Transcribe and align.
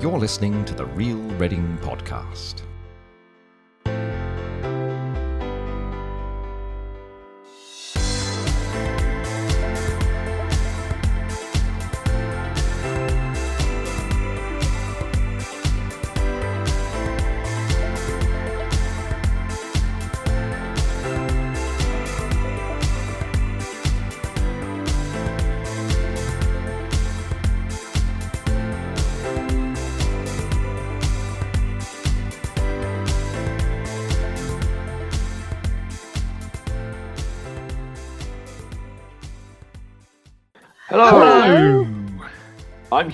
You're 0.00 0.16
listening 0.16 0.64
to 0.66 0.74
the 0.74 0.86
Real 0.86 1.16
Reading 1.16 1.76
Podcast. 1.82 2.62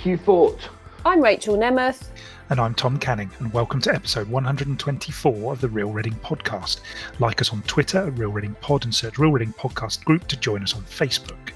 I'm 0.05 0.11
Hugh 0.11 0.17
Fort. 0.19 0.69
I'm 1.07 1.23
Rachel 1.23 1.57
Nemeth. 1.57 2.09
And 2.51 2.61
I'm 2.61 2.75
Tom 2.75 2.99
Canning, 2.99 3.31
and 3.39 3.51
welcome 3.55 3.81
to 3.81 3.95
episode 3.95 4.29
124 4.29 5.51
of 5.51 5.63
the 5.63 5.69
Real 5.71 5.93
Reading 5.93 6.13
Podcast. 6.17 6.81
Like 7.21 7.41
us 7.41 7.55
on 7.55 7.63
Twitter 7.63 8.07
at 8.07 8.19
Real 8.19 8.29
Reading 8.29 8.55
Pod 8.61 8.85
and 8.85 8.95
search 8.95 9.17
Real 9.17 9.33
Reading 9.33 9.55
Podcast 9.55 10.05
Group 10.05 10.29
to 10.29 10.37
join 10.37 10.63
us 10.63 10.75
on 10.75 10.83
Facebook. 10.83 11.53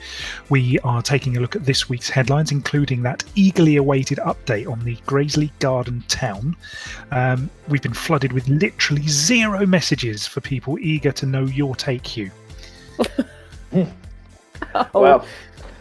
We 0.49 0.79
are 0.79 1.03
taking 1.03 1.37
a 1.37 1.41
look 1.41 1.57
at 1.57 1.67
this 1.67 1.91
week's 1.91 2.09
headlines, 2.09 2.51
including 2.51 3.03
that 3.03 3.23
eagerly 3.35 3.77
awaited 3.77 4.17
update 4.17 4.67
on 4.67 4.83
the 4.83 4.97
Grazeley 5.07 5.51
Garden 5.59 6.03
town. 6.09 6.57
Um, 7.11 7.51
we've 7.69 7.83
been 7.83 7.93
flooded 7.93 8.33
with 8.33 8.49
literally 8.49 9.07
zero 9.09 9.67
messages 9.67 10.27
for 10.27 10.41
people 10.41 10.79
eager 10.79 11.13
to 11.13 11.27
know 11.27 11.45
your 11.45 11.77
take, 11.77 12.07
Hugh. 12.07 12.31
Oh, 13.75 14.89
well, 14.95 15.27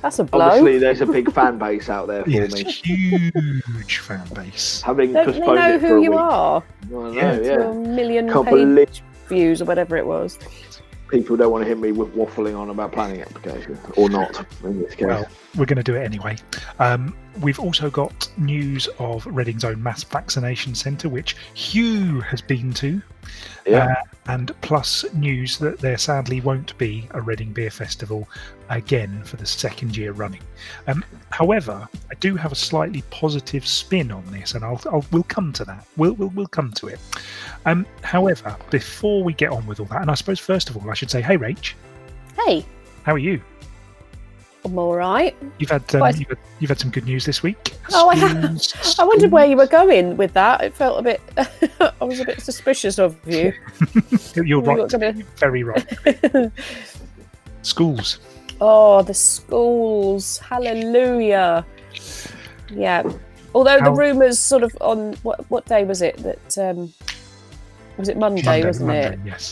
that's 0.02 0.20
a 0.20 0.24
blow. 0.24 0.42
obviously 0.46 0.78
there's 0.80 1.02
a 1.02 1.06
big 1.06 1.32
fan 1.32 1.58
base 1.58 1.90
out 1.90 2.08
there 2.08 2.24
for 2.26 2.30
Yes, 2.30 2.54
me. 2.54 2.64
huge 2.64 3.98
fan 4.00 4.28
base. 4.34 4.82
Having 4.82 5.14
Don't 5.14 5.26
they 5.28 5.34
postponed 5.34 5.60
know 5.60 5.76
it 5.76 5.82
for 5.82 5.88
who 5.88 5.98
a 5.98 6.02
you 6.04 6.12
week. 6.12 6.20
are? 6.20 6.64
Well, 6.90 7.06
I 7.06 7.10
know, 7.10 7.16
Yeah. 7.16 7.34
yeah. 7.42 7.54
Your 7.54 7.74
million 7.74 8.30
Can't 8.32 8.46
page 8.46 8.54
believe 8.54 9.02
views 9.28 9.62
or 9.62 9.66
whatever 9.66 9.98
it 9.98 10.06
was. 10.06 10.38
people 11.10 11.38
don't 11.38 11.52
want 11.52 11.64
to 11.64 11.68
hear 11.68 11.76
me 11.78 11.92
waffling 11.92 12.58
on 12.58 12.70
about 12.70 12.92
planning 12.92 13.22
application 13.22 13.78
or 13.96 14.10
not 14.10 14.46
in 14.64 14.82
this 14.82 14.94
case. 14.96 15.08
Well, 15.08 15.26
we're 15.56 15.66
going 15.66 15.78
to 15.78 15.84
do 15.84 15.96
it 15.96 16.04
anyway. 16.04 16.36
Um, 16.80 17.16
we've 17.42 17.60
also 17.60 17.90
got 17.90 18.30
news 18.38 18.88
of 19.00 19.26
Reading's 19.26 19.64
own 19.64 19.82
mass 19.82 20.04
vaccination 20.04 20.76
centre, 20.76 21.08
which 21.10 21.36
Hugh 21.54 22.20
has 22.22 22.42
been 22.42 22.74
to, 22.74 23.02
yeah. 23.66 23.86
uh, 23.86 23.96
and 24.34 24.52
plus 24.62 25.06
news 25.14 25.58
that 25.60 25.80
there 25.80 25.98
sadly 25.98 26.42
won't 26.42 26.78
be 26.78 27.08
a 27.12 27.22
Reading 27.22 27.54
Beer 27.54 27.72
Festival 27.72 28.28
again 28.70 29.24
for 29.24 29.38
the 29.38 29.46
second 29.46 29.96
year 29.96 30.12
running. 30.12 30.42
Um, 30.88 31.04
however, 31.30 31.88
I 32.12 32.16
do 32.16 32.36
have 32.36 32.52
a 32.52 32.56
slightly 32.56 33.04
positive 33.10 33.66
spin 33.68 34.12
on 34.12 34.26
this, 34.32 34.56
and 34.56 34.64
I'll, 34.64 34.82
I'll 34.86 35.06
we'll 35.12 35.24
come 35.24 35.54
to 35.54 35.66
that. 35.66 35.86
We'll 35.98 36.14
we'll, 36.14 36.30
we'll 36.30 36.48
come 36.48 36.72
to 36.74 36.88
it. 36.88 37.00
Um, 37.66 37.86
however, 38.02 38.56
before 38.70 39.24
we 39.24 39.34
get 39.34 39.52
on 39.52 39.66
with 39.66 39.80
all 39.80 39.88
that, 39.88 40.02
and 40.02 40.12
I 40.12 40.16
suppose 40.16 40.40
first 40.40 40.70
of 40.70 40.78
all, 40.78 40.90
I 40.90 40.94
should 40.94 41.12
say, 41.12 41.22
hey, 41.22 41.38
Rach, 41.38 41.74
Hey, 42.46 42.66
how 43.04 43.14
are 43.14 43.18
you? 43.18 43.42
I'm 44.64 44.78
all 44.78 44.96
right. 44.96 45.36
You've 45.60 45.70
had, 45.70 45.96
um, 45.96 46.08
you've 46.18 46.28
had 46.30 46.38
you've 46.60 46.70
had 46.70 46.80
some 46.80 46.92
good 46.92 47.06
news 47.06 47.26
this 47.26 47.42
week. 47.42 47.74
Oh, 47.94 48.10
I 48.10 48.16
have. 48.16 48.62
I 49.00 49.04
wondered 49.04 49.32
where 49.32 49.46
you 49.46 49.56
were 49.56 49.68
going 49.68 50.18
with 50.18 50.34
that. 50.34 50.62
It 50.62 50.74
felt 50.74 51.00
a 51.00 51.02
bit. 51.02 51.22
I 52.02 52.04
was 52.04 52.20
a 52.20 52.26
bit 52.26 52.42
suspicious 52.42 53.00
of 53.00 53.16
you. 53.26 53.54
You're 54.36 54.62
right. 54.62 54.92
You're 54.92 55.26
very 55.38 55.64
right. 55.64 55.86
Schools. 57.62 58.20
Oh, 58.62 59.02
the 59.04 59.14
schools! 59.14 60.38
Hallelujah! 60.40 61.66
Yeah. 62.72 63.04
Although 63.56 63.80
How- 63.80 63.86
the 63.86 63.92
rumours 63.92 64.40
sort 64.40 64.64
of 64.64 64.76
on 64.82 65.14
what 65.24 65.50
what 65.50 65.66
day 65.66 65.84
was 65.84 66.02
it 66.02 66.18
that 66.18 66.58
um, 66.58 66.94
was 67.98 68.10
it 68.10 68.18
Monday, 68.18 68.42
Monday, 68.44 68.66
wasn't 68.66 68.88
Monday, 68.88 69.14
it? 69.14 69.20
Yes. 69.26 69.52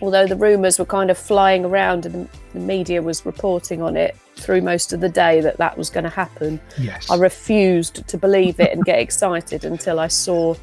although 0.00 0.26
the 0.26 0.36
rumours 0.36 0.78
were 0.78 0.84
kind 0.84 1.10
of 1.10 1.18
flying 1.18 1.64
around 1.64 2.06
and 2.06 2.28
the, 2.52 2.60
media 2.60 3.02
was 3.02 3.26
reporting 3.26 3.82
on 3.82 3.96
it 3.96 4.16
through 4.36 4.60
most 4.60 4.92
of 4.92 5.00
the 5.00 5.08
day 5.08 5.40
that 5.40 5.56
that 5.58 5.76
was 5.76 5.90
going 5.90 6.04
to 6.04 6.10
happen, 6.10 6.60
Yes. 6.78 7.10
I 7.10 7.16
refused 7.16 8.06
to 8.06 8.16
believe 8.18 8.60
it 8.60 8.72
and 8.72 8.84
get 8.84 8.98
excited 9.06 9.64
until 9.64 9.98
I 9.98 10.08
saw 10.08 10.54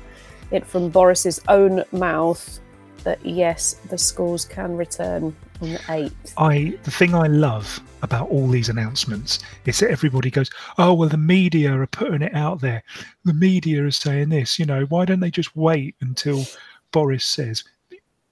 it 0.52 0.66
from 0.66 0.90
Boris's 0.90 1.42
own 1.50 1.84
mouth 1.92 2.60
that 3.04 3.26
yes, 3.26 3.76
the 3.90 3.98
schools 3.98 4.46
can 4.46 4.76
return 4.76 5.36
on 5.62 5.70
the 5.72 5.80
8th. 5.80 6.34
I 6.38 6.78
the 6.84 6.92
thing 6.92 7.16
I 7.16 7.28
love 7.28 7.80
about 8.02 8.30
all 8.30 8.48
these 8.48 8.70
announcements 8.70 9.40
is 9.66 9.80
that 9.80 9.92
everybody 9.92 10.30
goes, 10.30 10.50
"Oh 10.78 10.94
well, 10.94 11.10
the 11.10 11.18
media 11.18 11.74
are 11.78 11.88
putting 11.88 12.22
it 12.22 12.34
out 12.34 12.62
there. 12.62 12.84
The 13.26 13.34
media 13.34 13.86
is 13.86 13.96
saying 13.96 14.30
this. 14.30 14.60
You 14.60 14.66
know, 14.66 14.86
why 14.86 15.06
don't 15.06 15.20
they 15.20 15.32
just 15.32 15.56
wait 15.56 15.96
until 16.02 16.46
Boris 16.92 17.26
says?" 17.26 17.64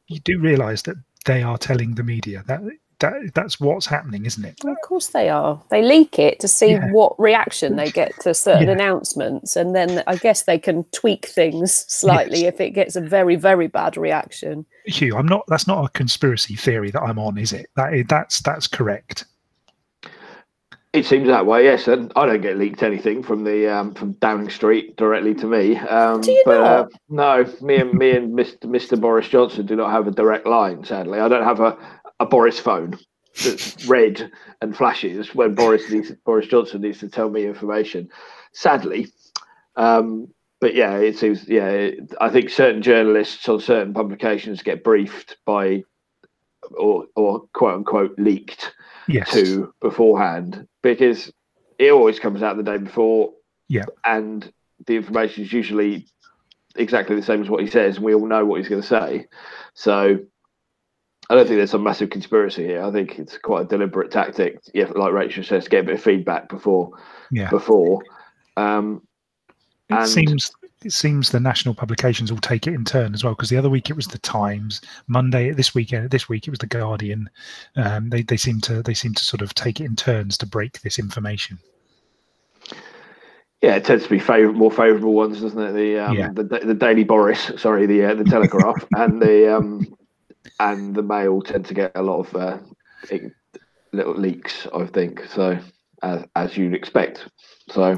You 0.07 0.19
do 0.19 0.39
realise 0.39 0.81
that 0.83 0.97
they 1.25 1.41
are 1.43 1.57
telling 1.57 1.95
the 1.95 2.03
media 2.03 2.43
that 2.47 2.61
that 3.01 3.13
that's 3.35 3.59
what's 3.59 3.85
happening, 3.85 4.25
isn't 4.25 4.43
it? 4.45 4.55
Well, 4.63 4.73
of 4.73 4.79
course 4.87 5.07
they 5.07 5.29
are. 5.29 5.61
They 5.69 5.81
leak 5.83 6.17
it 6.17 6.39
to 6.39 6.47
see 6.47 6.71
Yeah. 6.71 6.91
what 6.91 7.19
reaction 7.19 7.75
they 7.75 7.91
get 7.91 8.11
to 8.21 8.33
certain 8.33 8.67
Yeah. 8.67 8.73
announcements, 8.73 9.55
and 9.55 9.75
then 9.75 10.01
I 10.07 10.15
guess 10.15 10.43
they 10.43 10.57
can 10.57 10.85
tweak 10.85 11.25
things 11.27 11.85
slightly 11.87 12.41
Yes. 12.43 12.53
if 12.53 12.61
it 12.61 12.69
gets 12.71 12.95
a 12.95 13.01
very, 13.01 13.35
very 13.35 13.67
bad 13.67 13.97
reaction. 13.97 14.65
Hugh, 14.85 15.15
I'm 15.17 15.27
not. 15.27 15.43
That's 15.47 15.67
not 15.67 15.85
a 15.85 15.89
conspiracy 15.89 16.55
theory 16.55 16.89
that 16.91 17.01
I'm 17.01 17.19
on, 17.19 17.37
is 17.37 17.53
it? 17.53 17.67
That 17.75 17.93
is, 17.93 18.05
that's 18.07 18.41
that's 18.41 18.67
correct. 18.67 19.25
It 20.93 21.05
seems 21.05 21.27
that 21.29 21.45
way, 21.45 21.63
yes. 21.63 21.87
And 21.87 22.11
I 22.17 22.25
don't 22.25 22.41
get 22.41 22.57
leaked 22.57 22.83
anything 22.83 23.23
from 23.23 23.45
the 23.45 23.65
um, 23.73 23.93
from 23.93 24.11
Downing 24.13 24.49
Street 24.49 24.97
directly 24.97 25.33
to 25.35 25.47
me. 25.47 25.77
Um, 25.77 26.19
Do 26.19 26.31
you 26.33 26.43
but, 26.45 26.57
Uh, 26.59 26.85
no, 27.07 27.45
me 27.61 27.77
and 27.77 27.93
me 27.93 28.11
and 28.11 28.37
Mr. 28.37 28.65
Mr. 28.65 28.99
Boris 28.99 29.29
Johnson 29.29 29.65
do 29.65 29.77
not 29.77 29.89
have 29.91 30.05
a 30.07 30.11
direct 30.11 30.45
line. 30.45 30.83
Sadly, 30.83 31.19
I 31.21 31.29
don't 31.29 31.45
have 31.45 31.61
a, 31.61 31.77
a 32.21 32.25
Boris 32.25 32.59
phone 32.59 32.97
that's 33.43 33.85
red 33.87 34.31
and 34.61 34.75
flashes 34.75 35.33
when 35.33 35.55
Boris 35.55 35.89
needs 35.89 36.11
Boris 36.25 36.47
Johnson 36.47 36.81
needs 36.81 36.99
to 36.99 37.09
tell 37.09 37.29
me 37.29 37.45
information. 37.45 38.09
Sadly, 38.53 39.07
um, 39.75 40.27
but 40.59 40.75
yeah, 40.75 40.97
it 40.97 41.17
seems. 41.17 41.47
Yeah, 41.47 41.69
it, 41.69 42.13
I 42.21 42.29
think 42.29 42.49
certain 42.49 42.81
journalists 42.81 43.49
on 43.49 43.59
certain 43.59 43.93
publications 43.93 44.61
get 44.61 44.83
briefed 44.83 45.37
by 45.45 45.83
or 46.77 47.05
or 47.15 47.47
quote 47.53 47.75
unquote 47.75 48.17
leaked 48.17 48.73
Yes. 49.07 49.31
to 49.31 49.73
beforehand 49.81 50.67
because 50.83 51.31
it 51.79 51.91
always 51.91 52.19
comes 52.19 52.43
out 52.43 52.57
the 52.57 52.63
day 52.63 52.77
before. 52.77 53.33
Yeah. 53.67 53.85
And 54.05 54.51
the 54.85 54.95
information 54.95 55.43
is 55.43 55.51
usually 55.51 56.07
exactly 56.75 57.15
the 57.15 57.23
same 57.23 57.41
as 57.41 57.49
what 57.49 57.61
he 57.63 57.69
says, 57.69 57.95
and 57.95 58.05
we 58.05 58.13
all 58.13 58.27
know 58.27 58.45
what 58.45 58.59
he's 58.59 58.69
going 58.69 58.81
to 58.81 58.87
say. 58.87 59.27
So 59.73 60.19
I 61.31 61.35
don't 61.35 61.45
think 61.47 61.59
there's 61.59 61.71
some 61.71 61.81
massive 61.83 62.09
conspiracy 62.09 62.65
here. 62.65 62.83
I 62.83 62.91
think 62.91 63.17
it's 63.17 63.37
quite 63.37 63.61
a 63.61 63.65
deliberate 63.65 64.11
tactic. 64.11 64.59
Yeah, 64.73 64.87
like 64.93 65.13
Rachel 65.13 65.45
says, 65.45 65.63
to 65.63 65.69
get 65.69 65.79
a 65.85 65.87
bit 65.87 65.95
of 65.95 66.01
feedback 66.03 66.49
before 66.49 66.91
Yeah. 67.31 67.49
before. 67.49 68.01
Um, 68.57 69.01
It 69.89 69.95
and- 69.95 70.07
seems 70.09 70.51
it 70.83 70.91
seems 70.91 71.29
the 71.29 71.39
national 71.39 71.73
publications 71.75 72.33
will 72.33 72.39
take 72.41 72.65
it 72.67 72.73
in 72.73 72.83
turn 72.83 73.13
as 73.13 73.23
well 73.23 73.33
because 73.33 73.49
the 73.49 73.55
other 73.55 73.69
week 73.69 73.89
it 73.89 73.95
was 73.95 74.07
the 74.07 74.17
Times, 74.17 74.81
Monday 75.07 75.51
this 75.51 75.73
weekend 75.73 76.09
this 76.09 76.27
week 76.27 76.47
it 76.47 76.49
was 76.49 76.59
the 76.59 76.67
Guardian. 76.67 77.29
Um, 77.77 78.09
they 78.09 78.23
they 78.23 78.35
seem 78.37 78.59
to 78.61 78.81
they 78.83 78.93
seem 78.93 79.13
to 79.13 79.23
sort 79.23 79.41
of 79.41 79.53
take 79.55 79.79
it 79.79 79.85
in 79.85 79.95
turns 79.95 80.37
to 80.39 80.45
break 80.45 80.81
this 80.81 80.99
information. 80.99 81.59
yeah, 83.61 83.75
it 83.75 83.85
tends 83.85 84.03
to 84.03 84.09
be 84.09 84.19
favor- 84.19 84.51
more 84.53 84.71
favourable 84.71 85.13
ones, 85.13 85.39
doesn't 85.39 85.59
it? 85.61 85.71
The 85.73 85.97
um, 85.99 86.17
Yeah. 86.17 86.29
the, 86.33 86.43
the 86.43 86.73
Daily 86.73 87.03
Boris, 87.05 87.51
sorry, 87.57 87.85
the 87.85 88.03
uh, 88.03 88.15
the 88.15 88.23
Telegraph, 88.25 88.85
and 88.97 89.21
the 89.21 89.55
um, 89.55 89.85
and 90.59 90.95
the 90.95 91.03
Mail 91.03 91.41
tend 91.41 91.65
to 91.65 91.73
get 91.73 91.91
a 91.95 92.01
lot 92.01 92.19
of 92.19 92.35
uh, 92.35 92.57
little 93.91 94.15
leaks, 94.15 94.67
I 94.73 94.85
think. 94.85 95.25
So 95.25 95.57
as 96.03 96.25
as 96.35 96.57
you'd 96.57 96.73
expect. 96.73 97.27
So 97.69 97.97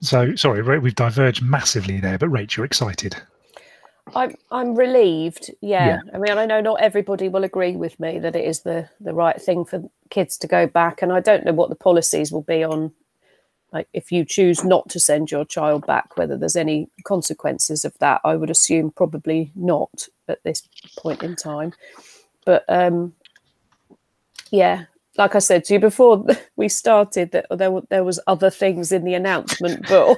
So 0.00 0.34
sorry, 0.36 0.78
we've 0.78 0.94
diverged 0.94 1.42
massively 1.42 2.00
there, 2.00 2.18
but 2.18 2.30
Rach, 2.30 2.56
you're 2.56 2.66
excited. 2.66 3.16
I'm 4.14 4.34
I'm 4.50 4.74
relieved. 4.74 5.50
Yeah. 5.60 5.86
Yeah. 5.86 6.00
I 6.14 6.18
mean, 6.18 6.38
I 6.38 6.46
know 6.46 6.60
not 6.60 6.80
everybody 6.80 7.28
will 7.28 7.44
agree 7.44 7.76
with 7.76 7.98
me 8.00 8.18
that 8.20 8.36
it 8.36 8.44
is 8.44 8.60
the 8.60 8.88
the 9.00 9.12
right 9.12 9.40
thing 9.40 9.64
for 9.64 9.82
kids 10.10 10.38
to 10.38 10.46
go 10.46 10.66
back, 10.66 11.02
and 11.02 11.12
I 11.12 11.20
don't 11.20 11.44
know 11.44 11.52
what 11.52 11.68
the 11.68 11.74
policies 11.74 12.32
will 12.32 12.42
be 12.42 12.64
on, 12.64 12.92
like 13.72 13.88
if 13.92 14.10
you 14.10 14.24
choose 14.24 14.64
not 14.64 14.88
to 14.90 15.00
send 15.00 15.30
your 15.30 15.44
child 15.44 15.86
back, 15.86 16.16
whether 16.16 16.36
there's 16.38 16.56
any 16.56 16.88
consequences 17.04 17.84
of 17.84 17.98
that. 17.98 18.20
I 18.24 18.36
would 18.36 18.50
assume 18.50 18.90
probably 18.90 19.52
not 19.54 20.08
at 20.28 20.42
this 20.44 20.62
point 20.98 21.22
in 21.22 21.36
time, 21.36 21.72
but 22.44 22.64
um, 22.68 23.14
yeah. 24.50 24.84
Like 25.16 25.34
I 25.34 25.40
said 25.40 25.64
to 25.64 25.74
you 25.74 25.80
before 25.80 26.24
we 26.56 26.68
started, 26.68 27.32
that 27.32 27.46
there 27.50 27.72
were- 27.72 27.82
there 27.90 28.04
was 28.04 28.20
other 28.28 28.50
things 28.50 28.92
in 28.92 29.02
the 29.04 29.14
announcement, 29.14 29.88
but 29.88 30.16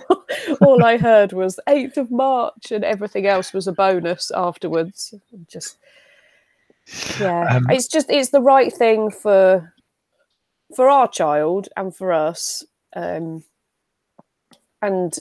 all 0.61 0.85
I 0.85 0.99
heard 0.99 1.33
was 1.33 1.59
8th 1.67 1.97
of 1.97 2.11
March 2.11 2.71
and 2.71 2.85
everything 2.85 3.27
else 3.27 3.55
was 3.55 3.67
a 3.67 3.73
bonus 3.73 4.31
afterwards. 4.33 5.15
Just 5.49 5.79
yeah. 7.19 7.57
Um, 7.57 7.71
it's 7.71 7.89
just 7.89 8.11
it's 8.11 8.31
the 8.31 8.43
right 8.43 8.73
thing 8.73 9.11
for 9.11 9.73
for 10.77 10.89
our 10.91 11.09
child 11.09 11.69
and 11.77 11.95
for 11.97 12.13
us. 12.13 12.63
Um 12.95 13.43
and 14.83 15.17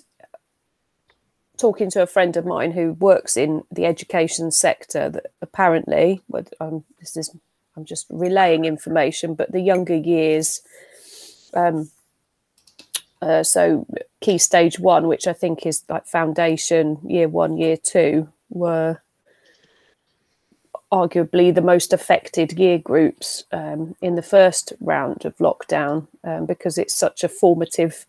talking 1.59 1.89
to 1.91 2.01
a 2.01 2.07
friend 2.07 2.37
of 2.37 2.45
mine 2.45 2.71
who 2.71 2.93
works 2.93 3.37
in 3.37 3.63
the 3.71 3.85
education 3.85 4.51
sector 4.51 5.09
that 5.09 5.27
apparently 5.41 6.21
um, 6.59 6.83
this 6.99 7.17
is 7.17 7.35
i'm 7.75 7.85
just 7.85 8.05
relaying 8.09 8.65
information 8.65 9.35
but 9.35 9.51
the 9.51 9.61
younger 9.61 9.95
years 9.95 10.61
um, 11.53 11.89
uh, 13.21 13.43
so 13.43 13.85
key 14.21 14.37
stage 14.37 14.79
one 14.79 15.07
which 15.07 15.27
i 15.27 15.33
think 15.33 15.65
is 15.65 15.83
like 15.89 16.05
foundation 16.05 16.97
year 17.03 17.27
one 17.27 17.57
year 17.57 17.77
two 17.77 18.27
were 18.49 19.01
arguably 20.91 21.53
the 21.53 21.61
most 21.61 21.93
affected 21.93 22.53
year 22.53 22.77
groups 22.77 23.43
um, 23.51 23.95
in 24.01 24.15
the 24.15 24.23
first 24.23 24.73
round 24.79 25.23
of 25.23 25.35
lockdown 25.37 26.07
um, 26.23 26.45
because 26.45 26.77
it's 26.77 26.95
such 26.95 27.23
a 27.23 27.29
formative 27.29 28.07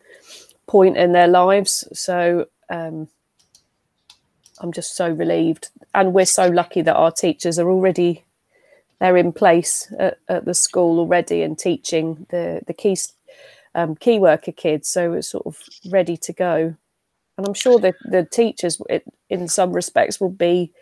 point 0.67 0.97
in 0.97 1.13
their 1.13 1.29
lives. 1.29 1.87
So 1.93 2.47
um, 2.71 3.09
I'm 4.61 4.73
just 4.73 4.97
so 4.97 5.11
relieved, 5.11 5.71
and 5.95 6.13
we're 6.13 6.27
so 6.27 6.49
lucky 6.49 6.83
that 6.83 6.95
our 6.95 7.11
teachers 7.11 7.59
are 7.59 7.71
already 7.71 8.25
they're 9.01 9.17
in 9.17 9.33
place 9.33 9.93
at, 9.99 10.19
at 10.29 10.45
the 10.45 10.55
school 10.55 10.99
already 10.99 11.43
and 11.43 11.59
teaching 11.59 12.27
the 12.31 12.63
the 12.67 12.75
key 12.75 12.97
um, 13.75 13.97
key 13.97 14.19
worker 14.19 14.53
kids, 14.53 14.89
so 14.89 15.15
it's 15.15 15.29
sort 15.31 15.47
of 15.47 15.59
ready 15.91 16.17
to 16.19 16.33
go. 16.33 16.75
And 17.39 17.47
I'm 17.47 17.55
sure 17.55 17.79
that 17.79 17.95
the 18.05 18.25
teachers, 18.25 18.81
it, 18.91 19.05
in 19.31 19.49
some 19.49 19.73
respects, 19.73 20.21
will 20.21 20.31
be. 20.31 20.73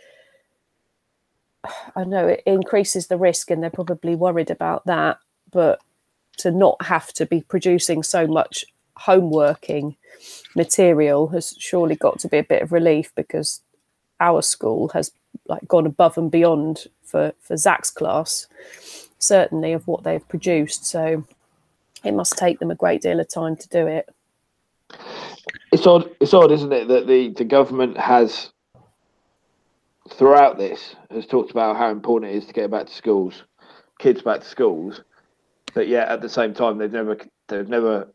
I 1.94 2.04
know 2.04 2.26
it 2.26 2.42
increases 2.46 3.06
the 3.06 3.18
risk, 3.18 3.50
and 3.50 3.62
they're 3.62 3.70
probably 3.70 4.14
worried 4.14 4.50
about 4.50 4.86
that. 4.86 5.18
But 5.52 5.80
to 6.38 6.50
not 6.50 6.82
have 6.82 7.12
to 7.14 7.26
be 7.26 7.42
producing 7.42 8.02
so 8.02 8.26
much 8.26 8.64
homeworking 8.98 9.96
material 10.56 11.28
has 11.28 11.54
surely 11.58 11.94
got 11.94 12.18
to 12.20 12.28
be 12.28 12.38
a 12.38 12.42
bit 12.42 12.62
of 12.62 12.72
relief 12.72 13.12
because 13.14 13.60
our 14.20 14.42
school 14.42 14.88
has 14.88 15.12
like 15.46 15.66
gone 15.68 15.86
above 15.86 16.18
and 16.18 16.30
beyond 16.30 16.86
for 17.02 17.32
for 17.40 17.56
Zach's 17.56 17.90
class, 17.90 18.46
certainly 19.18 19.72
of 19.72 19.86
what 19.86 20.04
they've 20.04 20.26
produced. 20.28 20.86
So 20.86 21.24
it 22.04 22.12
must 22.12 22.36
take 22.36 22.58
them 22.58 22.70
a 22.70 22.76
great 22.76 23.02
deal 23.02 23.20
of 23.20 23.28
time 23.28 23.56
to 23.56 23.68
do 23.68 23.86
it. 23.86 24.08
It's 25.72 25.86
odd. 25.86 26.10
It's 26.20 26.34
odd, 26.34 26.52
isn't 26.52 26.72
it, 26.72 26.88
that 26.88 27.06
the 27.06 27.30
the 27.30 27.44
government 27.44 27.96
has 27.98 28.50
throughout 30.10 30.58
this 30.58 30.96
has 31.10 31.26
talked 31.26 31.50
about 31.50 31.76
how 31.76 31.90
important 31.90 32.32
it 32.32 32.36
is 32.36 32.46
to 32.46 32.52
get 32.52 32.70
back 32.70 32.86
to 32.86 32.94
schools, 32.94 33.44
kids 33.98 34.22
back 34.22 34.40
to 34.40 34.46
schools, 34.46 35.02
but 35.74 35.88
yet 35.88 36.08
at 36.08 36.22
the 36.22 36.28
same 36.28 36.54
time 36.54 36.78
they've 36.78 36.92
never 36.92 37.18
they've 37.48 37.68
never 37.68 38.08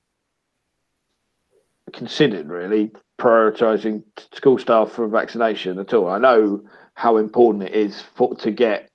considered 1.91 2.49
really 2.49 2.91
prioritising 3.23 4.03
school 4.33 4.57
staff 4.57 4.91
for 4.91 5.07
vaccination 5.07 5.79
at 5.79 5.93
all. 5.93 6.09
I 6.09 6.17
know 6.19 6.61
how 6.93 7.17
important 7.17 7.63
it 7.63 7.73
is 7.73 8.01
for 8.15 8.35
to 8.35 8.51
get 8.51 8.89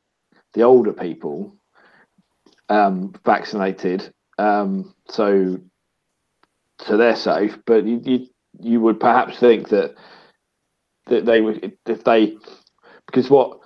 the 0.53 0.63
older 0.63 0.93
people 0.93 1.57
um, 2.69 3.15
vaccinated, 3.25 4.13
um, 4.37 4.95
so 5.09 5.59
so 6.81 6.97
they're 6.99 7.17
safe. 7.17 7.59
But 7.65 7.87
you, 7.87 8.03
you 8.05 8.27
you 8.61 8.81
would 8.83 9.01
perhaps 9.01 9.39
think 9.39 9.71
that 9.71 9.95
that 11.07 11.25
they 11.25 11.41
would 11.41 11.73
if 11.87 12.05
they 12.05 12.37
because 13.07 13.31
what 13.31 13.59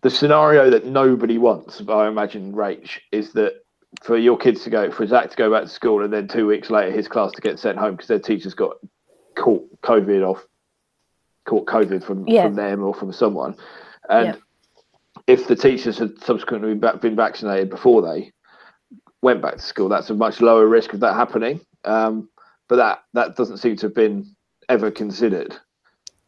the 0.00 0.10
scenario 0.10 0.70
that 0.70 0.86
nobody 0.86 1.38
wants, 1.38 1.82
I 1.86 2.08
imagine, 2.08 2.54
Rach, 2.54 2.98
is 3.12 3.32
that 3.34 3.52
for 4.02 4.16
your 4.16 4.38
kids 4.38 4.64
to 4.64 4.70
go 4.70 4.90
for 4.90 5.06
Zach 5.06 5.30
to 5.30 5.36
go 5.36 5.50
back 5.52 5.64
to 5.64 5.68
school 5.68 6.02
and 6.02 6.12
then 6.12 6.26
two 6.28 6.46
weeks 6.46 6.70
later 6.70 6.90
his 6.90 7.08
class 7.08 7.30
to 7.32 7.42
get 7.42 7.58
sent 7.58 7.76
home 7.78 7.92
because 7.92 8.08
their 8.08 8.18
teachers 8.18 8.54
got 8.54 8.76
caught 9.34 9.82
COVID 9.82 10.22
off 10.28 10.46
caught 11.44 11.66
COVID 11.66 12.04
from 12.04 12.26
Yeah. 12.28 12.44
from 12.44 12.54
them 12.54 12.82
or 12.84 12.94
from 12.94 13.12
someone, 13.12 13.56
and 14.08 14.26
Yeah. 14.28 14.34
if 15.26 15.48
the 15.48 15.56
teachers 15.56 15.98
had 15.98 16.18
subsequently 16.22 16.70
been 16.70 16.80
vac- 16.80 17.00
been 17.00 17.16
vaccinated 17.16 17.68
before 17.68 18.02
they 18.02 18.32
went 19.22 19.42
back 19.42 19.54
to 19.54 19.62
school, 19.62 19.88
that's 19.88 20.10
a 20.10 20.14
much 20.14 20.40
lower 20.40 20.66
risk 20.66 20.92
of 20.92 21.00
that 21.00 21.14
happening. 21.14 21.60
Um, 21.84 22.28
but 22.68 22.76
that 22.76 23.02
that 23.14 23.36
doesn't 23.36 23.58
seem 23.58 23.76
to 23.76 23.86
have 23.86 23.94
been 23.94 24.26
ever 24.68 24.90
considered. 24.90 25.56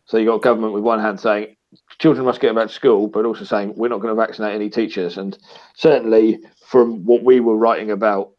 So 0.07 0.19
you've 0.19 0.27
got 0.29 0.43
government 0.43 0.75
with 0.75 0.83
one 0.83 1.01
hand 1.01 1.19
saying 1.21 1.57
children 1.99 2.25
must 2.25 2.41
get 2.41 2.55
back 2.55 2.69
to 2.69 2.73
school, 2.75 3.09
but 3.09 3.25
also 3.25 3.45
saying 3.45 3.75
we're 3.77 3.89
not 3.89 4.01
going 4.01 4.15
to 4.15 4.21
vaccinate 4.21 4.55
any 4.55 4.69
teachers. 4.69 5.17
And 5.17 5.37
certainly 5.77 6.41
from 6.67 7.05
what 7.05 7.23
we 7.23 7.41
were 7.41 7.57
writing 7.57 7.91
about 7.91 8.31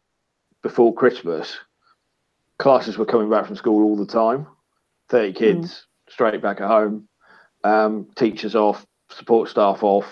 before 0.62 0.94
Christmas, 0.94 1.58
classes 2.58 2.96
were 2.98 3.04
coming 3.04 3.28
back 3.30 3.46
from 3.46 3.56
school 3.56 3.84
all 3.84 3.96
the 3.96 4.06
time. 4.06 4.46
Thirty 5.08 5.32
kids 5.32 5.86
straight 6.08 6.40
back 6.42 6.60
at 6.60 6.68
home, 6.68 7.08
um, 7.64 8.08
teachers 8.16 8.54
off, 8.54 8.86
support 9.10 9.48
staff 9.48 9.82
off, 9.82 10.06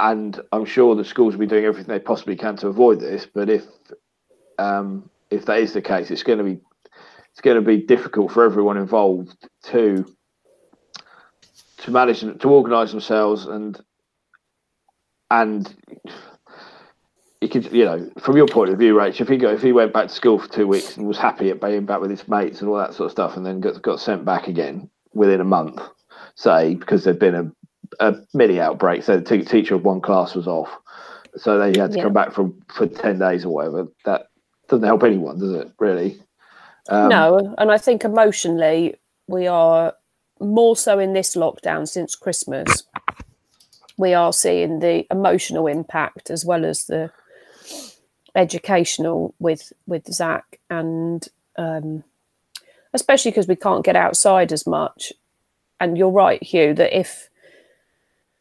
and 0.00 0.40
I'm 0.52 0.64
sure 0.64 0.94
the 0.94 1.04
schools 1.04 1.34
will 1.34 1.40
be 1.40 1.46
doing 1.46 1.64
everything 1.64 1.92
they 1.92 2.00
possibly 2.00 2.36
can 2.36 2.56
to 2.56 2.68
avoid 2.68 3.00
this. 3.00 3.26
But 3.32 3.48
if 3.48 3.64
um, 4.58 5.08
if 5.30 5.46
that 5.46 5.58
is 5.60 5.72
the 5.72 5.82
case, 5.82 6.10
it's 6.10 6.22
going 6.22 6.38
to 6.38 6.44
be 6.44 6.60
it's 7.30 7.40
going 7.40 7.56
to 7.56 7.62
be 7.62 7.78
difficult 7.78 8.32
for 8.32 8.44
everyone 8.44 8.76
involved 8.76 9.36
to 9.64 10.04
to 11.78 11.90
manage 11.90 12.20
to 12.20 12.48
organise 12.48 12.90
themselves 12.90 13.46
and 13.46 13.80
and 15.30 15.74
you 17.42 17.48
could 17.48 17.72
you 17.72 17.84
know 17.84 18.08
from 18.20 18.36
your 18.36 18.46
point 18.46 18.70
of 18.70 18.78
view, 18.78 18.94
Rach, 18.94 19.20
if 19.20 19.28
he 19.28 19.36
go 19.36 19.50
if 19.50 19.62
he 19.62 19.72
went 19.72 19.92
back 19.92 20.08
to 20.08 20.14
school 20.14 20.38
for 20.38 20.48
two 20.48 20.66
weeks 20.68 20.96
and 20.96 21.06
was 21.06 21.18
happy 21.18 21.50
at 21.50 21.60
being 21.60 21.84
back 21.84 22.00
with 22.00 22.10
his 22.10 22.26
mates 22.28 22.60
and 22.60 22.70
all 22.70 22.76
that 22.78 22.94
sort 22.94 23.06
of 23.06 23.12
stuff, 23.12 23.36
and 23.36 23.44
then 23.44 23.60
got 23.60 23.82
got 23.82 24.00
sent 24.00 24.24
back 24.24 24.46
again 24.48 24.88
within 25.12 25.40
a 25.40 25.44
month, 25.44 25.80
say 26.36 26.74
because 26.76 27.04
there'd 27.04 27.18
been 27.18 27.34
a 27.34 27.52
a 28.00 28.14
mini 28.32 28.60
outbreak, 28.60 29.02
so 29.02 29.18
the 29.18 29.22
te- 29.24 29.44
teacher 29.44 29.74
of 29.74 29.84
one 29.84 30.00
class 30.00 30.34
was 30.34 30.46
off, 30.46 30.70
so 31.36 31.58
they 31.58 31.78
had 31.78 31.90
to 31.90 31.98
Yeah. 31.98 32.04
come 32.04 32.12
back 32.12 32.32
for 32.32 32.50
for 32.68 32.86
ten 32.86 33.18
days 33.18 33.44
or 33.44 33.50
whatever. 33.52 33.88
That 34.04 34.28
doesn't 34.68 34.86
help 34.86 35.02
anyone, 35.02 35.38
does 35.38 35.52
it? 35.52 35.70
Really? 35.78 36.22
Um, 36.88 37.08
no, 37.08 37.54
and 37.58 37.70
I 37.70 37.78
think 37.78 38.04
emotionally 38.04 38.96
we 39.28 39.46
are 39.46 39.94
more 40.40 40.76
so 40.76 40.98
in 40.98 41.12
this 41.12 41.36
lockdown 41.36 41.86
since 41.88 42.14
Christmas. 42.14 42.84
We 43.98 44.14
are 44.14 44.32
seeing 44.32 44.78
the 44.78 45.06
emotional 45.12 45.66
impact 45.66 46.30
as 46.30 46.44
well 46.44 46.64
as 46.64 46.86
the 46.86 47.10
educational 48.34 49.34
with 49.38 49.72
with 49.86 50.12
Zach, 50.12 50.58
and 50.70 51.26
um, 51.56 52.04
especially 52.92 53.30
because 53.30 53.48
we 53.48 53.56
can't 53.56 53.84
get 53.84 53.96
outside 53.96 54.52
as 54.52 54.66
much. 54.66 55.12
And 55.80 55.98
you're 55.98 56.10
right, 56.10 56.42
Hugh, 56.42 56.74
that 56.74 56.96
if 56.96 57.28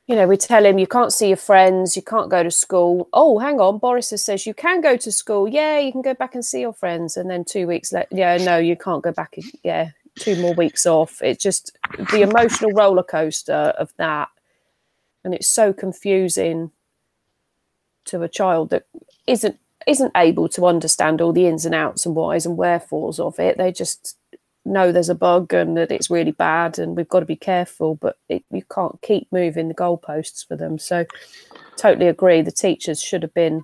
you 0.07 0.15
know 0.15 0.27
we 0.27 0.37
tell 0.37 0.65
him 0.65 0.77
you 0.77 0.87
can't 0.87 1.13
see 1.13 1.29
your 1.29 1.37
friends, 1.37 1.95
you 1.95 2.01
can't 2.01 2.29
go 2.29 2.43
to 2.43 2.51
school. 2.51 3.09
Oh, 3.13 3.39
hang 3.39 3.59
on, 3.59 3.79
Boris 3.79 4.09
says 4.09 4.45
you 4.45 4.53
can 4.53 4.81
go 4.81 4.97
to 4.97 5.11
school. 5.11 5.47
Yeah, 5.47 5.79
you 5.79 5.91
can 5.91 6.01
go 6.01 6.13
back 6.13 6.35
and 6.35 6.45
see 6.45 6.61
your 6.61 6.73
friends. 6.73 7.17
And 7.17 7.29
then 7.29 7.43
two 7.43 7.67
weeks 7.67 7.91
later, 7.91 8.07
yeah, 8.11 8.37
no, 8.37 8.57
you 8.57 8.75
can't 8.75 9.03
go 9.03 9.11
back. 9.11 9.35
Yeah, 9.63 9.91
two 10.19 10.39
more 10.41 10.53
weeks 10.53 10.85
off. 10.85 11.21
It's 11.21 11.41
just 11.41 11.77
the 12.11 12.21
emotional 12.21 12.71
roller 12.71 13.03
coaster 13.03 13.73
of 13.77 13.93
that, 13.97 14.29
and 15.23 15.33
it's 15.33 15.49
so 15.49 15.73
confusing 15.73 16.71
to 18.05 18.23
a 18.23 18.29
child 18.29 18.69
that 18.71 18.85
isn't 19.27 19.57
isn't 19.87 20.11
able 20.15 20.47
to 20.49 20.65
understand 20.65 21.21
all 21.21 21.33
the 21.33 21.47
ins 21.47 21.65
and 21.65 21.75
outs 21.75 22.05
and 22.05 22.15
whys 22.15 22.45
and 22.45 22.57
wherefores 22.57 23.19
of 23.19 23.39
it. 23.39 23.57
They 23.57 23.71
just 23.71 24.17
know 24.63 24.91
there's 24.91 25.09
a 25.09 25.15
bug 25.15 25.53
and 25.53 25.75
that 25.75 25.91
it's 25.91 26.09
really 26.09 26.31
bad 26.31 26.77
and 26.77 26.95
we've 26.95 27.09
got 27.09 27.21
to 27.21 27.25
be 27.25 27.35
careful, 27.35 27.95
but 27.95 28.17
it, 28.29 28.43
you 28.51 28.63
can't 28.71 29.01
keep 29.01 29.27
moving 29.31 29.67
the 29.67 29.73
goalposts 29.73 30.47
for 30.47 30.55
them. 30.55 30.77
So, 30.77 31.05
totally 31.77 32.07
agree. 32.07 32.41
The 32.41 32.51
teachers 32.51 33.01
should 33.01 33.23
have 33.23 33.33
been 33.33 33.63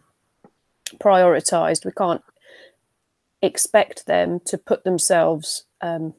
prioritised. 0.95 1.85
We 1.85 1.91
can't 1.91 2.23
expect 3.41 4.07
them 4.07 4.39
to 4.45 4.57
put 4.57 4.83
themselves 4.83 5.65
um, 5.81 6.13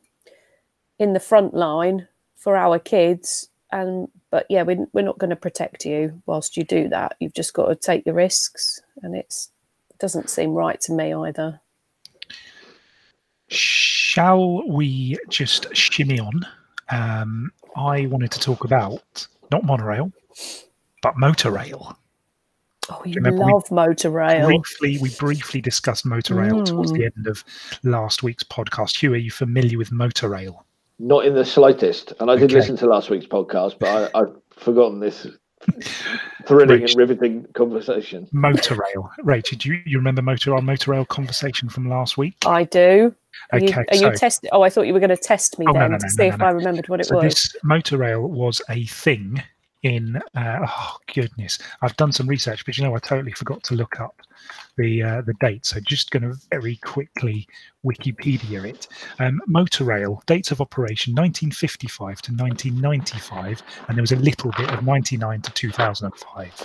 in 0.98 1.12
the 1.12 1.20
front 1.20 1.54
line 1.54 2.08
for 2.36 2.56
our 2.56 2.78
kids. 2.78 3.48
And 3.72 4.08
but 4.30 4.46
yeah, 4.48 4.62
we're, 4.62 4.86
we're 4.92 5.02
not 5.02 5.18
going 5.18 5.30
to 5.30 5.36
protect 5.36 5.84
you 5.84 6.22
whilst 6.26 6.56
you 6.56 6.64
do 6.64 6.88
that. 6.88 7.16
You've 7.20 7.34
just 7.34 7.54
got 7.54 7.66
to 7.66 7.74
take 7.74 8.04
the 8.04 8.12
risks, 8.14 8.80
and 9.02 9.16
it's 9.16 9.50
it 9.50 9.57
doesn't 9.98 10.30
seem 10.30 10.54
right 10.54 10.80
to 10.82 10.92
me 10.92 11.12
either. 11.12 11.60
Shall 13.48 14.66
we 14.68 15.16
just 15.28 15.74
shimmy 15.74 16.20
on? 16.20 16.46
Um, 16.90 17.50
I 17.76 18.06
wanted 18.06 18.30
to 18.32 18.40
talk 18.40 18.64
about 18.64 19.26
not 19.50 19.64
monorail, 19.64 20.12
but 21.02 21.16
motor 21.16 21.50
rail. 21.50 21.96
Oh, 22.90 23.02
you 23.04 23.14
remember 23.14 23.44
we- 23.44 23.52
love 23.52 23.70
motor 23.70 24.10
rail. 24.10 24.46
Briefly, 24.46 24.98
we 25.00 25.10
briefly 25.18 25.60
discussed 25.60 26.06
motor 26.06 26.34
rail 26.34 26.64
towards 26.64 26.92
the 26.92 27.04
end 27.04 27.26
of 27.26 27.44
last 27.82 28.22
week's 28.22 28.44
podcast. 28.44 28.96
Hugh, 28.98 29.12
are 29.12 29.16
you 29.16 29.30
familiar 29.30 29.76
with 29.78 29.92
motor 29.92 30.28
rail? 30.28 30.64
Not 30.98 31.26
in 31.26 31.34
the 31.34 31.44
slightest. 31.44 32.12
And 32.18 32.30
I 32.30 32.36
did 32.36 32.50
listen 32.50 32.76
to 32.78 32.86
last 32.86 33.10
week's 33.10 33.26
podcast, 33.26 33.78
but 33.78 34.10
I, 34.14 34.20
I've 34.20 34.34
forgotten 34.50 35.00
this 35.00 35.26
thrilling 36.46 36.82
Rich. 36.82 36.92
and 36.92 36.98
riveting 36.98 37.46
conversation. 37.54 38.28
Motor 38.32 38.76
rail. 38.76 39.10
Rachel, 39.22 39.58
do 39.58 39.70
you, 39.70 39.80
you 39.84 39.98
remember 39.98 40.22
motor 40.22 40.54
our 40.54 40.62
motor 40.62 40.92
rail 40.92 41.04
conversation 41.04 41.68
from 41.68 41.88
last 41.88 42.16
week? 42.18 42.34
I 42.46 42.64
do. 42.64 43.14
Are 43.52 43.58
you, 43.58 43.68
Okay, 43.68 43.84
are 43.90 43.94
so- 43.96 44.10
you 44.10 44.16
test? 44.16 44.46
Oh, 44.52 44.62
I 44.62 44.70
thought 44.70 44.86
you 44.86 44.92
were 44.92 45.00
going 45.00 45.10
to 45.10 45.16
test 45.16 45.58
me 45.58 45.66
Oh, 45.68 45.72
no, 45.72 45.80
then 45.80 45.90
no, 45.92 45.98
to 45.98 46.04
no, 46.06 46.08
see 46.10 46.28
no, 46.28 46.34
if 46.34 46.42
I 46.42 46.50
remembered 46.50 46.88
what 46.88 47.00
it 47.00 47.06
so 47.06 47.16
was. 47.16 47.24
this 47.24 47.56
motor 47.62 47.98
rail 47.98 48.22
was 48.26 48.60
a 48.68 48.84
thing 48.86 49.42
in 49.84 50.20
uh, 50.34 50.66
oh 50.68 50.96
goodness 51.14 51.58
i've 51.82 51.96
done 51.96 52.10
some 52.10 52.26
research 52.26 52.64
but 52.66 52.76
you 52.76 52.84
know 52.84 52.94
i 52.96 52.98
totally 52.98 53.30
forgot 53.32 53.62
to 53.62 53.74
look 53.74 54.00
up 54.00 54.20
the 54.76 55.02
uh, 55.02 55.20
the 55.22 55.34
date 55.40 55.64
so 55.64 55.78
just 55.80 56.10
going 56.10 56.22
to 56.22 56.34
very 56.50 56.76
quickly 56.76 57.46
wikipedia 57.84 58.64
it 58.64 58.88
um, 59.20 59.40
motor 59.46 59.84
rail 59.84 60.20
dates 60.26 60.50
of 60.50 60.60
operation 60.60 61.12
1955 61.14 62.20
to 62.22 62.32
1995 62.32 63.62
and 63.88 63.96
there 63.96 64.02
was 64.02 64.12
a 64.12 64.16
little 64.16 64.50
bit 64.58 64.68
of 64.70 64.84
99 64.84 65.42
to 65.42 65.50
2005 65.52 66.62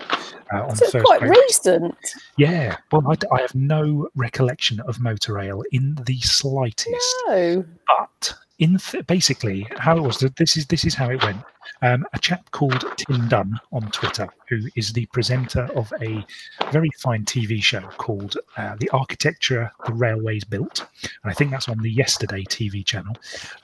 uh, 0.53 0.63
on 0.63 0.75
So 0.75 0.83
it's 0.85 0.91
first 0.91 1.05
quite 1.05 1.21
page. 1.21 1.29
recent. 1.29 1.95
yeah 2.37 2.77
well 2.91 3.03
I 3.31 3.41
have 3.41 3.53
no 3.55 4.07
recollection 4.15 4.79
of 4.81 4.99
motor 4.99 5.33
rail 5.33 5.63
in 5.71 5.95
the 6.05 6.19
slightest 6.21 7.15
No. 7.27 7.63
but 7.87 8.33
in 8.59 8.77
th- 8.77 9.05
basically 9.07 9.67
how 9.77 9.97
it 9.97 10.01
was 10.01 10.17
th- 10.17 10.33
this 10.35 10.57
is 10.57 10.65
this 10.67 10.85
is 10.85 10.93
how 10.93 11.09
it 11.09 11.23
went. 11.23 11.41
Um, 11.81 12.05
a 12.13 12.19
chap 12.19 12.49
called 12.51 12.85
tim 12.97 13.27
dunn 13.27 13.59
on 13.71 13.89
twitter 13.91 14.27
who 14.49 14.59
is 14.75 14.93
the 14.93 15.05
presenter 15.07 15.67
of 15.75 15.91
a 16.01 16.25
very 16.71 16.89
fine 16.99 17.25
tv 17.25 17.63
show 17.63 17.81
called 17.97 18.37
uh, 18.57 18.75
the 18.79 18.89
architecture 18.89 19.71
the 19.85 19.93
railways 19.93 20.43
built. 20.43 20.85
And 21.23 21.31
i 21.31 21.33
think 21.33 21.51
that's 21.51 21.69
on 21.69 21.79
the 21.79 21.91
yesterday 21.91 22.43
tv 22.43 22.85
channel. 22.85 23.15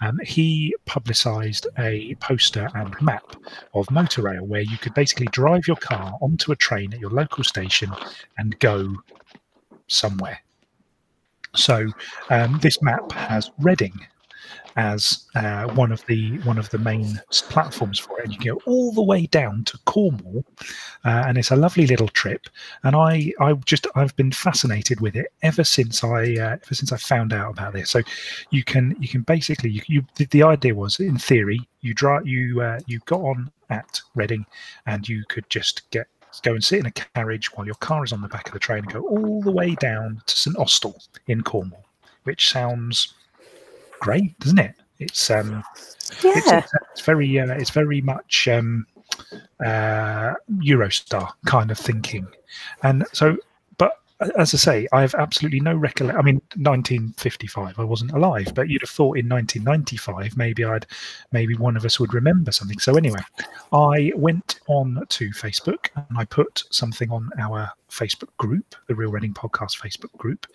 Um, 0.01 0.19
he 0.23 0.75
publicized 0.85 1.67
a 1.77 2.15
poster 2.15 2.69
and 2.73 2.99
map 3.01 3.35
of 3.73 3.85
motorail 3.87 4.41
where 4.41 4.61
you 4.61 4.77
could 4.77 4.93
basically 4.93 5.27
drive 5.27 5.67
your 5.67 5.77
car 5.77 6.17
onto 6.21 6.51
a 6.51 6.55
train 6.55 6.93
at 6.93 6.99
your 6.99 7.11
local 7.11 7.43
station 7.43 7.91
and 8.37 8.57
go 8.59 8.95
somewhere. 9.87 10.39
So 11.55 11.87
um, 12.29 12.59
this 12.61 12.81
map 12.81 13.11
has 13.11 13.51
reading 13.59 13.93
as 14.75 15.25
uh, 15.35 15.67
one 15.73 15.91
of 15.91 16.05
the 16.05 16.37
one 16.39 16.57
of 16.57 16.69
the 16.69 16.77
main 16.77 17.19
platforms 17.31 17.99
for 17.99 18.19
it. 18.19 18.25
And 18.25 18.33
you 18.33 18.39
go 18.53 18.61
all 18.65 18.91
the 18.91 19.03
way 19.03 19.25
down 19.25 19.63
to 19.65 19.77
Cornwall, 19.85 20.45
uh, 21.05 21.23
and 21.27 21.37
it's 21.37 21.51
a 21.51 21.55
lovely 21.55 21.87
little 21.87 22.07
trip. 22.07 22.47
And 22.83 22.95
I 22.95 23.33
I 23.39 23.53
just 23.65 23.87
I've 23.95 24.15
been 24.15 24.31
fascinated 24.31 25.01
with 25.01 25.15
it 25.15 25.27
ever 25.41 25.63
since 25.63 26.03
I 26.03 26.33
uh, 26.35 26.57
ever 26.63 26.73
since 26.73 26.91
I 26.91 26.97
found 26.97 27.33
out 27.33 27.51
about 27.51 27.73
this. 27.73 27.89
So 27.89 28.01
you 28.51 28.63
can 28.63 28.95
you 28.99 29.07
can 29.07 29.21
basically 29.21 29.71
you, 29.71 29.81
you 29.87 30.05
the, 30.15 30.25
the 30.25 30.43
idea 30.43 30.75
was 30.75 30.99
in 30.99 31.17
theory 31.17 31.59
you 31.81 31.93
drive 31.93 32.27
you 32.27 32.61
uh, 32.61 32.79
you 32.87 32.99
got 33.05 33.21
on 33.21 33.51
at 33.69 34.01
Reading, 34.15 34.45
and 34.85 35.07
you 35.07 35.23
could 35.29 35.49
just 35.49 35.89
get 35.91 36.07
go 36.43 36.53
and 36.53 36.63
sit 36.63 36.79
in 36.79 36.85
a 36.85 36.91
carriage 36.91 37.51
while 37.53 37.65
your 37.65 37.75
car 37.75 38.03
is 38.03 38.13
on 38.13 38.21
the 38.21 38.27
back 38.27 38.47
of 38.47 38.53
the 38.53 38.59
train 38.59 38.79
and 38.79 38.93
go 38.93 39.01
all 39.01 39.41
the 39.41 39.51
way 39.51 39.75
down 39.75 40.21
to 40.25 40.37
St 40.37 40.57
Austell 40.57 41.01
in 41.27 41.41
Cornwall, 41.41 41.85
which 42.23 42.49
sounds 42.49 43.13
great, 43.99 44.37
doesn't 44.39 44.59
it? 44.59 44.75
It's 44.99 45.29
um, 45.29 45.63
Yeah. 46.23 46.33
it's, 46.35 46.73
it's 46.91 47.01
very 47.01 47.39
uh, 47.39 47.53
it's 47.53 47.69
very 47.69 48.01
much 48.01 48.47
um, 48.47 48.85
uh, 49.63 50.33
Eurostar 50.57 51.31
kind 51.45 51.71
of 51.71 51.77
thinking, 51.77 52.27
and 52.83 53.05
so. 53.13 53.37
But 53.77 53.93
uh, 54.19 54.29
as 54.37 54.53
I 54.53 54.57
say, 54.57 54.87
I 54.91 55.01
have 55.01 55.15
absolutely 55.15 55.61
no 55.61 55.73
recollection. 55.75 56.19
I 56.19 56.23
mean, 56.23 56.41
1955, 56.57 57.79
I 57.79 57.83
wasn't 57.83 58.11
alive, 58.11 58.51
but 58.53 58.67
you'd 58.69 58.81
have 58.81 58.89
thought 58.89 59.17
in 59.17 59.29
1995 59.29 60.35
maybe 60.35 60.65
I'd 60.65 60.85
maybe 61.31 61.55
one 61.55 61.77
of 61.77 61.85
us 61.85 61.99
would 61.99 62.13
remember 62.13 62.51
something. 62.51 62.79
So 62.79 62.95
anyway, 62.95 63.21
I 63.71 64.11
went 64.15 64.59
on 64.67 65.05
to 65.07 65.29
Facebook 65.29 65.89
and 65.95 66.17
I 66.17 66.25
put 66.25 66.63
something 66.71 67.09
on 67.11 67.29
our 67.39 67.71
Facebook 67.89 68.35
group, 68.37 68.75
the 68.87 68.95
Real 68.95 69.11
Reading 69.11 69.33
Podcast 69.33 69.79
Facebook 69.79 70.11
group. 70.17 70.45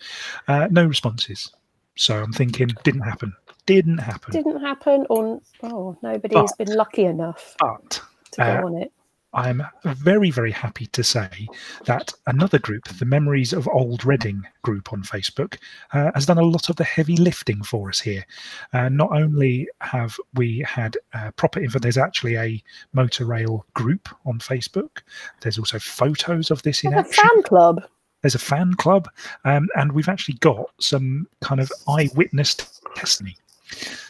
Uh, 0.47 0.67
no 0.69 0.85
responses. 0.85 1.51
So 1.95 2.21
I'm 2.21 2.33
thinking, 2.33 2.69
didn't 2.83 3.01
happen. 3.01 3.33
Didn't 3.65 3.97
happen. 3.97 4.31
Didn't 4.31 4.61
happen, 4.61 5.05
or 5.09 5.41
oh, 5.63 5.97
nobody 6.01 6.35
has 6.35 6.53
been 6.53 6.75
lucky 6.75 7.05
enough 7.05 7.55
But 7.59 8.01
to 8.31 8.43
Uh, 8.43 8.61
go 8.61 8.67
on 8.67 8.81
it. 8.81 8.91
I'm 9.35 9.61
very, 9.83 10.31
very 10.31 10.51
happy 10.51 10.87
to 10.87 11.03
say 11.03 11.29
that 11.85 12.13
another 12.25 12.57
group, 12.57 12.87
the 12.87 13.05
Memories 13.05 13.51
of 13.51 13.67
Old 13.67 14.05
Reading 14.05 14.47
group 14.61 14.93
on 14.93 15.03
Facebook, 15.03 15.57
uh, 15.91 16.09
has 16.15 16.25
done 16.25 16.37
a 16.37 16.43
lot 16.43 16.69
of 16.69 16.77
the 16.77 16.85
heavy 16.85 17.17
lifting 17.17 17.61
for 17.61 17.89
us 17.89 17.99
here. 17.99 18.25
Uh, 18.71 18.87
not 18.87 19.11
only 19.11 19.67
have 19.81 20.15
we 20.35 20.63
had 20.65 20.95
uh, 21.13 21.31
proper 21.31 21.59
info, 21.59 21.79
there's 21.79 21.97
actually 21.97 22.37
a 22.37 22.63
motor 22.93 23.25
rail 23.25 23.65
group 23.73 24.07
on 24.25 24.39
Facebook. 24.39 25.01
There's 25.41 25.59
also 25.59 25.79
photos 25.79 26.49
of 26.49 26.63
this 26.63 26.85
in 26.85 26.91
Like 26.91 27.05
a 27.05 27.09
action 27.09 27.29
fan 27.29 27.43
club. 27.43 27.83
There's 28.25 28.33
a 28.33 28.39
fan 28.39 28.73
club, 28.73 29.07
um, 29.43 29.69
and 29.75 29.91
we've 29.91 30.09
actually 30.09 30.33
got 30.39 30.71
some 30.79 31.27
kind 31.41 31.61
of 31.61 31.71
eyewitness 31.87 32.55
testimony. 32.95 33.37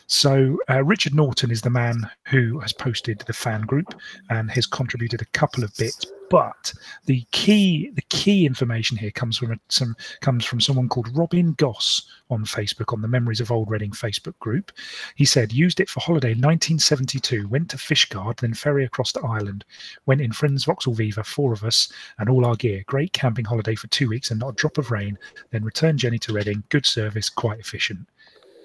So 0.07 0.59
uh, 0.69 0.83
Richard 0.83 1.15
Norton 1.15 1.51
is 1.51 1.61
the 1.61 1.69
man 1.69 2.09
who 2.27 2.59
has 2.59 2.73
posted 2.73 3.19
the 3.19 3.33
fan 3.33 3.61
group 3.61 3.95
and 4.29 4.51
has 4.51 4.65
contributed 4.65 5.21
a 5.21 5.25
couple 5.25 5.63
of 5.63 5.75
bits. 5.77 6.05
But 6.29 6.73
the 7.05 7.25
key, 7.31 7.91
the 7.91 8.01
key 8.09 8.45
information 8.45 8.97
here 8.97 9.11
comes 9.11 9.37
from 9.37 9.51
a, 9.51 9.57
some 9.69 9.95
comes 10.21 10.43
from 10.43 10.59
someone 10.59 10.89
called 10.89 11.15
Robin 11.15 11.53
Goss 11.53 12.09
on 12.31 12.45
Facebook 12.45 12.93
on 12.93 13.01
the 13.01 13.07
Memories 13.07 13.41
of 13.41 13.51
Old 13.51 13.69
Reading 13.69 13.91
Facebook 13.91 14.37
group. 14.39 14.71
He 15.15 15.25
said 15.25 15.53
used 15.53 15.79
it 15.79 15.89
for 15.89 15.99
holiday 15.99 16.29
in 16.31 16.39
1972. 16.39 17.47
Went 17.47 17.69
to 17.69 17.77
Fishguard, 17.77 18.37
then 18.37 18.55
ferry 18.55 18.85
across 18.85 19.11
to 19.13 19.21
Ireland. 19.21 19.65
Went 20.07 20.21
in 20.21 20.31
friends 20.31 20.65
Vauxhall 20.65 20.95
Viva, 20.95 21.23
four 21.23 21.53
of 21.53 21.63
us, 21.63 21.91
and 22.17 22.27
all 22.27 22.45
our 22.45 22.55
gear. 22.55 22.83
Great 22.87 23.13
camping 23.13 23.45
holiday 23.45 23.75
for 23.75 23.87
two 23.87 24.09
weeks 24.09 24.31
and 24.31 24.39
not 24.39 24.49
a 24.49 24.55
drop 24.55 24.79
of 24.79 24.89
rain. 24.89 25.17
Then 25.51 25.63
return 25.63 25.97
Jenny 25.97 26.17
to 26.19 26.33
Reading. 26.33 26.63
Good 26.69 26.87
service, 26.87 27.29
quite 27.29 27.59
efficient. 27.59 28.07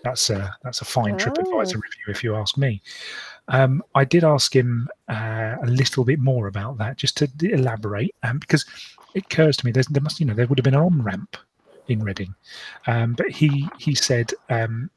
That's 0.02 0.30
a 0.30 0.54
that's 0.62 0.80
a 0.80 0.84
fine 0.84 1.16
TripAdvisor 1.16 1.76
Oh. 1.76 1.80
review, 1.80 2.06
if 2.08 2.24
you 2.24 2.34
ask 2.36 2.56
me. 2.56 2.80
Um, 3.48 3.82
I 3.94 4.04
did 4.04 4.24
ask 4.24 4.54
him 4.54 4.88
uh, 5.08 5.56
a 5.62 5.66
little 5.66 6.04
bit 6.04 6.18
more 6.20 6.46
about 6.46 6.78
that, 6.78 6.96
just 6.96 7.16
to 7.18 7.28
elaborate, 7.42 8.14
um, 8.22 8.38
because 8.38 8.64
it 9.14 9.24
occurs 9.24 9.56
to 9.58 9.66
me 9.66 9.72
there's, 9.72 9.88
there 9.88 10.02
must 10.02 10.20
you 10.20 10.26
know 10.26 10.34
there 10.34 10.46
would 10.46 10.58
have 10.58 10.64
been 10.64 10.74
an 10.74 10.80
on 10.80 11.02
ramp 11.02 11.36
in 11.88 12.02
Reading, 12.02 12.34
um, 12.86 13.14
but 13.14 13.28
he 13.30 13.68
he 13.78 13.94
said 13.94 14.32
um, 14.48 14.90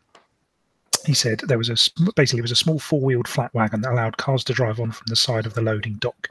he 1.06 1.14
said 1.14 1.40
there 1.40 1.58
was 1.58 1.70
a 1.70 1.76
basically 2.16 2.40
it 2.40 2.44
was 2.44 2.52
a 2.52 2.56
small 2.56 2.80
four-wheeled 2.80 3.28
flat 3.28 3.54
wagon 3.54 3.82
that 3.82 3.92
allowed 3.92 4.18
cars 4.18 4.44
to 4.46 4.54
drive 4.54 4.80
on 4.80 4.92
from 4.92 5.06
the 5.08 5.16
side 5.16 5.46
of 5.46 5.54
the 5.54 5.62
loading 5.62 5.96
dock. 5.96 6.30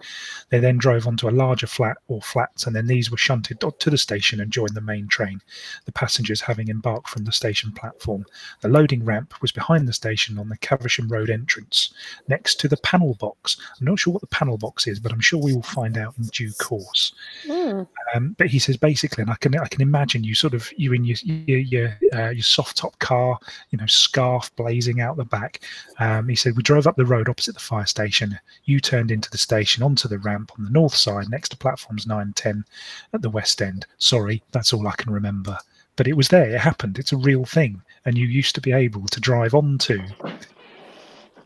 They 0.50 0.60
then 0.60 0.78
drove 0.78 1.06
onto 1.06 1.28
a 1.28 1.30
larger 1.30 1.66
flat 1.66 1.98
or 2.08 2.22
flats, 2.22 2.66
and 2.66 2.74
then 2.74 2.86
these 2.86 3.10
were 3.10 3.16
shunted 3.16 3.60
to 3.60 3.90
the 3.90 3.98
station 3.98 4.40
and 4.40 4.50
joined 4.50 4.74
the 4.74 4.80
main 4.80 5.08
train. 5.08 5.40
The 5.84 5.92
passengers 5.92 6.40
having 6.40 6.68
embarked 6.68 7.08
from 7.08 7.24
the 7.24 7.32
station 7.32 7.72
platform. 7.72 8.24
The 8.60 8.68
loading 8.68 9.04
ramp 9.04 9.34
was 9.42 9.52
behind 9.52 9.86
the 9.86 9.92
station 9.92 10.38
on 10.38 10.48
the 10.48 10.58
Caversham 10.58 11.08
Road 11.08 11.30
entrance, 11.30 11.92
next 12.28 12.60
to 12.60 12.68
the 12.68 12.76
panel 12.78 13.14
box. 13.14 13.56
I'm 13.80 13.86
not 13.86 13.98
sure 13.98 14.12
what 14.12 14.20
the 14.20 14.26
panel 14.28 14.58
box 14.58 14.86
is, 14.86 14.98
but 14.98 15.12
I'm 15.12 15.20
sure 15.20 15.40
we 15.40 15.52
will 15.52 15.62
find 15.62 15.98
out 15.98 16.14
in 16.18 16.24
due 16.24 16.52
course. 16.52 17.12
Hmm. 17.46 17.82
Um, 18.14 18.34
but 18.38 18.48
he 18.48 18.58
says 18.58 18.76
basically, 18.76 19.22
and 19.22 19.30
I 19.30 19.36
can 19.36 19.58
I 19.58 19.68
can 19.68 19.82
imagine 19.82 20.24
you 20.24 20.34
sort 20.34 20.54
of 20.54 20.70
you 20.76 20.92
in 20.92 21.04
your 21.04 21.16
your 21.24 21.58
your, 21.58 21.98
uh, 22.14 22.30
your 22.30 22.42
soft 22.42 22.76
top 22.76 22.98
car, 22.98 23.38
you 23.70 23.78
know, 23.78 23.86
scarf 23.86 24.54
blazing 24.62 25.00
out 25.00 25.16
the 25.16 25.24
back. 25.24 25.60
Um, 25.98 26.28
he 26.28 26.36
said 26.36 26.56
we 26.56 26.62
drove 26.62 26.86
up 26.86 26.96
the 26.96 27.04
road 27.04 27.28
opposite 27.28 27.54
the 27.54 27.60
fire 27.60 27.86
station. 27.86 28.38
You 28.64 28.80
turned 28.80 29.10
into 29.10 29.30
the 29.30 29.38
station 29.38 29.82
onto 29.82 30.08
the 30.08 30.18
ramp 30.18 30.52
on 30.56 30.64
the 30.64 30.70
north 30.70 30.94
side 30.94 31.28
next 31.28 31.50
to 31.50 31.56
platforms 31.56 32.06
nine 32.06 32.22
and 32.22 32.36
ten 32.36 32.64
at 33.12 33.22
the 33.22 33.30
west 33.30 33.60
end. 33.60 33.86
Sorry, 33.98 34.42
that's 34.52 34.72
all 34.72 34.86
I 34.86 34.94
can 34.96 35.12
remember. 35.12 35.58
But 35.96 36.06
it 36.08 36.16
was 36.16 36.28
there. 36.28 36.48
It 36.48 36.60
happened. 36.60 36.98
It's 36.98 37.12
a 37.12 37.16
real 37.16 37.44
thing, 37.44 37.82
and 38.04 38.16
you 38.16 38.26
used 38.26 38.54
to 38.54 38.60
be 38.60 38.72
able 38.72 39.06
to 39.08 39.20
drive 39.20 39.54
onto 39.54 40.00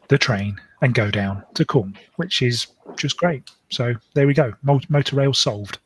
the 0.08 0.18
train 0.18 0.60
and 0.82 0.94
go 0.94 1.10
down 1.10 1.42
to 1.54 1.64
Cornwall, 1.64 2.00
which 2.16 2.42
is 2.42 2.66
just 2.96 3.16
great. 3.16 3.50
So 3.70 3.94
there 4.14 4.26
we 4.26 4.34
go. 4.34 4.52
Motor 4.62 5.16
rail 5.16 5.34
solved. 5.34 5.78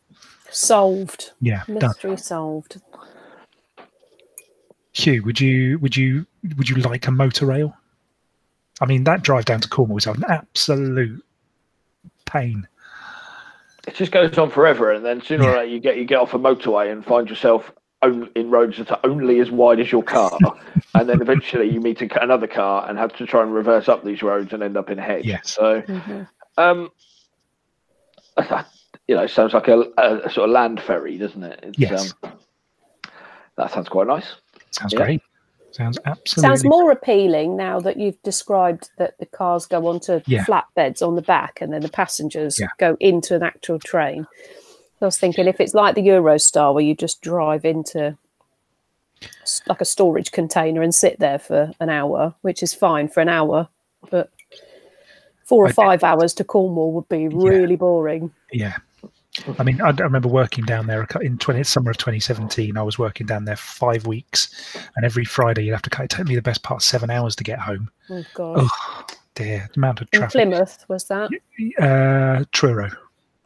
Solved. 0.50 1.30
Yeah, 1.40 1.62
done. 1.66 1.78
Mystery 1.78 2.16
solved. 2.16 2.82
Hugh, 4.92 5.22
would 5.22 5.40
you 5.40 5.78
would 5.78 5.96
you 5.96 6.26
would 6.56 6.68
you 6.68 6.76
like 6.76 7.06
a 7.06 7.10
motor 7.10 7.46
rail? 7.46 7.74
I 8.80 8.86
mean, 8.86 9.04
that 9.04 9.22
drive 9.22 9.44
down 9.44 9.60
to 9.60 9.68
Cornwall 9.68 9.98
is 9.98 10.06
an 10.06 10.24
absolute 10.28 11.22
pain. 12.24 12.66
It 13.86 13.94
just 13.94 14.12
goes 14.12 14.36
on 14.38 14.50
forever, 14.50 14.92
and 14.92 15.04
then 15.04 15.20
sooner 15.22 15.44
Yeah. 15.44 15.50
or 15.50 15.56
later 15.58 15.68
you 15.72 15.80
get 15.80 15.96
you 15.96 16.04
get 16.04 16.18
off 16.18 16.34
a 16.34 16.38
motorway 16.38 16.90
and 16.92 17.04
find 17.04 17.28
yourself 17.28 17.72
in 18.02 18.50
roads 18.50 18.78
that 18.78 18.90
are 18.90 19.00
only 19.04 19.40
as 19.40 19.50
wide 19.50 19.78
as 19.80 19.92
your 19.92 20.02
car, 20.02 20.38
and 20.94 21.08
then 21.08 21.20
eventually 21.20 21.68
you 21.68 21.80
meet 21.80 22.00
another 22.00 22.46
car 22.46 22.88
and 22.88 22.98
have 22.98 23.12
to 23.16 23.26
try 23.26 23.42
and 23.42 23.52
reverse 23.52 23.88
up 23.88 24.04
these 24.04 24.22
roads 24.22 24.52
and 24.54 24.62
end 24.62 24.76
up 24.76 24.88
in 24.90 24.98
a 24.98 25.02
hedge. 25.02 25.24
Yes. 25.26 25.50
So 25.50 25.82
Mhm. 25.82 26.26
Um, 26.56 26.90
you 29.08 29.14
know, 29.14 29.26
sounds 29.26 29.52
like 29.54 29.68
a, 29.68 29.80
a, 29.98 30.16
a 30.24 30.30
sort 30.30 30.48
of 30.48 30.50
land 30.50 30.80
ferry, 30.80 31.18
doesn't 31.18 31.42
it? 31.42 31.60
It's, 31.62 31.78
Yes. 31.78 32.14
Um, 32.22 32.32
that 33.56 33.70
sounds 33.72 33.88
quite 33.88 34.06
nice. 34.06 34.36
Sounds 34.70 34.92
Yeah. 34.92 34.98
great. 35.04 35.22
Sounds 35.72 35.98
absolutely. 36.04 36.48
Sounds 36.48 36.64
more 36.64 36.90
appealing 36.90 37.56
now 37.56 37.78
that 37.80 37.96
you've 37.96 38.20
described 38.22 38.90
that 38.98 39.18
the 39.18 39.26
cars 39.26 39.66
go 39.66 39.86
onto 39.86 40.20
Yeah. 40.26 40.44
flatbeds 40.44 41.06
on 41.06 41.14
the 41.14 41.22
back 41.22 41.60
and 41.60 41.72
then 41.72 41.82
the 41.82 41.88
passengers 41.88 42.58
Yeah. 42.58 42.66
go 42.78 42.96
into 43.00 43.34
an 43.36 43.42
actual 43.42 43.78
train. 43.78 44.26
I 45.00 45.04
was 45.06 45.18
thinking 45.18 45.46
if 45.46 45.60
it's 45.60 45.72
like 45.74 45.94
the 45.94 46.02
Eurostar 46.06 46.74
where 46.74 46.84
you 46.84 46.94
just 46.94 47.22
drive 47.22 47.64
into 47.64 48.18
like 49.66 49.80
a 49.80 49.84
storage 49.86 50.32
container 50.32 50.82
and 50.82 50.94
sit 50.94 51.18
there 51.18 51.38
for 51.38 51.72
an 51.80 51.88
hour, 51.88 52.34
which 52.42 52.62
is 52.62 52.74
fine 52.74 53.08
for 53.08 53.20
an 53.20 53.28
hour, 53.28 53.68
but 54.10 54.30
four 55.44 55.64
or 55.64 55.68
I- 55.68 55.72
five 55.72 56.02
hours 56.04 56.34
to 56.34 56.44
Cornwall 56.44 56.92
would 56.92 57.08
be 57.08 57.28
really 57.28 57.76
boring. 57.76 58.32
Yeah. 58.52 58.76
I 59.58 59.62
mean, 59.62 59.80
I, 59.80 59.88
I 59.88 60.02
remember 60.02 60.28
working 60.28 60.64
down 60.64 60.86
there 60.86 61.06
in 61.20 61.38
20, 61.38 61.64
summer 61.64 61.90
of 61.90 61.96
2017. 61.98 62.76
I 62.76 62.82
was 62.82 62.98
working 62.98 63.26
down 63.26 63.44
there 63.44 63.56
five 63.56 64.06
weeks, 64.06 64.76
and 64.96 65.04
every 65.04 65.24
Friday 65.24 65.64
you'd 65.64 65.72
have 65.72 65.82
to. 65.82 65.90
cut- 65.90 66.04
It 66.06 66.10
took 66.10 66.26
me 66.28 66.34
the 66.34 66.42
best 66.42 66.62
part 66.62 66.82
seven 66.82 67.10
hours 67.10 67.34
to 67.36 67.44
get 67.44 67.58
home. 67.58 67.90
Oh 68.10 68.24
god. 68.34 68.56
Oh 68.60 69.06
dear, 69.34 69.68
the 69.72 69.78
amount 69.80 70.00
of 70.00 70.08
In 70.12 70.18
traffic. 70.20 70.32
Plymouth 70.32 70.84
was 70.88 71.04
that? 71.04 71.30
Uh, 71.80 72.44
Truro. 72.52 72.90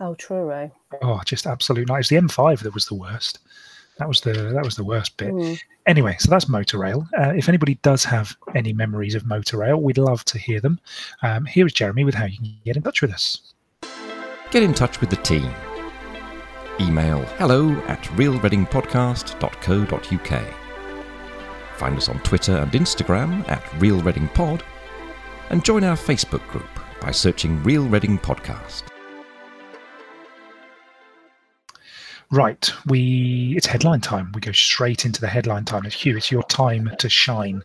Oh, 0.00 0.14
Truro. 0.16 0.70
Oh, 1.02 1.20
just 1.24 1.46
absolute 1.46 1.86
night. 1.88 1.94
It 1.96 1.98
was 1.98 2.08
the 2.08 2.16
M5 2.16 2.60
that 2.60 2.74
was 2.74 2.86
the 2.86 2.94
worst. 2.96 3.38
That 3.98 4.08
was 4.08 4.20
the 4.22 4.32
that 4.32 4.64
was 4.64 4.74
the 4.74 4.82
worst 4.84 5.16
bit. 5.16 5.32
Mm. 5.32 5.56
Anyway, 5.86 6.16
so 6.18 6.28
that's 6.28 6.46
Motorail. 6.46 7.06
Uh, 7.16 7.32
if 7.36 7.48
anybody 7.48 7.76
does 7.82 8.02
have 8.04 8.36
any 8.56 8.72
memories 8.72 9.14
of 9.14 9.22
Motorail, 9.22 9.80
we'd 9.80 9.98
love 9.98 10.24
to 10.24 10.38
hear 10.38 10.60
them. 10.60 10.80
Um, 11.22 11.44
here 11.44 11.64
is 11.66 11.72
Jeremy 11.72 12.02
with 12.04 12.14
how 12.16 12.24
you 12.24 12.36
can 12.38 12.52
get 12.64 12.76
in 12.76 12.82
touch 12.82 13.00
with 13.02 13.12
us. 13.12 13.52
Get 14.50 14.64
in 14.64 14.74
touch 14.74 15.00
with 15.00 15.10
the 15.10 15.16
team. 15.16 15.48
Email 16.80 17.20
hello 17.38 17.70
at 17.86 18.02
realreadingpodcast.co.uk. 18.16 20.54
Find 21.76 21.96
us 21.96 22.08
on 22.08 22.18
Twitter 22.20 22.56
and 22.56 22.72
Instagram 22.72 23.48
at 23.48 23.62
Real 23.80 24.00
Reading 24.02 24.26
Pod, 24.28 24.64
and 25.50 25.64
join 25.64 25.84
our 25.84 25.96
Facebook 25.96 26.44
group 26.48 26.66
by 27.00 27.12
searching 27.12 27.62
Real 27.62 27.84
Reading 27.84 28.18
Podcast. 28.18 28.82
Right, 32.32 32.72
we 32.86 33.54
it's 33.56 33.66
headline 33.66 34.00
time. 34.00 34.32
We 34.34 34.40
go 34.40 34.50
straight 34.50 35.04
into 35.04 35.20
the 35.20 35.28
headline 35.28 35.64
time. 35.64 35.84
Hugh. 35.84 36.16
It's 36.16 36.32
your 36.32 36.42
time 36.44 36.90
to 36.98 37.08
shine. 37.08 37.62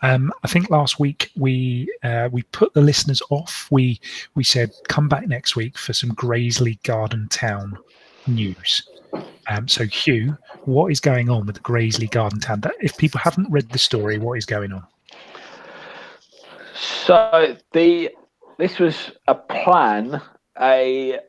Um, 0.00 0.32
I 0.42 0.48
think 0.48 0.70
last 0.70 0.98
week 0.98 1.30
we 1.36 1.92
uh, 2.02 2.30
we 2.32 2.42
put 2.44 2.72
the 2.72 2.80
listeners 2.80 3.20
off. 3.28 3.68
We 3.70 4.00
we 4.34 4.44
said 4.44 4.72
come 4.88 5.10
back 5.10 5.28
next 5.28 5.56
week 5.56 5.76
for 5.76 5.92
some 5.92 6.12
Grazeley 6.12 6.82
Garden 6.84 7.28
Town 7.28 7.76
news. 8.26 8.82
Um, 9.48 9.68
so 9.68 9.84
Hugh, 9.84 10.36
what 10.64 10.90
is 10.90 11.00
going 11.00 11.30
on 11.30 11.46
with 11.46 11.54
the 11.54 11.60
Grazeley 11.60 12.10
Garden 12.10 12.40
Town? 12.40 12.60
That 12.60 12.74
if 12.80 12.96
people 12.96 13.20
haven't 13.20 13.50
read 13.50 13.70
the 13.70 13.78
story, 13.78 14.18
what 14.18 14.38
is 14.38 14.44
going 14.44 14.72
on? 14.72 14.84
So 16.74 17.56
the 17.72 18.10
this 18.58 18.78
was 18.78 19.12
a 19.28 19.34
plan, 19.34 20.20
a 20.60 21.20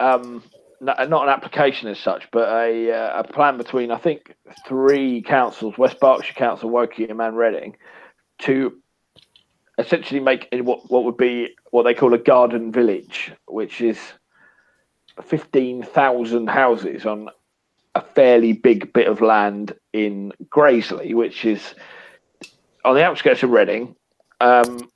um, 0.00 0.42
not 0.80 1.00
an 1.00 1.28
application 1.28 1.88
as 1.88 1.98
such, 1.98 2.28
but 2.32 2.48
a 2.48 2.92
uh, 2.92 3.20
a 3.20 3.24
plan 3.24 3.56
between 3.56 3.90
I 3.90 3.98
think 3.98 4.34
three 4.66 5.22
councils: 5.22 5.78
West 5.78 6.00
Berkshire 6.00 6.34
Council, 6.34 6.70
Woking, 6.70 7.10
and 7.10 7.36
Reading, 7.36 7.76
to 8.40 8.80
essentially 9.78 10.20
make 10.20 10.48
what 10.52 10.90
what 10.90 11.04
would 11.04 11.16
be 11.16 11.54
what 11.70 11.84
they 11.84 11.94
call 11.94 12.14
a 12.14 12.18
garden 12.18 12.72
village, 12.72 13.32
which 13.46 13.80
is 13.80 13.98
fifteen 15.20 15.82
thousand 15.82 16.48
houses 16.48 17.04
on 17.04 17.28
a 17.94 18.00
fairly 18.00 18.52
big 18.52 18.92
bit 18.92 19.06
of 19.06 19.20
land 19.20 19.74
in 19.92 20.32
Grazeley, 20.48 21.14
which 21.14 21.44
is 21.44 21.74
on 22.84 22.94
the 22.94 23.04
outskirts 23.04 23.42
of 23.42 23.50
Reading, 23.50 23.94
um, 24.40 24.90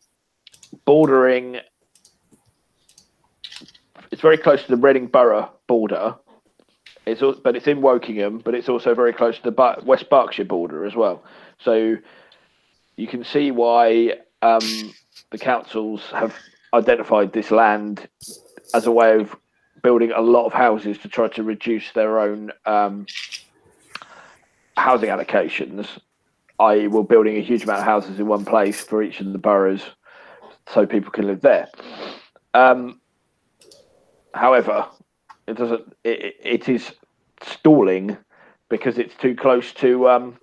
bordering. 0.87 1.61
It's 4.11 4.23
very 4.23 4.39
close 4.39 4.63
to 4.63 4.69
the 4.69 4.77
Reading 4.77 5.09
Borough 5.09 5.51
border. 5.67 6.15
It's 7.05 7.23
but 7.43 7.55
it's 7.55 7.67
in 7.67 7.81
Wokingham, 7.83 8.43
but 8.43 8.55
it's 8.55 8.69
also 8.69 8.95
very 8.95 9.13
close 9.13 9.39
to 9.39 9.51
the 9.51 9.83
West 9.85 10.09
Berkshire 10.09 10.45
border 10.45 10.85
as 10.85 10.97
well. 10.97 11.23
So 11.61 11.97
you 12.97 13.07
can 13.07 13.23
see 13.23 13.51
why 13.51 14.15
um, 14.43 14.95
the 15.31 15.39
councils 15.39 16.03
have 16.11 16.35
identified 16.73 17.33
this 17.33 17.51
land 17.51 18.09
as 18.75 18.87
a 18.87 18.91
way 18.91 19.21
of 19.21 19.37
building 19.87 20.11
a 20.11 20.21
lot 20.21 20.45
of 20.47 20.53
houses 20.53 20.99
to 20.99 21.09
try 21.09 21.29
to 21.29 21.45
reduce 21.45 21.93
their 21.93 22.19
own 22.19 22.51
um, 22.65 23.07
housing 24.77 25.11
allocations 25.11 25.87
i.e., 26.59 26.89
we're 26.89 27.05
building 27.05 27.37
a 27.37 27.41
huge 27.41 27.63
amount 27.63 27.79
of 27.79 27.85
houses 27.85 28.19
in 28.19 28.27
one 28.27 28.45
place 28.45 28.81
for 28.81 29.01
each 29.01 29.21
of 29.21 29.31
the 29.33 29.39
boroughs 29.39 29.85
so 30.67 30.85
people 30.85 31.13
can 31.13 31.25
live 31.29 31.41
there. 31.41 31.69
Um, 32.53 33.01
however, 34.35 34.89
it 35.47 35.57
doesn't. 35.57 35.97
It, 36.03 36.35
it- 36.43 36.69
is 36.69 36.93
stalling 37.45 38.17
because 38.69 38.99
it's 38.99 39.15
too 39.15 39.37
close 39.37 39.73
to 39.75 40.09
um, 40.09 40.37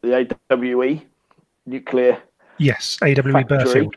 the 0.00 0.26
AWE 0.50 1.02
nuclear 1.66 2.22
Yes, 2.56 2.96
AWE 3.02 3.32
factory. 3.32 3.58
Burghfield. 3.58 3.94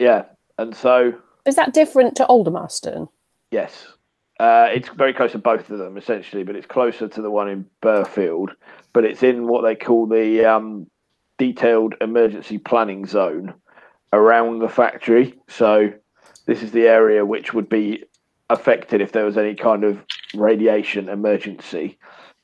Yeah, 0.00 0.24
and 0.58 0.74
so 0.74 1.14
Is 1.46 1.56
that 1.56 1.74
different 1.74 2.16
to 2.16 2.26
Aldermaston? 2.26 3.08
Yes. 3.50 3.86
Uh, 4.40 4.68
it's 4.72 4.88
very 4.88 5.12
close 5.12 5.32
to 5.32 5.38
both 5.38 5.70
of 5.70 5.78
them, 5.78 5.96
essentially, 5.96 6.42
but 6.42 6.56
it's 6.56 6.66
closer 6.66 7.06
to 7.06 7.22
the 7.22 7.30
one 7.30 7.48
in 7.48 7.66
Burghfield. 7.82 8.50
But 8.92 9.04
it's 9.04 9.22
in 9.22 9.46
what 9.46 9.62
they 9.62 9.74
call 9.74 10.06
the 10.06 10.44
um, 10.44 10.88
detailed 11.38 11.94
emergency 12.00 12.58
planning 12.58 13.06
zone 13.06 13.54
around 14.12 14.60
the 14.60 14.68
factory. 14.68 15.34
So 15.48 15.92
this 16.46 16.62
is 16.62 16.72
the 16.72 16.88
area 16.88 17.24
which 17.24 17.54
would 17.54 17.68
be 17.68 18.04
affected 18.50 19.00
if 19.00 19.12
there 19.12 19.24
was 19.24 19.38
any 19.38 19.54
kind 19.54 19.84
of 19.84 20.04
radiation 20.34 21.08
emergency. 21.08 21.98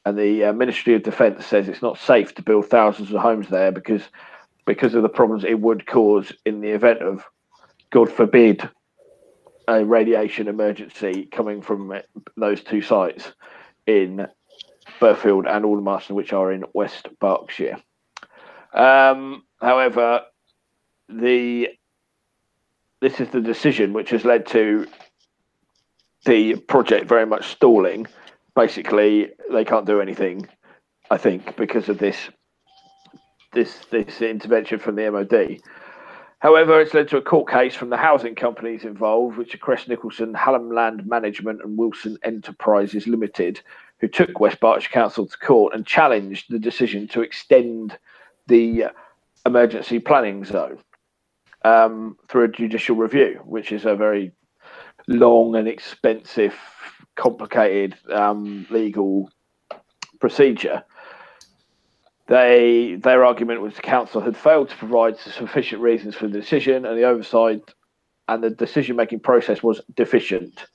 And 0.04 0.18
the 0.18 0.44
uh, 0.44 0.52
Ministry 0.52 0.94
of 0.94 1.02
Defence 1.02 1.44
says 1.44 1.68
it's 1.68 1.82
not 1.82 1.98
safe 1.98 2.34
to 2.36 2.42
build 2.42 2.66
thousands 2.66 3.12
of 3.12 3.20
homes 3.20 3.48
there 3.48 3.70
because 3.70 4.02
because 4.66 4.94
of 4.94 5.02
the 5.02 5.08
problems 5.08 5.44
it 5.44 5.60
would 5.60 5.86
cause 5.86 6.32
in 6.46 6.60
the 6.60 6.70
event 6.70 7.02
of, 7.02 7.24
God 7.90 8.10
forbid, 8.10 8.68
a 9.70 9.84
radiation 9.84 10.48
emergency 10.48 11.26
coming 11.30 11.62
from 11.62 11.94
those 12.36 12.62
two 12.62 12.82
sites 12.82 13.32
in 13.86 14.26
Burghfield 15.00 15.48
and 15.48 15.64
Aldermaston, 15.64 16.16
which 16.16 16.32
are 16.32 16.50
in 16.50 16.64
West 16.74 17.08
Berkshire. 17.20 17.76
Um, 18.74 19.44
however, 19.60 20.22
the 21.08 21.68
this 23.00 23.20
is 23.20 23.28
the 23.30 23.40
decision 23.40 23.92
which 23.92 24.10
has 24.10 24.24
led 24.24 24.46
to 24.46 24.86
the 26.26 26.56
project 26.56 27.08
very 27.08 27.24
much 27.24 27.46
stalling. 27.46 28.06
Basically, 28.54 29.30
they 29.50 29.64
can't 29.64 29.86
do 29.86 30.00
anything, 30.00 30.46
I 31.10 31.16
think, 31.16 31.56
because 31.56 31.88
of 31.88 31.98
this 31.98 32.28
this 33.52 33.78
this 33.90 34.20
intervention 34.20 34.80
from 34.80 34.96
the 34.96 35.10
MOD. 35.10 35.60
However, 36.40 36.80
it's 36.80 36.94
led 36.94 37.08
to 37.08 37.18
a 37.18 37.22
court 37.22 37.50
case 37.50 37.74
from 37.74 37.90
the 37.90 37.98
housing 37.98 38.34
companies 38.34 38.84
involved, 38.84 39.36
which 39.36 39.54
are 39.54 39.58
Crest 39.58 39.88
Nicholson, 39.88 40.32
Hallam 40.32 40.74
Land 40.74 41.06
Management, 41.06 41.60
and 41.62 41.76
Wilson 41.76 42.16
Enterprises 42.22 43.06
Limited, 43.06 43.60
who 43.98 44.08
took 44.08 44.40
West 44.40 44.58
Berkshire 44.58 44.90
Council 44.90 45.26
to 45.26 45.38
court 45.38 45.74
and 45.74 45.86
challenged 45.86 46.50
the 46.50 46.58
decision 46.58 47.06
to 47.08 47.20
extend 47.20 47.98
the 48.46 48.86
emergency 49.44 49.98
planning 49.98 50.44
zone 50.46 50.78
um, 51.62 52.16
through 52.28 52.44
a 52.44 52.48
judicial 52.48 52.96
review, 52.96 53.40
which 53.44 53.70
is 53.70 53.84
a 53.84 53.94
very 53.94 54.32
long 55.08 55.54
and 55.56 55.68
expensive, 55.68 56.54
complicated 57.16 57.96
um, 58.10 58.66
legal 58.70 59.30
procedure 60.20 60.82
they 62.30 62.96
their 63.02 63.24
argument 63.24 63.60
was 63.60 63.74
the 63.74 63.82
council 63.82 64.20
had 64.20 64.36
failed 64.36 64.68
to 64.70 64.76
provide 64.76 65.18
sufficient 65.18 65.82
reasons 65.82 66.14
for 66.14 66.28
the 66.28 66.38
decision 66.38 66.86
and 66.86 66.96
the 66.96 67.02
oversight 67.02 67.74
and 68.28 68.42
the 68.42 68.50
decision 68.50 68.94
making 68.94 69.18
process 69.18 69.64
was 69.64 69.80
deficient. 69.96 70.66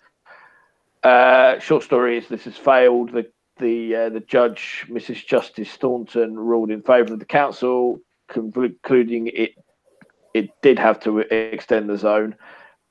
Uh, 1.01 1.57
short 1.59 1.81
story 1.81 2.17
is 2.17 2.27
this 2.27 2.43
has 2.43 2.57
failed. 2.57 3.13
The 3.13 3.25
the 3.57 3.95
uh, 3.95 4.09
the 4.09 4.19
judge, 4.19 4.85
Mrs. 4.89 5.25
Justice 5.25 5.71
Thornton, 5.77 6.37
ruled 6.37 6.71
in 6.71 6.81
favour 6.81 7.13
of 7.13 7.19
the 7.19 7.25
council, 7.25 8.01
concluding 8.27 9.27
it 9.27 9.51
it 10.33 10.49
did 10.61 10.77
have 10.77 10.99
to 11.01 11.19
extend 11.19 11.89
the 11.89 11.97
zone, 11.97 12.35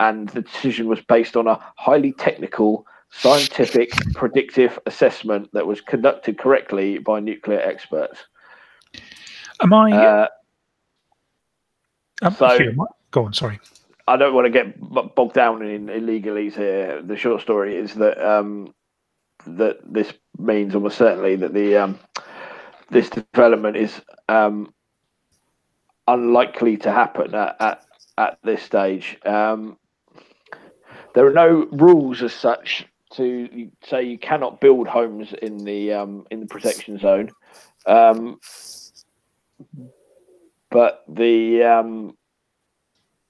and 0.01 0.31
the 0.31 0.41
decision 0.41 0.89
was 0.89 1.03
based 1.03 1.37
on 1.37 1.47
a 1.47 1.61
highly 1.77 2.13
technical, 2.13 2.87
scientific, 3.11 3.91
predictive 4.15 4.79
assessment 4.87 5.51
that 5.53 5.67
was 5.67 5.83
conducted 5.83 6.39
correctly 6.39 6.97
by 6.97 7.21
nuclear 7.21 7.61
experts. 7.61 8.25
Am 9.63 9.73
I? 9.73 9.93
Uh, 9.93 10.27
um, 12.23 12.35
so- 12.35 12.47
I- 12.47 12.69
go 13.11 13.25
on. 13.27 13.33
Sorry. 13.33 13.61
I 14.07 14.17
don't 14.17 14.35
want 14.35 14.45
to 14.45 14.51
get 14.51 14.79
bogged 15.15 15.35
down 15.35 15.63
in, 15.63 15.87
legalese 15.87 16.55
here. 16.55 17.01
The 17.01 17.17
short 17.17 17.41
story 17.41 17.77
is 17.77 17.95
that 17.95 18.19
um, 18.23 18.75
that 19.47 19.79
this 19.91 20.13
means 20.39 20.75
almost 20.75 20.99
certainly 20.99 21.37
that 21.37 21.55
the 21.55 21.77
um, 21.77 21.99
this 22.91 23.09
development 23.09 23.77
is 23.77 24.01
um, 24.29 24.75
unlikely 26.07 26.77
to 26.79 26.93
happen 26.93 27.35
at 27.35 27.57
at, 27.61 27.85
at 28.19 28.39
this 28.45 28.63
stage. 28.63 29.19
Um, 29.25 29.79
there 31.15 31.27
are 31.27 31.33
no 31.33 31.67
rules 31.73 32.23
as 32.23 32.35
such 32.35 32.87
to 33.13 33.71
say 33.85 34.03
you 34.03 34.19
cannot 34.19 34.61
build 34.61 34.87
homes 34.87 35.33
in 35.41 35.65
the 35.65 35.93
um, 35.95 36.27
in 36.31 36.41
the 36.41 36.47
protection 36.47 36.99
zone, 36.99 37.31
um, 37.87 38.39
but 40.71 41.05
the 41.09 41.63
um, 41.63 42.17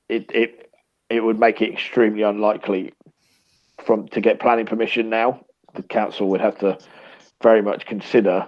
it 0.09 0.31
it 0.33 0.71
it 1.11 1.21
would 1.21 1.39
make 1.39 1.61
it 1.61 1.73
extremely 1.73 2.23
unlikely 2.23 2.93
from 3.85 4.09
to 4.09 4.21
get 4.21 4.41
planning 4.41 4.67
permission 4.67 5.11
now. 5.11 5.45
The 5.75 5.83
council 5.83 6.29
would 6.29 6.41
have 6.41 6.59
to 6.61 6.79
very 7.43 7.63
much 7.63 7.85
consider 7.87 8.47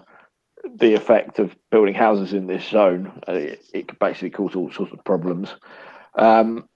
the 0.75 0.95
effect 0.95 1.39
of 1.39 1.55
building 1.71 1.95
houses 1.95 2.33
in 2.33 2.47
this 2.47 2.67
zone. 2.69 3.21
Uh, 3.29 3.33
It, 3.33 3.65
it 3.73 3.89
could 3.89 3.99
basically 3.99 4.31
cause 4.31 4.55
all 4.55 4.71
sorts 4.71 4.93
of 4.93 5.05
problems. 5.05 5.55
Um, 6.15 6.69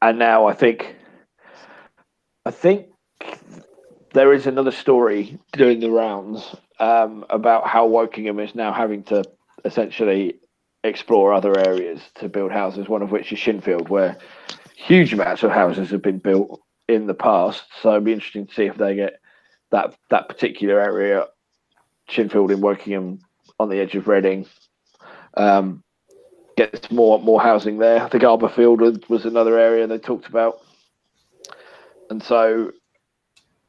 and 0.00 0.18
now 0.18 0.46
I 0.46 0.54
think, 0.54 0.96
I 2.44 2.50
think 2.50 2.86
there 4.12 4.32
is 4.32 4.46
another 4.46 4.72
story 4.72 5.38
doing 5.52 5.80
the 5.80 5.90
rounds 5.90 6.54
um, 6.78 7.24
about 7.30 7.66
how 7.66 7.88
Wokingham 7.88 8.42
is 8.42 8.54
now 8.54 8.72
having 8.72 9.02
to 9.04 9.24
essentially 9.66 10.38
explore 10.84 11.34
other 11.34 11.58
areas 11.58 12.00
to 12.16 12.28
build 12.28 12.52
houses. 12.52 12.88
One 12.88 13.02
of 13.02 13.10
which 13.10 13.32
is 13.32 13.38
Shinfield, 13.38 13.88
where 13.88 14.16
huge 14.76 15.12
amounts 15.12 15.42
of 15.42 15.50
houses 15.50 15.90
have 15.90 16.02
been 16.02 16.18
built 16.18 16.60
in 16.88 17.06
the 17.06 17.14
past. 17.14 17.64
So 17.82 17.90
it'd 17.90 18.04
be 18.04 18.12
interesting 18.12 18.46
to 18.46 18.54
see 18.54 18.66
if 18.66 18.76
they 18.76 18.94
get 18.94 19.20
that 19.70 19.94
that 20.10 20.28
particular 20.28 20.80
area, 20.80 21.26
Shinfield 22.08 22.50
in 22.50 22.60
Wokingham, 22.60 23.20
on 23.58 23.68
the 23.68 23.80
edge 23.80 23.96
of 23.96 24.06
Reading, 24.06 24.46
um, 25.34 25.82
gets 26.56 26.90
more 26.90 27.18
more 27.18 27.40
housing 27.40 27.78
there. 27.78 28.02
I 28.02 28.08
think 28.08 28.22
Arborfield 28.22 29.08
was- 29.08 29.26
another 29.26 29.58
area 29.58 29.86
they 29.86 29.98
talked 29.98 30.26
about, 30.26 30.60
and 32.10 32.22
so 32.22 32.72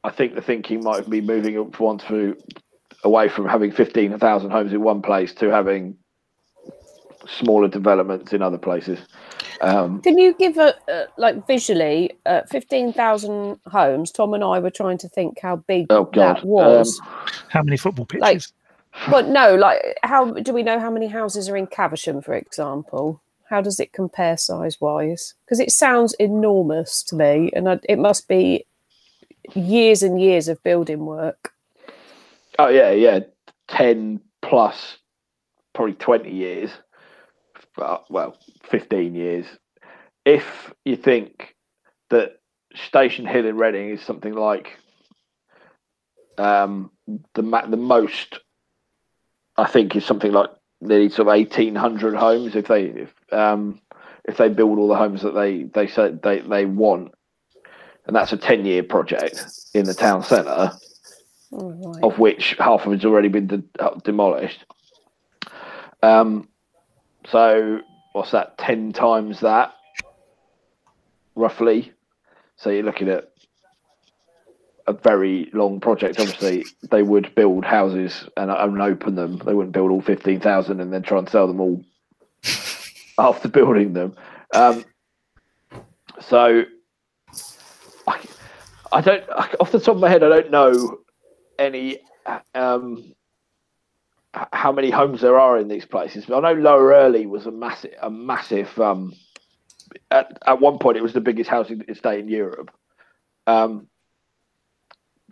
I 0.03 0.11
think 0.11 0.35
the 0.35 0.41
thinking 0.41 0.83
might 0.83 1.09
be 1.09 1.21
moving 1.21 1.57
up 1.57 1.79
one 1.79 1.97
to 1.99 2.37
away 3.03 3.29
from 3.29 3.47
having 3.47 3.71
fifteen 3.71 4.17
thousand 4.17 4.51
homes 4.51 4.73
in 4.73 4.81
one 4.81 5.01
place 5.01 5.33
to 5.35 5.49
having 5.49 5.95
smaller 7.27 7.67
developments 7.67 8.33
in 8.33 8.41
other 8.41 8.57
places. 8.57 8.99
Um, 9.61 10.01
Can 10.01 10.17
you 10.17 10.33
give 10.35 10.57
a, 10.57 10.75
uh, 10.91 11.07
like 11.17 11.47
visually 11.47 12.11
uh, 12.25 12.41
fifteen 12.43 12.93
thousand 12.93 13.59
homes? 13.65 14.11
Tom 14.11 14.33
and 14.33 14.43
I 14.43 14.59
were 14.59 14.69
trying 14.69 14.97
to 14.99 15.09
think 15.09 15.39
how 15.39 15.57
big 15.57 15.87
oh 15.89 16.05
God, 16.05 16.37
that 16.37 16.45
was. 16.45 16.99
Um, 16.99 17.07
How 17.49 17.63
many 17.63 17.77
football 17.77 18.05
pitches? 18.05 18.21
Like- 18.21 18.43
but 19.11 19.27
no, 19.27 19.53
like 19.55 19.79
how 20.01 20.31
do 20.31 20.51
we 20.51 20.63
know 20.63 20.79
how 20.79 20.89
many 20.89 21.05
houses 21.07 21.47
are 21.49 21.57
in 21.57 21.67
Caversham, 21.67 22.21
for 22.21 22.33
example? 22.33 23.21
How 23.45 23.61
does 23.61 23.79
it 23.79 23.93
compare 23.93 24.37
size 24.37 24.81
wise? 24.81 25.35
Because 25.45 25.59
it 25.59 25.71
sounds 25.71 26.13
enormous 26.15 27.03
to 27.03 27.15
me, 27.15 27.51
and 27.53 27.69
I, 27.69 27.79
it 27.87 27.99
must 27.99 28.27
be 28.27 28.65
years 29.53 30.01
and 30.01 30.19
years 30.19 30.47
of 30.47 30.61
building 30.63 31.05
work. 31.05 31.53
Oh 32.59 32.69
yeah, 32.69 32.91
yeah, 32.91 33.19
ten 33.67 34.19
plus, 34.41 34.97
probably 35.73 35.93
twenty 35.93 36.33
years. 36.33 36.71
Well, 38.09 38.37
fifteen 38.63 39.13
years. 39.13 39.45
If 40.25 40.73
you 40.83 40.95
think 40.95 41.55
that 42.09 42.39
Station 42.75 43.25
Hill 43.25 43.45
in 43.45 43.57
Reading 43.57 43.89
is 43.89 44.01
something 44.01 44.33
like 44.33 44.77
um, 46.37 46.91
the 47.35 47.41
the 47.41 47.77
most, 47.77 48.39
I 49.55 49.65
think 49.65 49.95
is 49.95 50.05
something 50.05 50.31
like 50.31 50.49
nearly 50.81 51.09
sort 51.09 51.27
of 51.27 51.35
eighteen 51.35 51.75
hundred 51.75 52.15
homes. 52.15 52.55
If 52.55 52.67
they 52.67 52.85
if 52.85 53.13
um, 53.31 53.79
if 54.25 54.37
they 54.37 54.49
build 54.49 54.79
all 54.79 54.87
the 54.87 54.95
homes 54.95 55.21
that 55.21 55.35
they 55.35 55.63
they 55.63 55.85
said 55.85 56.23
they 56.23 56.39
they 56.39 56.65
want, 56.65 57.13
and 58.07 58.15
that's 58.15 58.33
a 58.33 58.37
ten 58.37 58.65
year 58.65 58.81
project 58.81 59.45
in 59.75 59.85
the 59.85 59.93
town 59.93 60.23
centre 60.23 60.71
Oh, 61.53 61.71
right. 61.71 62.03
of 62.03 62.19
which 62.19 62.55
half 62.59 62.85
of 62.85 62.93
it's 62.93 63.05
already 63.05 63.29
been 63.29 63.47
de- 63.47 63.63
uh, 63.79 63.95
demolished. 64.03 64.65
Um, 66.03 66.49
so 67.29 67.81
what's 68.13 68.31
that? 68.31 68.57
Ten 68.57 68.91
times 68.91 69.39
that, 69.41 69.73
roughly. 71.35 71.93
So 72.57 72.69
you're 72.69 72.83
looking 72.83 73.09
at 73.09 73.31
a 74.87 74.93
very 74.93 75.49
long 75.53 75.79
project. 75.79 76.19
Obviously, 76.19 76.65
they 76.89 77.03
would 77.03 77.33
build 77.35 77.63
houses 77.65 78.27
and, 78.35 78.49
and 78.51 78.81
open 78.81 79.15
them. 79.15 79.37
They 79.37 79.53
wouldn't 79.53 79.73
build 79.73 79.91
all 79.91 80.01
fifteen 80.01 80.39
thousand 80.39 80.81
and 80.81 80.91
then 80.91 81.03
try 81.03 81.19
and 81.19 81.29
sell 81.29 81.47
them 81.47 81.61
all 81.61 81.83
after 83.17 83.47
building 83.47 83.93
them. 83.93 84.15
Um, 84.53 84.83
so 86.19 86.63
I, 88.07 88.19
I 88.91 89.01
don't 89.01 89.29
off 89.59 89.71
the 89.71 89.79
top 89.79 89.95
of 89.95 90.01
my 90.01 90.09
head. 90.09 90.23
I 90.23 90.29
don't 90.29 90.51
know 90.51 90.99
any 91.59 91.99
um 92.55 93.13
how 94.33 94.71
many 94.71 94.91
homes 94.91 95.21
there 95.21 95.39
are 95.39 95.57
in 95.57 95.67
these 95.67 95.85
places. 95.85 96.25
But 96.25 96.43
I 96.43 96.53
know 96.53 96.61
Lower 96.61 96.93
Earley 96.93 97.25
was 97.25 97.45
a 97.45 97.51
massive 97.51 97.93
a 98.01 98.09
massive 98.09 98.77
um 98.79 99.13
at, 100.11 100.37
at 100.45 100.59
one 100.59 100.77
point 100.77 100.97
it 100.97 101.03
was 101.03 101.13
the 101.13 101.21
biggest 101.21 101.49
housing 101.49 101.83
estate 101.87 102.19
in 102.19 102.29
Europe. 102.29 102.71
Um 103.47 103.87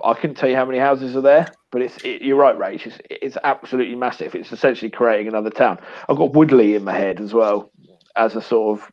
I 0.03 0.13
couldn't 0.13 0.35
tell 0.35 0.49
you 0.49 0.55
how 0.55 0.65
many 0.65 0.79
houses 0.79 1.15
are 1.15 1.21
there, 1.21 1.47
but 1.71 1.81
it's 1.81 1.97
it, 2.03 2.21
you're 2.21 2.38
right, 2.38 2.57
Rach. 2.57 2.85
It's, 2.85 2.99
it's 3.09 3.38
absolutely 3.43 3.95
massive. 3.95 4.35
It's 4.35 4.51
essentially 4.51 4.91
creating 4.91 5.27
another 5.27 5.49
town. 5.49 5.79
I've 6.09 6.17
got 6.17 6.33
Woodley 6.33 6.75
in 6.75 6.83
my 6.83 6.93
head 6.93 7.21
as 7.21 7.33
well 7.33 7.71
as 8.15 8.35
a 8.35 8.41
sort 8.41 8.79
of 8.79 8.91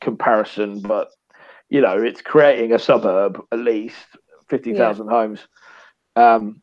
comparison, 0.00 0.80
but 0.80 1.10
you 1.68 1.80
know, 1.80 2.00
it's 2.00 2.22
creating 2.22 2.72
a 2.72 2.78
suburb 2.78 3.42
at 3.52 3.58
least 3.58 3.96
fifty 4.48 4.74
thousand 4.74 5.08
homes. 5.08 5.46
Um, 6.16 6.62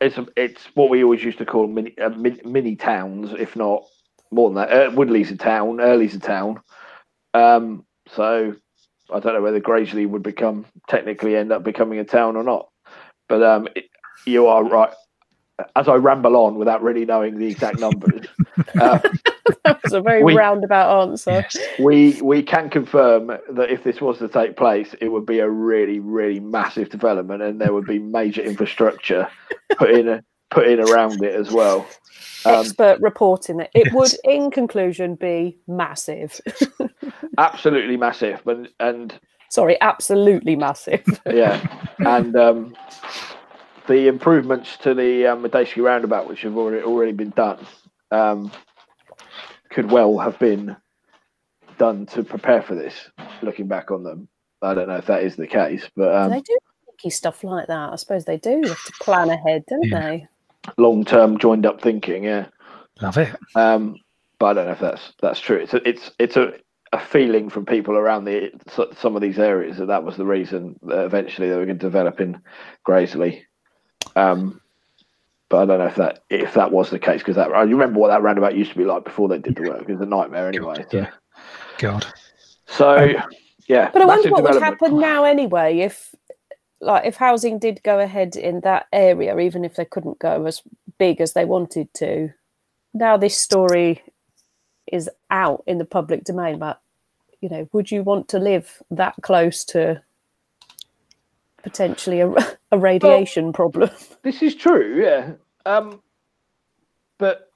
it's 0.00 0.18
a, 0.18 0.26
it's 0.36 0.64
what 0.74 0.90
we 0.90 1.02
always 1.02 1.24
used 1.24 1.38
to 1.38 1.46
call 1.46 1.66
mini 1.66 1.96
uh, 1.98 2.10
mini, 2.10 2.40
mini 2.44 2.76
towns, 2.76 3.32
if 3.38 3.56
not 3.56 3.84
more 4.30 4.50
than 4.50 4.56
that. 4.56 4.72
Uh, 4.72 4.90
Woodley's 4.92 5.30
a 5.30 5.36
town, 5.36 5.80
Earley's 5.80 6.14
a 6.14 6.20
town. 6.20 6.60
Um, 7.34 7.84
so 8.08 8.54
I 9.10 9.20
don't 9.20 9.34
know 9.34 9.42
whether 9.42 9.60
Grazeley 9.60 10.08
would 10.08 10.22
become 10.22 10.66
technically 10.88 11.36
end 11.36 11.52
up 11.52 11.62
becoming 11.62 11.98
a 11.98 12.04
town 12.04 12.36
or 12.36 12.42
not. 12.42 12.68
But 13.28 13.42
um, 13.42 13.68
it, 13.74 13.88
you 14.26 14.46
are 14.46 14.64
right. 14.64 14.92
As 15.74 15.88
I 15.88 15.94
ramble 15.94 16.36
on 16.36 16.56
without 16.56 16.82
really 16.82 17.06
knowing 17.06 17.38
the 17.38 17.46
exact 17.46 17.78
numbers, 17.78 18.26
uh, 18.80 18.98
that 19.64 19.82
was 19.82 19.92
a 19.92 20.00
very 20.00 20.22
We- 20.22 20.34
roundabout 20.34 21.02
answer. 21.02 21.44
We 21.78 22.20
we 22.22 22.42
can 22.42 22.70
confirm 22.70 23.26
that 23.28 23.70
if 23.70 23.84
this 23.84 24.00
was 24.00 24.18
to 24.18 24.28
take 24.28 24.56
place, 24.56 24.94
it 25.00 25.08
would 25.08 25.26
be 25.26 25.38
a 25.40 25.48
really 25.48 26.00
really 26.00 26.40
massive 26.40 26.88
development, 26.90 27.42
and 27.42 27.60
there 27.60 27.72
would 27.72 27.86
be 27.86 27.98
major 27.98 28.42
infrastructure 28.42 29.28
put 29.76 29.90
in 29.90 30.22
put 30.50 30.66
in 30.68 30.80
around 30.80 31.22
it 31.22 31.34
as 31.34 31.50
well. 31.50 31.86
Um, 32.44 32.60
Expert 32.60 33.00
reporting 33.00 33.60
it. 33.60 33.70
It 33.74 33.92
would, 33.92 34.12
in 34.22 34.50
conclusion, 34.52 35.16
be 35.16 35.58
massive. 35.66 36.40
absolutely 37.38 37.96
massive, 37.96 38.46
and 38.46 38.68
and 38.80 39.18
Sorry, 39.48 39.80
absolutely 39.80 40.56
massive. 40.56 41.04
yeah, 41.26 41.60
and 41.98 42.36
um, 42.36 42.76
the 43.86 44.08
improvements 44.08 44.76
to 44.78 44.94
the 44.94 45.26
um, 45.26 45.42
Madejski 45.42 45.82
roundabout, 45.82 46.28
which 46.28 46.42
have 46.42 46.56
already 46.56 46.82
already 46.82 47.12
been 47.12 47.30
done, 47.30 47.64
um, 48.10 48.50
could 49.76 49.90
well 49.90 50.16
have 50.16 50.38
been 50.38 50.74
done 51.76 52.06
to 52.06 52.24
prepare 52.24 52.62
for 52.62 52.74
this. 52.74 52.94
Looking 53.42 53.68
back 53.68 53.90
on 53.90 54.02
them, 54.02 54.26
I 54.62 54.72
don't 54.72 54.88
know 54.88 54.96
if 54.96 55.04
that 55.04 55.22
is 55.22 55.36
the 55.36 55.46
case, 55.46 55.86
but 55.94 56.14
um, 56.16 56.30
they 56.30 56.40
do 56.40 56.56
tricky 56.86 57.10
stuff 57.10 57.44
like 57.44 57.66
that. 57.66 57.92
I 57.92 57.96
suppose 57.96 58.24
they 58.24 58.38
do. 58.38 58.62
They 58.62 58.68
have 58.70 58.84
to 58.84 58.92
plan 59.02 59.28
ahead, 59.28 59.64
don't 59.68 59.84
Yeah. 59.84 60.00
they? 60.00 60.28
long 60.78 61.04
term 61.04 61.36
joined 61.38 61.66
up 61.66 61.82
thinking, 61.82 62.24
yeah. 62.24 62.46
Love 63.02 63.18
it. 63.18 63.36
Um, 63.54 63.96
but 64.38 64.46
I 64.46 64.52
don't 64.54 64.64
know 64.66 64.72
if 64.72 64.80
that's 64.80 65.12
that's 65.20 65.40
true. 65.40 65.58
It's 65.58 65.74
a, 65.74 65.86
it's 65.86 66.10
it's 66.18 66.38
a, 66.38 66.54
a 66.94 66.98
feeling 66.98 67.50
from 67.50 67.66
people 67.66 67.96
around 67.98 68.24
the 68.24 68.50
some 68.96 69.14
of 69.14 69.20
these 69.20 69.38
areas 69.38 69.76
that 69.76 69.88
that 69.88 70.04
was 70.04 70.16
the 70.16 70.24
reason 70.24 70.78
that 70.84 71.04
eventually 71.04 71.50
they 71.50 71.56
were 71.56 71.66
going 71.66 71.78
to 71.78 71.86
develop 71.86 72.18
in 72.18 72.40
Grazeley. 72.88 73.42
Um, 74.16 74.62
but 75.48 75.58
I 75.58 75.64
don't 75.66 75.78
know 75.78 75.86
if 75.86 75.96
that 75.96 76.24
if 76.30 76.54
that 76.54 76.72
was 76.72 76.90
the 76.90 76.98
case 76.98 77.20
because 77.20 77.36
that 77.36 77.52
I 77.52 77.62
remember 77.62 77.98
what 77.98 78.08
that 78.08 78.22
roundabout 78.22 78.56
used 78.56 78.72
to 78.72 78.78
be 78.78 78.84
like 78.84 79.04
before 79.04 79.28
they 79.28 79.38
did 79.38 79.56
the 79.56 79.70
work. 79.70 79.88
It 79.88 79.92
was 79.92 80.00
a 80.00 80.06
nightmare 80.06 80.48
anyway. 80.48 80.84
So, 80.90 80.98
Yeah. 80.98 81.10
God. 81.78 82.06
so 82.66 82.96
um, 82.96 83.22
yeah. 83.68 83.90
But 83.92 84.02
I 84.02 84.06
wonder 84.06 84.30
what 84.30 84.42
would 84.42 84.62
happen 84.62 84.98
now 84.98 85.24
anyway 85.24 85.78
if 85.80 86.14
like 86.80 87.04
if 87.06 87.16
housing 87.16 87.58
did 87.58 87.82
go 87.82 88.00
ahead 88.00 88.36
in 88.36 88.60
that 88.60 88.86
area, 88.92 89.38
even 89.38 89.64
if 89.64 89.76
they 89.76 89.84
couldn't 89.84 90.18
go 90.18 90.44
as 90.46 90.62
big 90.98 91.20
as 91.20 91.32
they 91.32 91.44
wanted 91.44 91.92
to. 91.94 92.30
Now 92.92 93.16
this 93.16 93.36
story 93.36 94.02
is 94.90 95.10
out 95.30 95.62
in 95.66 95.78
the 95.78 95.84
public 95.84 96.22
domain 96.24 96.58
but 96.58 96.80
you 97.40 97.48
know, 97.48 97.68
would 97.72 97.90
you 97.90 98.02
want 98.02 98.28
to 98.28 98.38
live 98.38 98.82
that 98.90 99.14
close 99.22 99.64
to 99.66 100.02
potentially 101.66 102.20
a, 102.20 102.32
a 102.72 102.78
radiation 102.78 103.52
problem? 103.52 103.90
This 104.22 104.42
is 104.42 104.54
true, 104.54 105.02
yeah. 105.02 105.32
Um, 105.64 106.00
but 107.18 107.50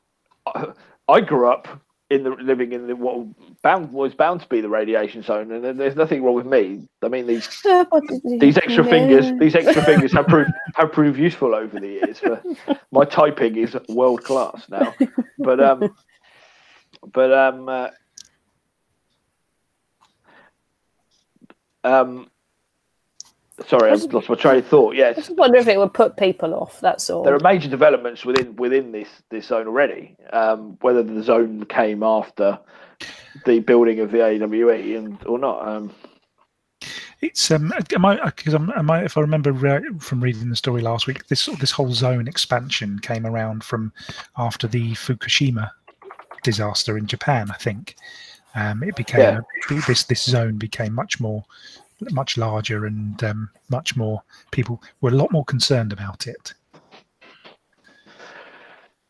I, 1.08 1.20
grew 1.20 1.48
up 1.48 1.66
in 2.10 2.22
the 2.22 2.30
living 2.30 2.72
in 2.72 2.86
the 2.86 2.94
what 2.94 3.26
bound 3.62 3.92
was 3.92 4.14
bound 4.14 4.40
to 4.40 4.48
be 4.48 4.60
the 4.60 4.68
radiation 4.68 5.22
zone, 5.22 5.50
and 5.50 5.78
there's 5.78 5.96
nothing 5.96 6.22
wrong 6.22 6.34
with 6.34 6.46
me. 6.46 6.88
I 7.02 7.08
mean 7.08 7.26
these 7.26 7.48
these 8.24 8.56
extra 8.56 8.84
fingers, 8.84 9.32
these 9.40 9.56
extra 9.56 9.84
fingers 9.84 10.12
have 10.12 10.28
proved 10.28 10.52
have 10.76 10.92
proved 10.92 11.18
useful 11.18 11.54
over 11.54 11.80
the 11.80 11.88
years. 11.88 12.20
For, 12.20 12.40
my 12.92 13.04
typing 13.04 13.56
is 13.56 13.76
world 13.88 14.22
class 14.22 14.68
now, 14.68 14.94
but 15.38 15.60
um, 15.60 15.94
but 17.12 17.32
um, 17.32 17.68
uh, 17.68 17.88
um, 21.84 22.30
sorry, 23.70 23.90
I 23.90 23.94
lost 23.94 24.28
my 24.28 24.34
train 24.34 24.58
of 24.58 24.66
thought. 24.66 24.94
I 24.94 24.98
Yes, 24.98 25.16
just 25.16 25.30
wonder 25.36 25.58
if 25.58 25.68
it 25.68 25.78
would 25.78 25.94
put 25.94 26.16
people 26.16 26.54
off. 26.54 26.80
That's 26.80 27.08
all. 27.10 27.22
there 27.24 27.34
are 27.34 27.40
major 27.40 27.68
developments 27.68 28.24
within 28.24 28.56
within 28.56 28.92
this 28.92 29.08
this 29.30 29.46
zone 29.46 29.66
already. 29.66 30.16
Um, 30.32 30.76
whether 30.82 31.02
the 31.02 31.22
zone 31.22 31.64
came 31.66 32.02
after 32.02 32.58
the 33.46 33.60
building 33.60 34.00
of 34.00 34.10
the 34.10 34.22
AWE 34.24 34.96
and 34.98 35.24
or 35.26 35.38
not. 35.38 35.66
Um, 35.66 35.92
It's 37.22 37.50
um, 37.50 37.72
am 37.94 38.04
I 38.04 38.16
because 38.24 38.54
am, 38.54 38.70
am 38.76 38.90
I 38.90 39.04
if 39.04 39.16
I 39.16 39.20
remember 39.20 39.52
right 39.52 39.82
from 40.00 40.22
reading 40.22 40.48
the 40.50 40.56
story 40.56 40.82
last 40.82 41.06
week, 41.06 41.26
this 41.28 41.46
this 41.60 41.70
whole 41.70 41.92
zone 41.92 42.26
expansion 42.28 42.98
came 42.98 43.26
around 43.26 43.62
from 43.64 43.92
after 44.36 44.66
the 44.66 44.92
Fukushima 44.92 45.70
disaster 46.42 46.96
in 46.98 47.06
Japan. 47.06 47.50
I 47.50 47.58
think 47.58 47.96
um, 48.54 48.82
it 48.82 48.96
became 48.96 49.20
Yeah. 49.20 49.80
this 49.86 50.04
this 50.04 50.24
zone 50.24 50.56
became 50.56 50.94
much 50.94 51.20
more 51.20 51.44
much 52.10 52.36
larger 52.36 52.86
and 52.86 53.22
um, 53.24 53.50
much 53.68 53.96
more 53.96 54.22
people 54.50 54.82
were 55.00 55.10
a 55.10 55.14
lot 55.14 55.32
more 55.32 55.44
concerned 55.44 55.92
about 55.92 56.26
it. 56.26 56.54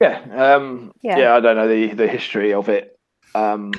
yeah, 0.00 0.20
um, 0.32 0.92
Yeah. 1.02 1.18
yeah, 1.18 1.34
I 1.36 1.40
don't 1.40 1.56
know 1.56 1.68
the 1.68 1.94
the 1.94 2.08
history 2.08 2.52
of 2.52 2.68
it. 2.68 2.98
Um, 3.34 3.72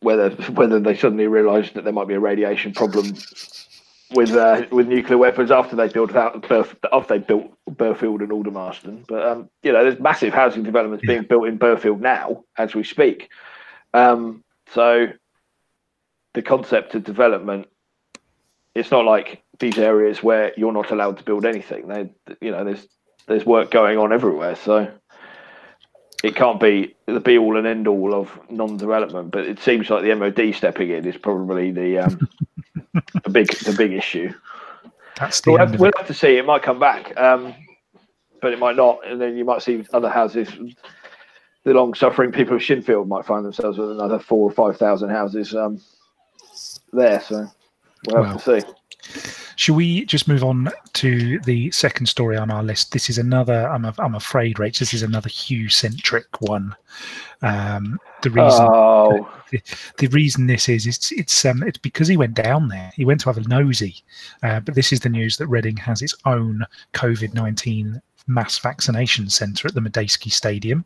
whether 0.00 0.30
whether 0.52 0.78
they 0.78 0.96
suddenly 0.96 1.26
realised 1.26 1.74
that 1.74 1.84
there 1.84 1.92
might 1.92 2.08
be 2.08 2.14
a 2.14 2.20
radiation 2.20 2.72
problem 2.72 3.14
with 4.14 4.30
uh, 4.32 4.66
with 4.70 4.88
nuclear 4.88 5.18
weapons 5.18 5.50
after 5.50 5.76
they 5.76 5.88
built 5.88 6.14
out 6.14 6.42
Burf, 6.42 6.76
after 6.92 7.18
they 7.18 7.24
built 7.24 7.52
Burghfield 7.68 8.20
and 8.20 8.30
Aldermaston. 8.30 9.04
But 9.08 9.26
um, 9.26 9.50
you 9.62 9.72
know, 9.72 9.82
there's 9.82 10.00
massive 10.00 10.32
housing 10.32 10.62
developments 10.62 11.04
being 11.06 11.24
built 11.24 11.48
in 11.48 11.58
Burghfield 11.58 12.00
now 12.00 12.44
as 12.56 12.74
we 12.74 12.84
speak. 12.84 13.30
Um, 13.94 14.44
so 14.72 15.08
the 16.38 16.42
concept 16.42 16.94
of 16.94 17.02
development, 17.02 17.66
it's 18.76 18.92
not 18.92 19.04
like 19.04 19.42
these 19.58 19.76
areas 19.76 20.22
where 20.22 20.52
you're 20.56 20.72
not 20.72 20.92
allowed 20.92 21.18
to 21.18 21.24
build 21.24 21.44
anything. 21.44 21.88
They, 21.88 22.08
you 22.40 22.52
know, 22.52 22.62
there's 22.62 22.86
there's 23.26 23.44
work 23.44 23.72
going 23.72 23.98
on 23.98 24.12
everywhere. 24.12 24.54
So 24.54 24.88
it 26.22 26.36
can't 26.36 26.60
be 26.60 26.94
the 27.06 27.18
be 27.18 27.38
all 27.38 27.56
and 27.56 27.66
end 27.66 27.88
all 27.88 28.14
of 28.14 28.30
non-development. 28.50 29.32
But 29.32 29.46
it 29.46 29.58
seems 29.58 29.90
like 29.90 30.04
the 30.04 30.14
MOD 30.14 30.54
stepping 30.54 30.90
in 30.90 31.04
is 31.04 31.16
probably 31.16 31.72
the 31.72 31.98
um, 32.04 32.28
the 33.24 33.30
big 33.30 33.48
the 33.64 33.74
big 33.76 33.92
issue. 33.92 34.32
That's 35.18 35.40
the 35.40 35.50
We'll 35.50 35.58
have, 35.58 35.80
we'll 35.80 35.90
have 35.96 36.06
to 36.06 36.14
see. 36.14 36.36
It 36.36 36.46
might 36.46 36.62
come 36.62 36.78
back, 36.78 37.16
um, 37.16 37.52
but 38.40 38.52
it 38.52 38.60
might 38.60 38.76
not. 38.76 39.04
And 39.04 39.20
then 39.20 39.36
you 39.36 39.44
might 39.44 39.62
see 39.62 39.84
other 39.92 40.08
houses. 40.08 40.48
The 41.64 41.74
long-suffering 41.74 42.30
people 42.30 42.54
of 42.54 42.62
Shinfield 42.62 43.08
might 43.08 43.26
find 43.26 43.44
themselves 43.44 43.76
with 43.76 43.90
another 43.90 44.20
four 44.20 44.48
or 44.48 44.52
five 44.52 44.76
thousand 44.76 45.10
houses 45.10 45.52
um, 45.52 45.80
there. 46.92 47.20
So 47.20 47.46
we'll 48.06 48.22
have 48.24 48.42
to 48.44 48.62
see. 48.62 48.68
Should 49.56 49.74
we 49.74 50.04
just 50.04 50.28
move 50.28 50.44
on 50.44 50.70
to 50.94 51.40
the 51.40 51.70
second 51.72 52.06
story 52.06 52.36
on 52.36 52.50
our 52.50 52.62
list? 52.62 52.92
This 52.92 53.10
is 53.10 53.18
another. 53.18 53.68
I'm, 53.68 53.84
I'm 53.84 54.14
afraid, 54.14 54.56
Rach. 54.56 54.78
This 54.78 54.94
is 54.94 55.02
another 55.02 55.28
Hugh-centric 55.28 56.40
one. 56.40 56.76
Um, 57.42 57.98
the 58.22 58.30
reason 58.30 58.68
Oh, 58.70 59.28
the 59.98 60.06
reason 60.08 60.46
this 60.46 60.68
is 60.68 60.86
it's 60.86 61.12
it's 61.12 61.44
um 61.44 61.62
it's 61.62 61.78
because 61.78 62.08
he 62.08 62.16
went 62.16 62.34
down 62.34 62.68
there. 62.68 62.92
He 62.94 63.04
went 63.04 63.20
to 63.20 63.28
have 63.28 63.38
a 63.38 63.48
nosy. 63.48 63.96
Uh, 64.42 64.60
but 64.60 64.74
this 64.74 64.92
is 64.92 65.00
the 65.00 65.08
news 65.08 65.36
that 65.36 65.46
Reading 65.46 65.76
has 65.76 66.02
its 66.02 66.14
own 66.24 66.64
COVID 66.94 67.34
nineteen 67.34 68.00
mass 68.26 68.58
vaccination 68.58 69.28
centre 69.30 69.68
at 69.68 69.74
the 69.74 69.80
Madejski 69.80 70.30
Stadium. 70.30 70.84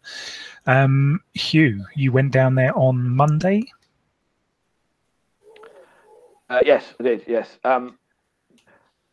Um, 0.66 1.20
Hugh, 1.34 1.84
you 1.94 2.12
went 2.12 2.32
down 2.32 2.54
there 2.54 2.76
on 2.76 3.08
Monday. 3.10 3.64
Uh, 6.48 6.60
yes, 6.64 6.84
did. 7.02 7.24
Yes. 7.26 7.58
Um, 7.64 7.98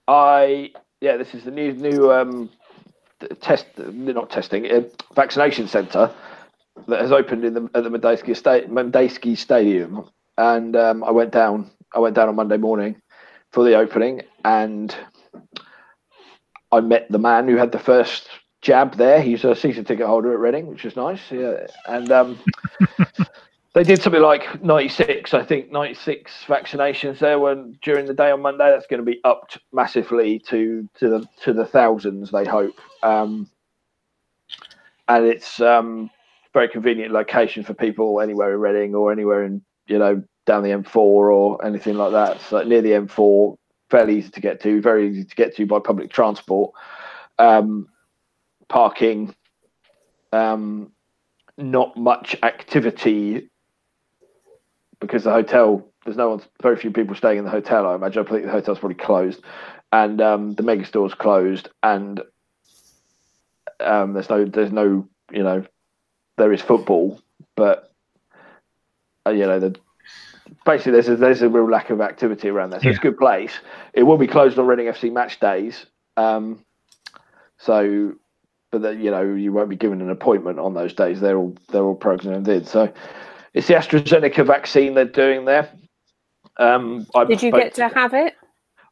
I 0.07 0.71
yeah, 1.01 1.17
this 1.17 1.33
is 1.33 1.43
the 1.43 1.51
new 1.51 1.73
new 1.73 2.11
um, 2.11 2.49
test, 3.41 3.67
not 3.77 4.29
testing, 4.29 4.69
uh, 4.71 4.81
vaccination 5.15 5.67
centre 5.67 6.11
that 6.87 7.01
has 7.01 7.11
opened 7.11 7.45
in 7.45 7.53
the 7.53 7.69
at 7.75 7.83
the 7.83 7.89
Madejski 7.89 8.35
Sta- 8.35 8.67
Madejski 8.67 9.37
Stadium, 9.37 10.09
and 10.37 10.75
um, 10.75 11.03
I 11.03 11.11
went 11.11 11.31
down. 11.31 11.69
I 11.93 11.99
went 11.99 12.15
down 12.15 12.29
on 12.29 12.35
Monday 12.35 12.57
morning 12.57 13.01
for 13.51 13.63
the 13.63 13.75
opening, 13.75 14.21
and 14.43 14.95
I 16.71 16.79
met 16.81 17.07
the 17.09 17.19
man 17.19 17.47
who 17.47 17.57
had 17.57 17.71
the 17.71 17.79
first 17.79 18.27
jab 18.61 18.95
there. 18.95 19.21
He's 19.21 19.43
a 19.43 19.55
season 19.55 19.85
ticket 19.85 20.05
holder 20.07 20.33
at 20.33 20.39
Reading, 20.39 20.67
which 20.67 20.85
is 20.85 20.95
nice. 20.95 21.21
Yeah, 21.31 21.67
and 21.87 22.11
um, 22.11 22.39
they 23.73 23.84
did 23.84 24.01
something 24.01 24.21
like 24.21 24.63
96, 24.63 25.34
I 25.34 25.43
think, 25.43 25.71
96 25.71 26.45
vaccinations 26.47 27.19
there 27.19 27.38
when 27.38 27.77
during 27.84 28.08
the 28.08 28.13
day 28.13 28.32
on 28.32 28.41
Monday. 28.41 28.69
That's 28.71 28.88
going 28.88 28.99
to 28.99 29.05
be 29.05 29.21
upped 29.23 29.60
massively 29.71 30.39
to 30.47 30.89
to 30.99 31.10
the 31.10 31.27
to 31.43 31.53
the 31.53 31.65
thousands. 31.65 32.32
They 32.32 32.45
hope, 32.45 32.79
um, 33.03 33.47
and 35.08 35.25
it's 35.25 35.62
um, 35.62 36.10
very 36.53 36.67
convenient 36.67 37.13
location 37.13 37.63
for 37.63 37.75
people 37.75 38.21
anywhere 38.21 38.53
in 38.53 38.60
Reading 38.60 38.95
or 38.95 39.12
anywhere 39.12 39.43
in 39.43 39.62
you 39.88 39.99
know 39.99 40.23
down 40.47 40.63
the 40.63 40.69
M4 40.69 40.95
or 40.95 41.63
anything 41.63 41.95
like 41.95 42.12
that. 42.13 42.41
So 42.41 42.63
near 42.63 42.82
the 42.82 42.91
M4, 42.91 43.55
fairly 43.91 44.17
easy 44.17 44.32
to 44.32 44.41
get 44.41 44.60
to, 44.62 44.82
very 44.82 45.08
easy 45.10 45.25
to 45.25 45.36
get 45.36 45.55
to 45.58 45.65
by 45.67 45.77
public 45.77 46.12
transport. 46.12 46.73
Um, 47.38 47.88
parking, 48.67 49.36
um, 50.34 50.91
not 51.55 51.95
much 51.95 52.36
activity 52.41 53.49
because 54.99 55.23
the 55.23 55.31
hotel 55.31 55.85
there's 56.05 56.17
no 56.17 56.29
one, 56.29 56.41
very 56.62 56.77
few 56.77 56.91
people 56.91 57.15
staying 57.15 57.39
in 57.39 57.43
the 57.43 57.51
hotel. 57.51 57.85
I 57.85 57.95
imagine. 57.95 58.25
I 58.25 58.29
think 58.29 58.45
the 58.45 58.51
hotel's 58.51 58.79
probably 58.79 58.95
closed, 58.95 59.41
and 59.91 60.21
um, 60.21 60.53
the 60.53 60.63
mega 60.63 60.85
store's 60.85 61.13
closed, 61.13 61.69
and 61.83 62.21
um, 63.79 64.13
there's 64.13 64.29
no 64.29 64.45
there's 64.45 64.71
no 64.71 65.07
you 65.31 65.43
know 65.43 65.65
there 66.38 66.53
is 66.53 66.62
football, 66.62 67.21
but 67.55 67.91
uh, 69.25 69.31
you 69.31 69.45
know 69.45 69.59
the 69.59 69.75
basically 70.65 70.93
there's 70.93 71.09
a, 71.09 71.15
there's 71.15 71.41
a 71.41 71.49
real 71.49 71.69
lack 71.69 71.89
of 71.89 72.01
activity 72.01 72.49
around 72.49 72.71
there. 72.71 72.79
So 72.79 72.89
it's 72.89 72.97
a 72.97 73.01
good 73.01 73.17
place. 73.17 73.59
It 73.93 74.03
will 74.03 74.17
be 74.17 74.27
closed 74.27 74.57
on 74.57 74.67
Reading 74.67 74.88
FC 74.88 75.12
match 75.12 75.39
days. 75.39 75.85
Um, 76.17 76.63
so, 77.57 78.13
but 78.71 78.81
the, 78.81 78.95
you 78.95 79.12
know 79.12 79.21
you 79.21 79.51
won't 79.51 79.69
be 79.69 79.75
given 79.75 80.01
an 80.01 80.09
appointment 80.09 80.59
on 80.59 80.73
those 80.73 80.93
days. 80.93 81.19
They're 81.19 81.38
all 81.38 81.55
they're 81.69 81.83
all 81.83 81.95
programmed 81.95 82.47
in. 82.47 82.65
So 82.65 82.91
it's 83.53 83.67
the 83.67 83.73
AstraZeneca 83.75 84.45
vaccine 84.45 84.93
they're 84.93 85.05
doing 85.05 85.45
there. 85.45 85.69
Um, 86.57 87.05
I 87.15 87.25
Did 87.25 87.41
you 87.41 87.51
get 87.51 87.73
to 87.75 87.88
have 87.89 88.13
it? 88.13 88.35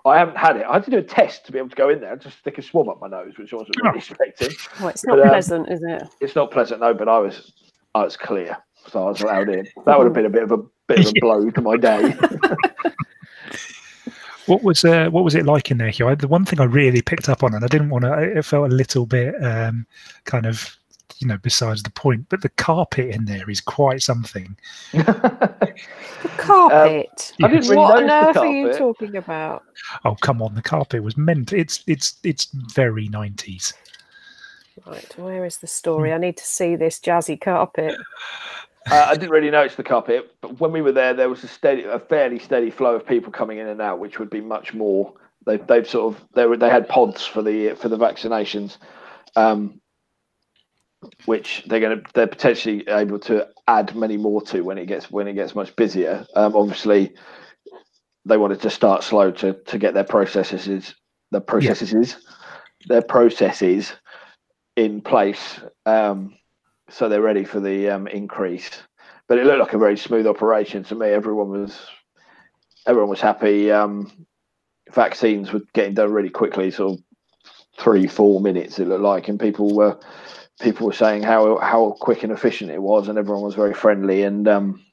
I 0.06 0.17
haven't 0.17 0.38
had 0.38 0.56
it. 0.56 0.65
I 0.65 0.74
had 0.74 0.86
to 0.86 0.91
do 0.91 0.98
a 1.00 1.04
test 1.04 1.46
to 1.46 1.52
be 1.52 1.58
able 1.58 1.70
to 1.70 1.76
go 1.76 1.89
in 1.89 2.00
there. 2.00 2.13
And 2.13 2.22
just 2.22 2.39
stick 2.39 2.58
a 2.58 2.62
swab 2.62 2.88
up 2.88 3.02
my 3.02 3.08
nose, 3.08 3.38
which 3.38 3.52
I 3.52 3.58
wasn't 3.58 3.76
really 3.84 3.98
expecting. 3.98 4.52
Well, 4.80 4.89
it's 4.89 5.06
not 5.06 5.17
But, 5.17 5.24
um, 5.24 5.30
pleasant, 5.30 5.70
is 5.70 5.84
it? 5.84 6.04
It's 6.22 6.36
not 6.36 6.52
pleasant, 6.52 6.80
no, 6.80 6.93
but 6.93 7.10
I 7.10 7.20
was 7.20 7.52
I 7.93 8.04
was 8.04 8.15
clear, 8.15 8.58
so 8.88 9.06
I 9.06 9.10
was 9.10 9.22
allowed 9.22 9.50
in. 9.50 9.67
That 9.86 9.98
would 9.98 10.06
have 10.06 10.13
been 10.13 10.26
a 10.26 10.30
bit 10.30 10.43
of 10.43 10.52
a 10.52 10.58
bit 10.88 11.00
of 11.00 11.08
a 11.08 11.13
blow 11.20 11.50
to 11.50 11.62
my 11.62 11.78
day. 11.78 12.15
What 14.48 14.63
was 14.63 14.86
uh, 14.86 15.10
what 15.10 15.26
was 15.26 15.36
it 15.36 15.46
like 15.46 15.72
in 15.72 15.78
there, 15.78 15.89
Hugh? 15.89 16.08
I, 16.08 16.15
the 16.15 16.28
one 16.30 16.46
thing 16.46 16.62
I 16.62 16.63
really 16.63 17.02
picked 17.02 17.28
up 17.28 17.43
on, 17.43 17.54
and 17.54 17.65
I 17.65 17.67
didn't 17.67 17.89
want 17.89 18.06
to. 18.06 18.13
It 18.38 18.46
felt 18.46 18.72
a 18.72 18.74
little 18.74 19.06
bit 19.06 19.36
um, 19.43 19.86
kind 20.24 20.46
of 20.46 20.74
you 21.19 21.27
know 21.27 21.38
besides 21.38 21.84
the 21.84 21.89
point, 21.89 22.27
but 22.30 22.41
the 22.41 22.49
carpet 22.49 23.13
in 23.13 23.25
there 23.25 23.49
is 23.49 23.62
quite 23.62 24.01
something. 24.01 24.58
The 26.23 26.30
carpet. 26.30 27.34
I 27.43 27.47
didn't 27.47 27.65
really 27.69 27.75
what 27.77 27.97
on 27.97 28.08
notice 28.08 28.34
the 28.34 28.39
earth 28.39 28.45
are 28.45 28.51
you 28.51 28.73
talking 28.73 29.15
about? 29.15 29.63
Oh 30.03 30.15
come 30.15 30.41
on, 30.41 30.56
the 30.56 30.63
carpet 30.63 31.03
was 31.03 31.15
meant. 31.15 31.53
It's 31.53 31.84
it's 31.86 32.15
it's 32.23 32.45
very 32.73 33.08
nineties. 33.10 33.73
Right, 34.86 35.17
where 35.17 35.45
is 35.45 35.58
the 35.58 35.67
story? 35.67 36.13
I 36.13 36.17
need 36.17 36.38
to 36.38 36.45
see 36.45 36.75
this 36.75 36.99
jazzy 36.99 37.39
carpet. 37.39 37.95
Uh, 38.89 39.08
I 39.10 39.13
didn't 39.15 39.32
really 39.32 39.51
notice 39.51 39.75
the 39.75 39.84
carpet, 39.84 40.34
but 40.41 40.60
when 40.60 40.71
we 40.71 40.82
were 40.82 40.91
there, 40.91 41.13
there 41.13 41.30
was 41.30 41.43
a 41.43 41.47
steady, 41.47 41.84
a 41.84 41.99
fairly 41.99 42.39
steady 42.39 42.69
flow 42.69 42.95
of 42.95 43.06
people 43.06 43.32
coming 43.32 43.58
in 43.58 43.67
and 43.67 43.82
out, 43.82 43.99
which 43.99 44.17
would 44.17 44.30
be 44.30 44.41
much 44.41 44.73
more. 44.73 45.13
They, 45.45 45.58
they've 45.58 45.88
sort 45.88 46.15
of 46.15 46.25
they 46.34 46.45
were 46.45 46.58
they 46.58 46.69
had 46.69 46.88
pods 46.88 47.25
for 47.25 47.41
the 47.41 47.75
for 47.75 47.89
the 47.89 47.97
vaccinations, 47.97 48.77
um, 49.36 49.82
which 51.26 51.64
they're 51.68 51.80
going 51.80 52.02
to 52.02 52.12
they're 52.14 52.28
potentially 52.28 52.88
able 52.88 53.20
to 53.20 53.48
add 53.68 53.96
many 53.96 54.18
more 54.18 54.42
to 54.42 54.62
when 54.62 54.78
it 54.78 54.88
gets 54.88 55.12
when 55.12 55.28
it 55.28 55.34
gets 55.34 55.56
much 55.56 55.76
busier. 55.76 56.26
Um, 56.36 56.56
obviously, 56.56 57.14
they 58.26 58.38
wanted 58.38 58.62
to 58.62 58.70
start 58.70 59.04
slow 59.04 59.32
to 59.32 59.54
to 59.54 59.78
get 59.78 59.94
their 59.94 60.04
processes 60.04 60.96
the 61.32 61.42
processes 61.42 62.18
their 62.88 63.02
processes 63.02 63.94
in 64.76 65.02
place, 65.02 65.60
um, 65.86 66.36
so 66.90 67.10
they're 67.10 67.22
ready 67.22 67.44
for 67.44 67.60
the 67.60 67.90
um, 67.90 68.08
increase. 68.08 68.70
But 69.28 69.40
it 69.40 69.46
looked 69.46 69.60
like 69.60 69.74
a 69.74 69.80
very 69.80 69.98
smooth 69.98 70.26
operation 70.28 70.84
to 70.86 70.96
me. 70.96 71.08
Everyone 71.08 71.50
was 71.50 71.80
everyone 72.88 73.10
was 73.10 73.22
happy. 73.22 73.72
Um, 73.72 74.26
vaccines 74.94 75.52
were 75.52 75.62
getting 75.74 75.96
done 75.96 76.12
really 76.12 76.30
quickly, 76.30 76.72
sort 76.72 76.94
of 76.94 77.04
three 77.78 78.08
four 78.08 78.40
minutes 78.40 78.80
it 78.80 78.88
looked 78.88 79.04
like, 79.04 79.28
and 79.28 79.40
people 79.40 79.76
were 79.76 80.00
people 80.60 80.88
were 80.88 80.93
saying 80.93 81.24
how 81.24 81.58
how 81.60 81.96
quick 82.00 82.24
and 82.24 82.32
efficient 82.32 82.72
it 82.72 82.82
was, 82.82 83.08
and 83.08 83.17
everyone 83.17 83.43
was 83.43 83.56
very 83.56 83.74
friendly 83.74 84.24
and 84.24 84.48
um, 84.48 84.84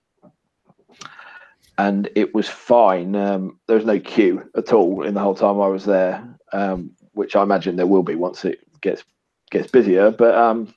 and 1.79 2.09
it 2.15 2.35
was 2.35 2.49
fine. 2.49 3.17
Um, 3.17 3.59
there 3.67 3.77
was 3.77 3.87
no 3.87 3.99
queue 3.99 4.49
at 4.57 4.73
all 4.73 5.03
in 5.03 5.15
the 5.15 5.21
whole 5.21 5.35
time 5.35 5.61
I 5.61 5.69
was 5.69 5.85
there, 5.85 6.23
um, 6.53 6.91
which 7.13 7.35
I 7.35 7.43
imagine 7.43 7.77
there 7.77 7.87
will 7.87 8.03
be 8.03 8.15
once 8.15 8.45
it 8.45 8.61
gets 8.81 9.05
gets 9.51 9.71
busier. 9.71 10.11
But 10.11 10.35
um, 10.35 10.75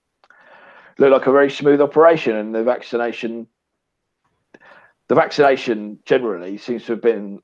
looked 0.97 1.13
like 1.13 1.27
a 1.27 1.31
very 1.31 1.51
smooth 1.51 1.81
operation, 1.81 2.35
and 2.35 2.53
the 2.55 2.63
vaccination 2.63 3.47
the 5.09 5.15
vaccination 5.15 5.99
generally 6.05 6.57
seems 6.57 6.85
to 6.85 6.93
have 6.93 7.01
been 7.01 7.41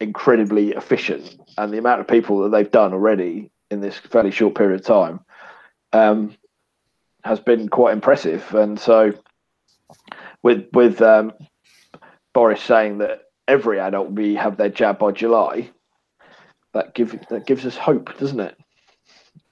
incredibly 0.00 0.70
efficient, 0.70 1.36
and 1.58 1.72
the 1.72 1.78
amount 1.78 2.00
of 2.00 2.08
people 2.08 2.42
that 2.42 2.50
they've 2.50 2.70
done 2.70 2.92
already 2.92 3.50
in 3.70 3.80
this 3.80 3.96
fairly 3.96 4.30
short 4.30 4.54
period 4.54 4.80
of 4.80 4.84
time 4.84 5.20
um, 5.92 6.34
has 7.24 7.40
been 7.40 7.68
quite 7.68 7.92
impressive. 7.92 8.54
And 8.54 8.78
so, 8.78 9.12
with 10.42 10.66
with 10.72 11.00
um, 11.02 11.32
Boris 12.32 12.62
saying 12.62 12.98
that 12.98 13.22
every 13.48 13.78
adult 13.78 14.08
will 14.08 14.14
be 14.14 14.34
have 14.34 14.56
their 14.56 14.68
jab 14.68 14.98
by 14.98 15.12
July, 15.12 15.70
that 16.74 16.94
give 16.94 17.18
that 17.28 17.46
gives 17.46 17.64
us 17.66 17.76
hope, 17.76 18.16
doesn't 18.18 18.40
it? 18.40 18.56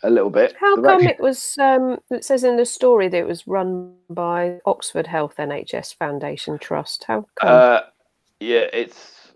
A 0.02 0.11
little 0.11 0.30
bit. 0.30 0.54
How 0.59 0.76
The 0.76 0.83
come 0.83 1.02
it 1.02 1.20
was? 1.20 1.56
Um, 1.59 1.98
it 2.11 2.24
says 2.24 2.42
in 2.42 2.56
the 2.56 2.64
story 2.64 3.09
that 3.09 3.18
it 3.18 3.26
was 3.26 3.46
run 3.46 3.94
by 4.09 4.59
Oxford 4.64 5.06
Health 5.06 5.35
NHS 5.38 5.96
Foundation 5.96 6.59
Trust. 6.59 7.04
How 7.04 7.26
come? 7.37 7.48
Uh, 7.48 7.80
yeah, 8.40 8.66
it's 8.72 9.33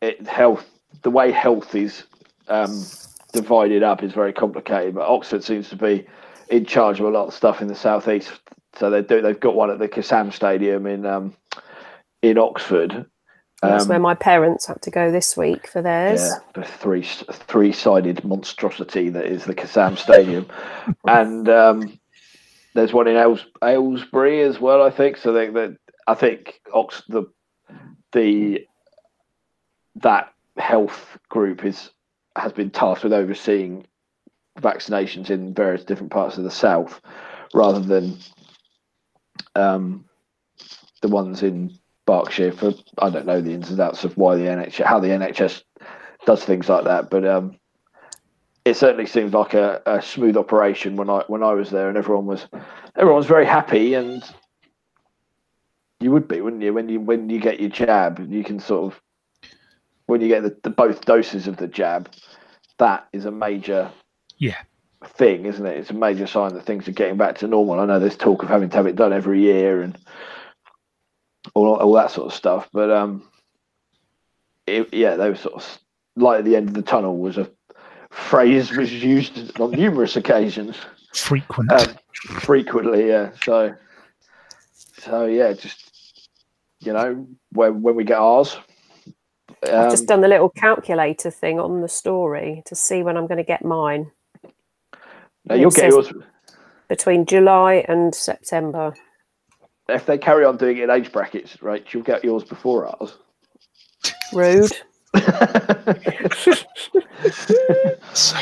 it 0.00 0.26
health. 0.26 0.66
The 1.02 1.10
way 1.10 1.30
health 1.30 1.74
is 1.74 2.04
um, 2.48 2.84
divided 3.32 3.82
up 3.82 4.02
is 4.02 4.12
very 4.12 4.32
complicated. 4.32 4.96
But 4.96 5.08
Oxford 5.08 5.44
seems 5.44 5.68
to 5.68 5.76
be 5.76 6.06
in 6.48 6.64
charge 6.66 7.00
of 7.00 7.06
a 7.06 7.10
lot 7.10 7.28
of 7.28 7.34
stuff 7.34 7.60
in 7.62 7.68
the 7.68 7.74
southeast. 7.74 8.32
So 8.76 8.90
they 8.90 9.02
do. 9.02 9.22
They've 9.22 9.38
got 9.38 9.54
one 9.54 9.70
at 9.70 9.78
the 9.78 9.88
Kassam 9.88 10.32
Stadium 10.32 10.86
in 10.86 11.06
um, 11.06 11.34
in 12.22 12.38
Oxford. 12.38 13.06
That's 13.62 13.84
Um, 13.84 13.88
where 13.88 13.98
my 14.00 14.14
parents 14.14 14.66
had 14.66 14.82
to 14.82 14.90
go 14.90 15.10
this 15.10 15.36
week 15.36 15.68
for 15.68 15.80
theirs. 15.80 16.20
yeah, 16.20 16.38
the 16.54 16.64
three 16.66 17.02
three 17.02 17.72
sided 17.72 18.24
monstrosity 18.24 19.08
that 19.10 19.26
is 19.26 19.44
the 19.44 19.54
Kassam 19.54 19.96
Stadium, 19.96 20.46
and 21.06 21.48
um, 21.48 21.98
there's 22.74 22.92
one 22.92 23.06
in 23.06 23.16
Ails, 23.16 23.46
Aylesbury 23.62 24.42
as 24.42 24.60
well. 24.60 24.82
I 24.82 24.90
think 24.90 25.16
so. 25.16 25.32
They, 25.32 25.48
that 25.50 25.76
I 26.06 26.14
think 26.14 26.60
Ox 26.72 27.02
the 27.08 27.26
the 28.12 28.66
that 29.96 30.32
health 30.58 31.16
group 31.28 31.64
is 31.64 31.90
has 32.36 32.52
been 32.52 32.70
tasked 32.70 33.04
with 33.04 33.12
overseeing 33.12 33.86
vaccinations 34.60 35.30
in 35.30 35.54
various 35.54 35.84
different 35.84 36.12
parts 36.12 36.38
of 36.38 36.44
the 36.44 36.50
south, 36.50 37.00
rather 37.52 37.80
than 37.80 38.18
um, 39.54 40.04
the 41.02 41.08
ones 41.08 41.42
in 41.42 41.76
Berkshire. 42.06 42.52
For 42.52 42.72
I 42.98 43.10
don't 43.10 43.26
know 43.26 43.40
the 43.40 43.52
ins 43.52 43.70
and 43.70 43.80
outs 43.80 44.04
of 44.04 44.16
why 44.16 44.36
the 44.36 44.44
NHS, 44.44 44.84
how 44.84 45.00
the 45.00 45.08
NHS 45.08 45.62
does 46.26 46.44
things 46.44 46.68
like 46.68 46.84
that, 46.84 47.10
but 47.10 47.26
um, 47.26 47.58
it 48.64 48.76
certainly 48.76 49.06
seemed 49.06 49.34
like 49.34 49.54
a, 49.54 49.82
a 49.86 50.00
smooth 50.00 50.36
operation 50.36 50.96
when 50.96 51.10
I 51.10 51.22
when 51.26 51.42
I 51.42 51.52
was 51.52 51.70
there, 51.70 51.88
and 51.88 51.98
everyone 51.98 52.26
was 52.26 52.46
everyone 52.96 53.18
was 53.18 53.26
very 53.26 53.46
happy, 53.46 53.94
and 53.94 54.22
you 56.00 56.10
would 56.10 56.28
be, 56.28 56.40
wouldn't 56.40 56.62
you? 56.62 56.72
When 56.72 56.88
you 56.88 57.00
when 57.00 57.28
you 57.28 57.40
get 57.40 57.60
your 57.60 57.70
jab, 57.70 58.26
you 58.30 58.44
can 58.44 58.60
sort 58.60 58.92
of 58.92 59.00
when 60.06 60.20
you 60.20 60.28
get 60.28 60.42
the, 60.42 60.56
the 60.62 60.70
both 60.70 61.04
doses 61.04 61.46
of 61.46 61.56
the 61.56 61.66
jab, 61.66 62.10
that 62.78 63.08
is 63.12 63.24
a 63.24 63.30
major 63.30 63.90
Yeah. 64.38 64.56
thing, 65.06 65.44
isn't 65.46 65.66
it? 65.66 65.76
It's 65.76 65.90
a 65.90 65.94
major 65.94 66.26
sign 66.26 66.54
that 66.54 66.64
things 66.64 66.88
are 66.88 66.92
getting 66.92 67.16
back 67.16 67.38
to 67.38 67.46
normal. 67.46 67.78
I 67.80 67.86
know 67.86 67.98
there's 67.98 68.16
talk 68.16 68.42
of 68.42 68.48
having 68.48 68.70
to 68.70 68.76
have 68.76 68.86
it 68.86 68.96
done 68.96 69.12
every 69.12 69.40
year 69.42 69.82
and 69.82 69.98
all, 71.52 71.74
all 71.76 71.92
that 71.92 72.10
sort 72.10 72.26
of 72.26 72.34
stuff, 72.34 72.68
but 72.72 72.90
um, 72.90 73.28
it, 74.66 74.92
yeah, 74.94 75.16
those 75.16 75.40
sort 75.40 75.54
of 75.56 75.78
light 76.16 76.38
at 76.38 76.44
the 76.44 76.56
end 76.56 76.68
of 76.68 76.74
the 76.74 76.82
tunnel 76.82 77.18
was 77.18 77.36
a 77.36 77.50
phrase 78.10 78.70
which 78.70 78.90
was 78.92 79.04
used 79.04 79.60
on 79.60 79.72
numerous 79.72 80.16
occasions, 80.16 80.76
Frequent. 81.12 81.70
um, 81.70 81.94
frequently. 82.14 83.08
Yeah, 83.08 83.30
so 83.44 83.74
so 84.98 85.26
yeah, 85.26 85.52
just 85.52 85.90
you 86.80 86.92
know 86.92 87.26
when 87.52 87.82
when 87.82 87.94
we 87.94 88.04
get 88.04 88.18
ours. 88.18 88.56
I've 89.62 89.86
Um, 89.86 89.90
just 89.90 90.06
done 90.06 90.20
the 90.20 90.28
little 90.28 90.48
calculator 90.48 91.30
thing 91.30 91.58
on 91.60 91.80
the 91.80 91.88
story 91.88 92.62
to 92.66 92.74
see 92.74 93.02
when 93.02 93.16
I'm 93.16 93.26
going 93.26 93.38
to 93.38 93.44
get 93.44 93.64
mine 93.64 94.10
no, 95.46 95.54
you'll 95.54 95.70
get 95.70 95.90
yours 95.90 96.12
between 96.88 97.24
July 97.26 97.84
and 97.88 98.14
September. 98.14 98.94
if 99.88 100.06
they 100.06 100.18
carry 100.18 100.44
on 100.44 100.56
doing 100.56 100.78
it 100.78 100.84
in 100.84 100.90
age 100.90 101.10
brackets, 101.12 101.62
right? 101.62 101.84
You'll 101.92 102.02
get 102.02 102.22
yours 102.24 102.44
before 102.44 102.86
ours. 102.86 103.16
Rude. 104.32 104.72
so 108.12 108.36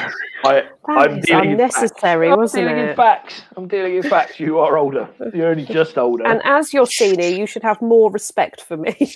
I, 0.45 0.63
That 0.63 0.69
I'm 0.89 1.19
is 1.19 1.27
dealing 1.27 1.45
in 1.45 1.51
unnecessary, 1.53 2.29
facts. 2.29 2.37
wasn't 2.39 2.63
I'm 2.63 2.69
dealing 2.71 2.83
in 2.85 2.89
it? 2.91 2.97
facts. 2.97 3.43
I'm 3.57 3.69
dealing 3.69 3.97
in 3.97 4.03
facts. 4.05 4.41
You 4.41 4.59
are 4.59 4.79
older. 4.79 5.09
You're 5.35 5.49
only 5.51 5.67
just 5.67 5.99
older. 5.99 6.27
And 6.27 6.41
as 6.45 6.73
your 6.73 6.87
senior, 6.87 7.29
you 7.29 7.47
should 7.47 7.63
have 7.63 7.81
more 7.83 8.11
respect 8.11 8.63
for 8.63 8.77
me. 8.77 8.95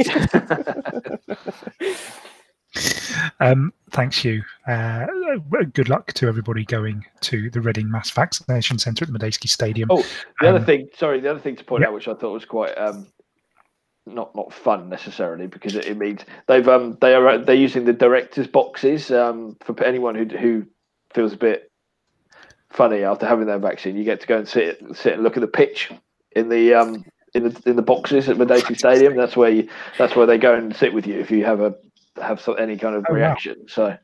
Um, 3.40 3.72
thanks, 3.90 4.24
you. 4.24 4.42
Uh, 4.66 5.06
good 5.72 5.88
luck 5.88 6.12
to 6.14 6.28
everybody 6.28 6.64
going 6.64 7.04
to 7.22 7.50
the 7.50 7.60
Reading 7.60 7.90
Mass 7.90 8.10
Vaccination 8.10 8.78
Centre 8.78 9.04
at 9.04 9.12
the 9.12 9.18
Madejski 9.18 9.48
Stadium. 9.48 9.88
Oh, 9.90 10.04
the 10.40 10.48
other 10.48 10.58
Um, 10.58 10.64
thing, 10.64 10.88
sorry, 10.96 11.20
the 11.20 11.30
other 11.30 11.40
thing 11.40 11.56
to 11.56 11.64
point 11.64 11.82
yeah. 11.82 11.88
out, 11.88 11.94
which 11.94 12.08
I 12.08 12.14
thought 12.14 12.32
was 12.32 12.44
quite 12.44 12.76
um, 12.78 13.06
not 14.06 14.34
not 14.34 14.52
fun 14.52 14.88
necessarily, 14.88 15.46
because 15.46 15.74
it, 15.74 15.86
it 15.86 15.96
means 15.98 16.20
they've 16.46 16.68
um 16.68 16.96
they 17.00 17.14
are 17.14 17.38
they're 17.38 17.54
using 17.54 17.84
the 17.84 17.92
directors 17.92 18.46
boxes 18.46 19.10
um 19.10 19.56
for 19.64 19.82
anyone 19.82 20.14
who 20.14 20.24
who 20.36 20.66
feels 21.12 21.32
a 21.32 21.36
bit 21.36 21.70
funny 22.70 23.02
after 23.02 23.26
having 23.26 23.46
their 23.46 23.58
vaccine. 23.58 23.96
You 23.96 24.04
get 24.04 24.20
to 24.20 24.26
go 24.26 24.38
and 24.38 24.48
sit 24.48 24.80
sit 24.94 25.14
and 25.14 25.22
look 25.22 25.36
at 25.36 25.40
the 25.40 25.48
pitch 25.48 25.90
in 26.32 26.48
the 26.48 26.74
um 26.74 27.04
in 27.34 27.44
the 27.44 27.62
in 27.66 27.76
the 27.76 27.82
boxes 27.82 28.28
at 28.28 28.36
Madejski 28.36 28.78
Stadium. 28.78 29.16
That's 29.16 29.36
where 29.36 29.50
you 29.50 29.68
that's 29.98 30.14
where 30.14 30.26
they 30.26 30.38
go 30.38 30.54
and 30.54 30.74
sit 30.74 30.94
with 30.94 31.06
you 31.06 31.18
if 31.18 31.30
you 31.30 31.44
have 31.44 31.60
a 31.60 31.74
have 32.22 32.40
some, 32.40 32.56
any 32.58 32.76
kind 32.76 32.94
of 32.96 33.04
Oh, 33.08 33.12
wow. 33.12 33.18
reaction. 33.18 33.66
So. 33.68 33.96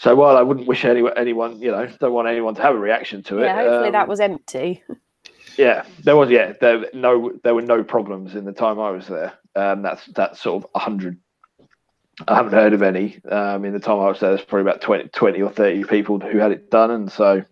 So 0.00 0.14
while 0.14 0.36
I 0.36 0.42
wouldn't 0.42 0.68
wish 0.68 0.84
any, 0.84 1.02
anyone, 1.16 1.60
you 1.60 1.72
know, 1.72 1.88
don't 1.98 2.12
want 2.12 2.28
anyone 2.28 2.54
to 2.54 2.62
have 2.62 2.74
a 2.76 2.78
reaction 2.78 3.20
to 3.24 3.38
it. 3.40 3.46
yeah, 3.46 3.56
hopefully 3.56 3.90
that 3.90 4.02
um, 4.02 4.08
was 4.08 4.20
empty. 4.20 4.84
yeah, 5.56 5.84
there 6.04 6.14
was. 6.16 6.30
Yeah, 6.30 6.52
there 6.60 6.86
no, 6.94 7.32
there 7.42 7.52
were 7.54 7.62
no 7.62 7.82
problems 7.82 8.36
in 8.36 8.44
the 8.44 8.52
time 8.52 8.78
I 8.78 8.90
was 8.90 9.08
there. 9.08 9.32
Um, 9.56 9.82
that's 9.82 10.06
that's 10.06 10.40
sort 10.40 10.64
of 10.72 10.80
hundred. 10.80 11.18
I 12.28 12.36
haven't 12.36 12.52
heard 12.52 12.74
of 12.74 12.82
any. 12.82 13.20
Um, 13.28 13.64
in 13.64 13.72
the 13.72 13.80
time 13.80 13.98
I 13.98 14.06
was 14.06 14.20
there, 14.20 14.30
there's 14.30 14.44
probably 14.44 14.70
about 14.70 14.80
20, 14.82 15.08
20 15.08 15.42
or 15.42 15.50
thirty 15.50 15.82
people 15.82 16.20
who 16.20 16.38
had 16.38 16.52
it 16.52 16.70
done, 16.70 16.92
and 16.92 17.10
so, 17.10 17.44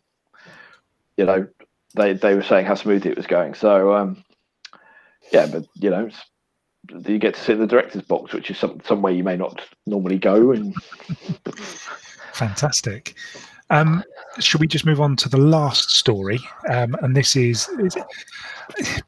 you 1.16 1.24
know, 1.24 1.48
they 1.96 2.12
they 2.12 2.36
were 2.36 2.42
saying 2.44 2.66
how 2.66 2.74
smooth 2.76 3.06
it 3.06 3.16
was 3.16 3.26
going. 3.26 3.54
So, 3.54 3.92
um, 3.92 4.22
yeah, 5.32 5.46
but 5.46 5.64
you 5.74 5.90
know, 5.90 6.06
it's, 6.06 6.20
you 7.06 7.18
get 7.18 7.34
to 7.34 7.40
sit 7.40 7.54
in 7.54 7.60
the 7.60 7.66
director's 7.66 8.02
box, 8.02 8.32
which 8.32 8.50
is 8.50 8.58
some 8.58 8.80
somewhere 8.84 9.12
you 9.12 9.24
may 9.24 9.36
not 9.36 9.60
normally 9.86 10.18
go, 10.18 10.52
and 10.52 10.74
Fantastic. 12.32 13.14
Um, 13.70 14.04
should 14.38 14.60
we 14.60 14.66
just 14.66 14.86
move 14.86 15.00
on 15.00 15.16
to 15.16 15.28
the 15.28 15.38
last 15.38 15.90
story? 15.90 16.38
Um, 16.68 16.94
and 17.02 17.16
this 17.16 17.34
is, 17.34 17.68
is 17.80 17.96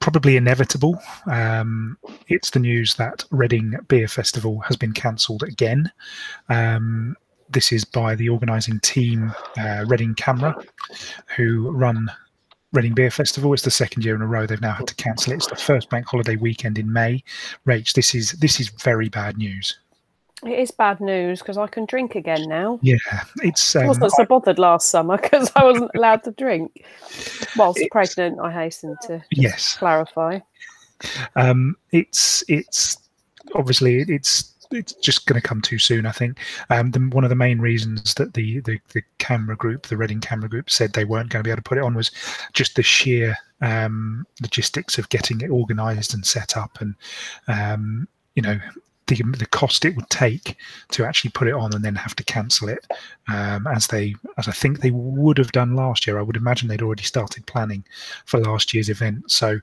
probably 0.01 0.37
inevitable. 0.37 0.99
Um, 1.31 1.99
it's 2.29 2.51
the 2.51 2.59
news 2.59 2.95
that 2.97 3.25
Reading 3.31 3.75
Beer 3.89 4.09
Festival 4.09 4.61
has 4.61 4.77
been 4.77 4.93
cancelled 4.93 5.43
again. 5.43 5.93
Um, 6.49 7.17
this 7.51 7.71
is 7.71 7.85
by 7.85 8.15
the 8.15 8.31
organising 8.31 8.81
team, 8.81 9.33
uh, 9.59 9.85
Reading 9.87 10.15
CAMRA, 10.15 10.65
who 11.37 11.71
run 11.71 12.11
Reading 12.73 12.93
Beer 12.93 13.11
Festival. 13.11 13.53
It's 13.55 13.63
the 13.63 13.71
second 13.71 14.05
year 14.05 14.15
in 14.15 14.21
a 14.21 14.27
row 14.27 14.47
they've 14.47 14.61
now 14.61 14.75
had 14.75 14.87
to 14.89 14.95
cancel 14.97 15.33
it. 15.33 15.37
It's 15.37 15.47
the 15.47 15.57
first 15.57 15.89
bank 15.89 16.07
holiday 16.07 16.37
weekend 16.37 16.79
in 16.79 16.93
May. 16.93 17.23
Rach, 17.67 17.95
this 17.95 18.15
is 18.15 18.33
this 18.33 18.61
is 18.61 18.69
very 18.69 19.09
bad 19.09 19.39
news. 19.39 19.79
It 20.45 20.59
is 20.59 20.71
bad 20.71 21.01
news 21.01 21.41
because 21.41 21.57
I 21.57 21.67
can 21.67 21.87
drink 21.87 22.15
again 22.15 22.47
now. 22.49 22.79
Yeah, 22.83 22.97
it's. 23.43 23.75
I 23.75 23.81
Um, 23.83 23.87
wasn't 23.89 24.13
so 24.13 24.25
bothered 24.27 24.59
last 24.59 24.91
summer 24.91 25.17
because 25.17 25.51
I 25.57 25.65
wasn't 25.65 25.91
allowed 25.97 26.23
to 26.25 26.31
drink. 26.33 26.85
Whilst 27.57 27.79
It's- 27.81 27.89
pregnant, 27.91 28.39
I 28.39 28.53
hasten 28.53 28.97
to 29.05 29.25
yes, 29.31 29.77
clarify. 29.79 30.41
um, 31.37 31.75
it's 31.91 32.45
it's 32.49 32.99
obviously 33.55 34.01
it's 34.09 34.48
it's 34.71 34.93
just 34.95 35.27
going 35.27 35.41
to 35.41 35.47
come 35.47 35.61
too 35.61 35.79
soon. 35.79 36.07
I 36.07 36.13
think 36.13 36.39
um, 36.71 36.91
the, 36.91 37.01
one 37.01 37.25
of 37.25 37.31
the 37.31 37.37
main 37.37 37.61
reasons 37.61 38.15
that 38.15 38.35
the, 38.35 38.61
the 38.61 38.79
the 38.93 39.03
CAMRA 39.19 39.57
group, 39.57 39.87
the 39.87 39.97
Reading 39.97 40.21
CAMRA 40.21 40.51
group, 40.51 40.71
said 40.71 40.93
they 40.93 41.05
weren't 41.05 41.31
going 41.31 41.43
to 41.43 41.47
be 41.47 41.51
able 41.51 41.59
to 41.59 41.69
put 41.69 41.79
it 41.79 41.85
on 41.85 41.95
was 41.95 42.11
just 42.53 42.77
the 42.77 42.83
sheer 42.83 43.37
um, 43.61 44.27
logistics 44.41 44.99
of 44.99 45.09
getting 45.09 45.41
it 45.41 45.51
organised 45.51 46.15
and 46.15 46.27
set 46.27 46.57
up, 46.57 46.79
and 46.81 46.95
um, 47.49 48.09
you 48.35 48.43
know 48.43 48.59
the 49.09 49.23
the 49.39 49.47
cost 49.47 49.85
it 49.85 49.97
would 49.97 50.09
take 50.11 50.57
to 50.91 51.05
actually 51.05 51.31
put 51.31 51.49
it 51.49 51.55
on 51.55 51.75
and 51.75 51.85
then 51.85 51.95
have 51.95 52.15
to 52.17 52.25
cancel 52.25 52.69
it, 52.69 52.87
um, 53.29 53.67
as 53.67 53.89
they 53.89 54.15
as 54.37 54.47
I 54.47 54.53
think 54.53 54.81
they 54.81 54.91
would 54.91 55.39
have 55.39 55.53
done 55.53 55.75
last 55.75 56.07
year. 56.07 56.19
I 56.19 56.23
would 56.23 56.37
imagine 56.37 56.69
they'd 56.69 56.83
already 56.83 57.03
started 57.03 57.47
planning 57.47 57.85
for 58.27 58.39
last 58.39 58.73
year's 58.73 58.89
event. 58.89 59.31
So 59.31 59.59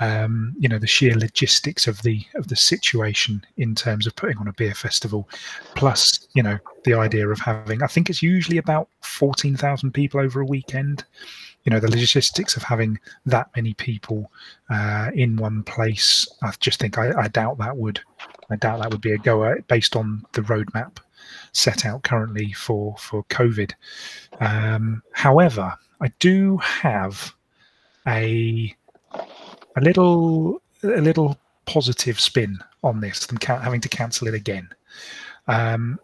um, 0.00 0.54
you 0.58 0.68
know 0.68 0.78
the 0.78 0.86
sheer 0.86 1.14
logistics 1.14 1.86
of 1.86 2.02
the 2.02 2.24
of 2.34 2.48
the 2.48 2.56
situation 2.56 3.44
in 3.56 3.74
terms 3.74 4.06
of 4.06 4.16
putting 4.16 4.38
on 4.38 4.48
a 4.48 4.52
beer 4.52 4.74
festival, 4.74 5.28
plus 5.74 6.28
you 6.34 6.42
know 6.42 6.58
the 6.84 6.94
idea 6.94 7.28
of 7.28 7.38
having 7.38 7.82
I 7.82 7.86
think 7.86 8.10
it's 8.10 8.22
usually 8.22 8.58
about 8.58 8.88
fourteen 9.00 9.56
thousand 9.56 9.92
people 9.92 10.20
over 10.20 10.40
a 10.40 10.46
weekend. 10.46 11.04
You 11.64 11.70
know 11.70 11.80
the 11.80 11.90
logistics 11.90 12.56
of 12.56 12.62
having 12.62 12.98
that 13.26 13.50
many 13.54 13.74
people 13.74 14.30
uh, 14.70 15.10
in 15.14 15.36
one 15.36 15.62
place. 15.62 16.26
I 16.42 16.52
just 16.60 16.80
think 16.80 16.98
I, 16.98 17.12
I 17.24 17.28
doubt 17.28 17.58
that 17.58 17.76
would 17.76 18.00
I 18.50 18.56
doubt 18.56 18.80
that 18.80 18.90
would 18.90 19.00
be 19.00 19.12
a 19.12 19.18
goer 19.18 19.60
based 19.68 19.96
on 19.96 20.22
the 20.32 20.42
roadmap 20.42 20.98
set 21.52 21.84
out 21.84 22.02
currently 22.02 22.52
for 22.52 22.96
for 22.98 23.24
COVID. 23.24 23.72
Um, 24.40 25.02
however, 25.12 25.74
I 26.00 26.08
do 26.18 26.56
have 26.58 27.34
a 28.06 28.74
a 29.76 29.80
little 29.80 30.62
a 30.82 31.00
little 31.00 31.38
positive 31.66 32.18
spin 32.20 32.58
on 32.82 33.00
this 33.00 33.26
than 33.26 33.38
ca- 33.38 33.58
having 33.58 33.80
to 33.82 33.88
cancel 33.88 34.28
it 34.28 34.34
again. 34.34 34.68
Um, 35.46 35.98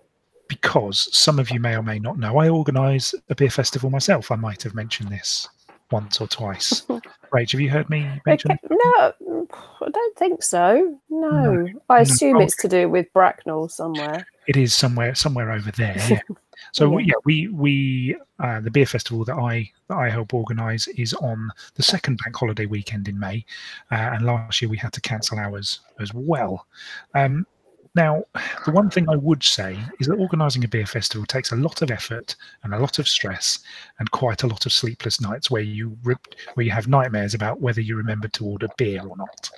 because 0.49 1.09
some 1.17 1.39
of 1.39 1.51
you 1.51 1.59
may 1.59 1.75
or 1.75 1.83
may 1.83 1.99
not 1.99 2.19
know, 2.19 2.37
I 2.37 2.51
organise 2.51 3.15
a 3.31 3.35
beer 3.35 3.51
festival 3.51 3.89
myself. 3.89 4.31
I 4.31 4.37
might 4.37 4.63
have 4.63 4.75
mentioned 4.75 5.09
this 5.09 5.49
once 5.91 6.21
or 6.21 6.27
twice. 6.27 6.83
Rach, 7.33 7.53
have 7.53 7.61
you 7.61 7.71
heard 7.71 7.91
me 7.91 8.21
mention? 8.27 8.53
Okay, 8.53 8.61
no, 8.71 9.47
I 9.81 9.91
don't 9.91 10.17
think 10.17 10.43
so. 10.43 11.01
No, 11.11 11.69
I 11.89 12.01
assume 12.01 12.37
Oh, 12.37 12.41
it's 12.41 12.57
to 12.59 12.69
do 12.69 12.89
with 12.89 13.13
Bracknell 13.13 13.69
somewhere. 13.69 14.27
It 14.47 14.57
is 14.57 14.75
somewhere 14.75 15.15
somewhere 15.15 15.51
over 15.51 15.71
there. 15.73 15.97
Yeah. 16.09 16.21
So 16.73 16.99
Yeah. 16.99 17.07
yeah, 17.07 17.15
we 17.25 17.49
we 17.49 18.17
uh, 18.39 18.61
the 18.61 18.71
beer 18.71 18.87
festival 18.87 19.25
that 19.27 19.37
I 19.37 19.71
that 19.89 19.97
I 19.97 20.09
help 20.09 20.33
organise 20.35 20.87
is 20.89 21.13
on 21.15 21.51
the 21.75 21.83
second 21.83 22.21
bank 22.25 22.37
holiday 22.37 22.67
weekend 22.67 23.07
in 23.07 23.19
May, 23.19 23.45
uh, 23.93 23.97
and 23.97 24.25
last 24.25 24.63
year 24.63 24.69
we 24.69 24.77
had 24.77 24.93
to 24.95 25.01
cancel 25.01 25.39
ours 25.39 25.81
as 26.01 26.15
well. 26.15 26.67
Um, 27.15 27.47
now, 27.95 28.25
the 28.65 28.73
one 28.73 28.91
thing 28.91 29.09
I 29.09 29.17
would 29.17 29.43
say 29.43 29.79
is 30.01 30.07
that 30.09 30.17
organising 30.17 30.65
a 30.65 30.69
beer 30.69 30.87
festival 30.87 31.25
takes 31.27 31.53
a 31.53 31.57
lot 31.57 31.83
of 31.83 31.91
effort 31.91 32.35
and 32.63 32.75
a 32.75 32.79
lot 32.79 32.99
of 32.99 33.09
stress 33.09 33.61
and 33.99 34.11
quite 34.11 34.43
a 34.43 34.47
lot 34.47 34.67
of 34.67 34.73
sleepless 34.73 35.21
nights 35.21 35.51
where 35.51 35.63
you 35.63 35.97
rip, 36.03 36.27
where 36.55 36.67
you 36.67 36.73
have 36.73 36.89
nightmares 36.89 37.35
about 37.35 37.61
whether 37.61 37.81
you 37.81 37.97
remembered 37.97 38.33
to 38.35 38.45
order 38.47 38.69
beer 38.77 39.03
or 39.07 39.17
not, 39.17 39.51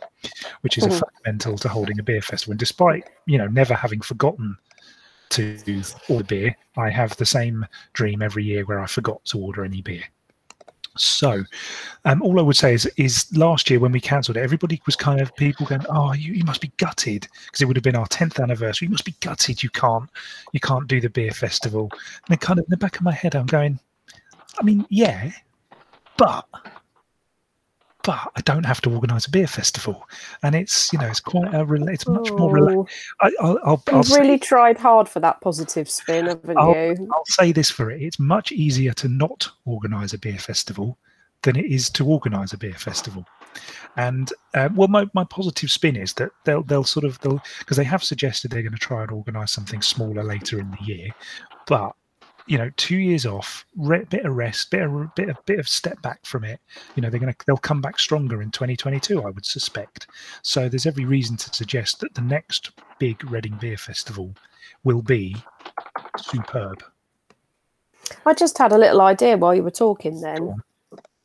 which 0.61 0.77
is 0.79 0.87
a 0.87 0.91
Mhm. 0.91 1.01
fundamental 1.01 1.57
to 1.59 1.69
holding 1.69 1.99
a 1.99 2.03
beer 2.03 2.23
festival. 2.23 2.53
And 2.53 2.59
despite 2.61 3.09
you 3.27 3.39
know 3.39 3.47
never 3.49 3.75
having 3.75 4.01
forgotten 4.01 4.57
to 5.31 5.83
order 6.09 6.25
beer. 6.25 6.57
I 6.77 6.91
have 6.91 7.17
the 7.17 7.27
same 7.27 7.67
dream 7.95 8.23
every 8.23 8.45
year 8.45 8.65
where 8.65 8.81
I 8.81 8.87
forgot 8.87 9.25
to 9.27 9.39
order 9.39 9.65
any 9.65 9.83
beer. 9.83 10.05
So, 10.97 11.45
um, 12.05 12.23
all 12.23 12.39
I 12.39 12.43
would 12.43 12.57
say 12.57 12.75
is, 12.75 12.87
is 12.97 13.27
last 13.37 13.71
year 13.71 13.81
when 13.81 13.93
we 13.93 14.01
cancelled 14.01 14.37
it, 14.37 14.43
everybody 14.43 14.81
was 14.87 14.97
kind 14.97 15.21
of 15.21 15.35
people 15.37 15.67
going, 15.67 15.85
"Oh, 15.89 16.13
you, 16.13 16.33
you 16.33 16.45
must 16.45 16.61
be 16.61 16.73
gutted," 16.77 17.29
because 17.47 17.61
it 17.61 17.67
would 17.67 17.77
have 17.77 17.85
been 17.85 17.97
our 17.97 18.07
tenth 18.07 18.41
anniversary. 18.41 18.87
You 18.87 18.93
must 18.93 19.05
be 19.05 19.15
gutted. 19.21 19.63
You 19.63 19.71
can't, 19.71 20.09
you 20.53 20.61
can't 20.61 20.89
do 20.89 21.01
the 21.01 21.11
beer 21.11 21.33
festival. 21.33 21.91
And 22.29 22.41
kind 22.41 22.59
of 22.59 22.65
in 22.65 22.71
the 22.71 22.77
back 22.77 22.97
of 22.97 23.03
my 23.03 23.13
head, 23.13 23.35
I'm 23.35 23.47
going, 23.47 23.79
I 24.59 24.63
mean, 24.63 24.87
yeah, 24.89 25.31
but 26.17 26.47
but 28.07 28.31
I 28.37 28.41
don't 28.43 28.65
have 28.65 28.81
to 28.83 28.91
organise 28.91 29.27
a 29.27 29.31
beer 29.31 29.49
festival, 29.49 30.09
and 30.45 30.55
it's 30.55 30.93
you 30.93 30.99
know 31.01 31.09
it's 31.09 31.19
quite 31.19 31.53
a 31.53 31.67
it's 31.91 32.07
much 32.07 32.31
more 32.31 32.53
relaxed. 32.53 32.95
Oh, 33.21 33.27
I, 33.27 33.33
I'll, 33.41 33.59
I'll, 33.65 33.83
I'll 33.89 33.97
You've 33.97 34.07
say- 34.07 34.21
really 34.21 34.39
tried 34.39 34.79
hard 34.79 35.09
for 35.09 35.19
that 35.21 35.41
positive 35.41 35.91
spin, 35.91 36.27
haven't 36.29 36.57
I'll- 36.57 36.73
you? 36.73 37.09
I'll 37.13 37.25
say 37.27 37.51
this 37.51 37.69
for 37.69 37.91
it: 37.91 38.01
it's 38.01 38.21
much 38.21 38.53
easier 38.53 38.93
to 38.95 39.09
not 39.09 39.49
organise 39.65 40.13
a 40.13 40.19
beer 40.19 40.39
festival 40.39 40.97
than 41.43 41.57
it 41.57 41.67
is 41.67 41.91
to 41.91 42.07
organise 42.07 42.53
a 42.53 42.59
beer 42.59 42.75
festival. 42.75 43.27
And 43.97 44.33
uh, 44.55 44.69
well, 44.75 44.89
my, 44.89 45.09
my 45.13 45.25
positive 45.25 45.71
spin 45.71 45.97
is 45.97 46.13
that 46.15 46.31
they'll 46.45 46.63
they'll 46.63 46.85
sort 46.85 47.05
of 47.05 47.19
they'll 47.21 47.43
because 47.59 47.77
they 47.77 47.85
have 47.85 48.05
suggested 48.05 48.53
they're 48.53 48.63
going 48.63 48.73
to 48.73 48.79
try 48.79 49.03
and 49.03 49.11
organise 49.11 49.51
something 49.51 49.83
smaller 49.83 50.23
later 50.23 50.61
in 50.61 50.71
the 50.71 50.85
year, 50.85 51.09
but 51.67 51.93
you 52.47 52.59
know, 52.59 52.71
two 52.77 52.97
years 52.97 53.27
off, 53.27 53.67
re- 53.77 54.05
bit 54.05 54.25
of 54.25 54.35
rest, 54.35 54.71
bit 54.71 54.83
of 54.83 55.15
bit 55.15 55.29
of 55.29 55.45
bit 55.47 55.59
of 55.59 55.69
step 55.69 56.01
back 56.03 56.25
from 56.25 56.45
it. 56.45 56.61
You 56.95 57.03
know, 57.03 57.11
they're 57.11 57.21
going 57.21 57.33
to 57.33 57.39
they'll 57.47 57.57
come 57.57 57.81
back 57.81 57.99
stronger 57.99 58.41
in 58.43 58.51
2022, 58.51 59.23
I 59.23 59.31
would 59.31 59.45
suspect. 59.45 60.07
So 60.43 60.69
there's 60.69 60.87
every 60.87 61.05
reason 61.05 61.37
to 61.39 61.55
suggest 61.55 62.01
that 62.01 62.15
the 62.15 62.21
next 62.21 62.71
big 62.99 63.29
Reading 63.31 63.57
Beer 63.61 63.77
Festival 63.77 64.35
will 64.85 65.03
be 65.03 65.37
superb. 66.19 66.83
I 68.25 68.35
just 68.35 68.57
had 68.59 68.73
a 68.73 68.79
little 68.79 69.01
idea 69.01 69.37
while 69.37 69.55
you 69.55 69.65
were 69.65 69.71
talking 69.71 70.21
then 70.21 70.55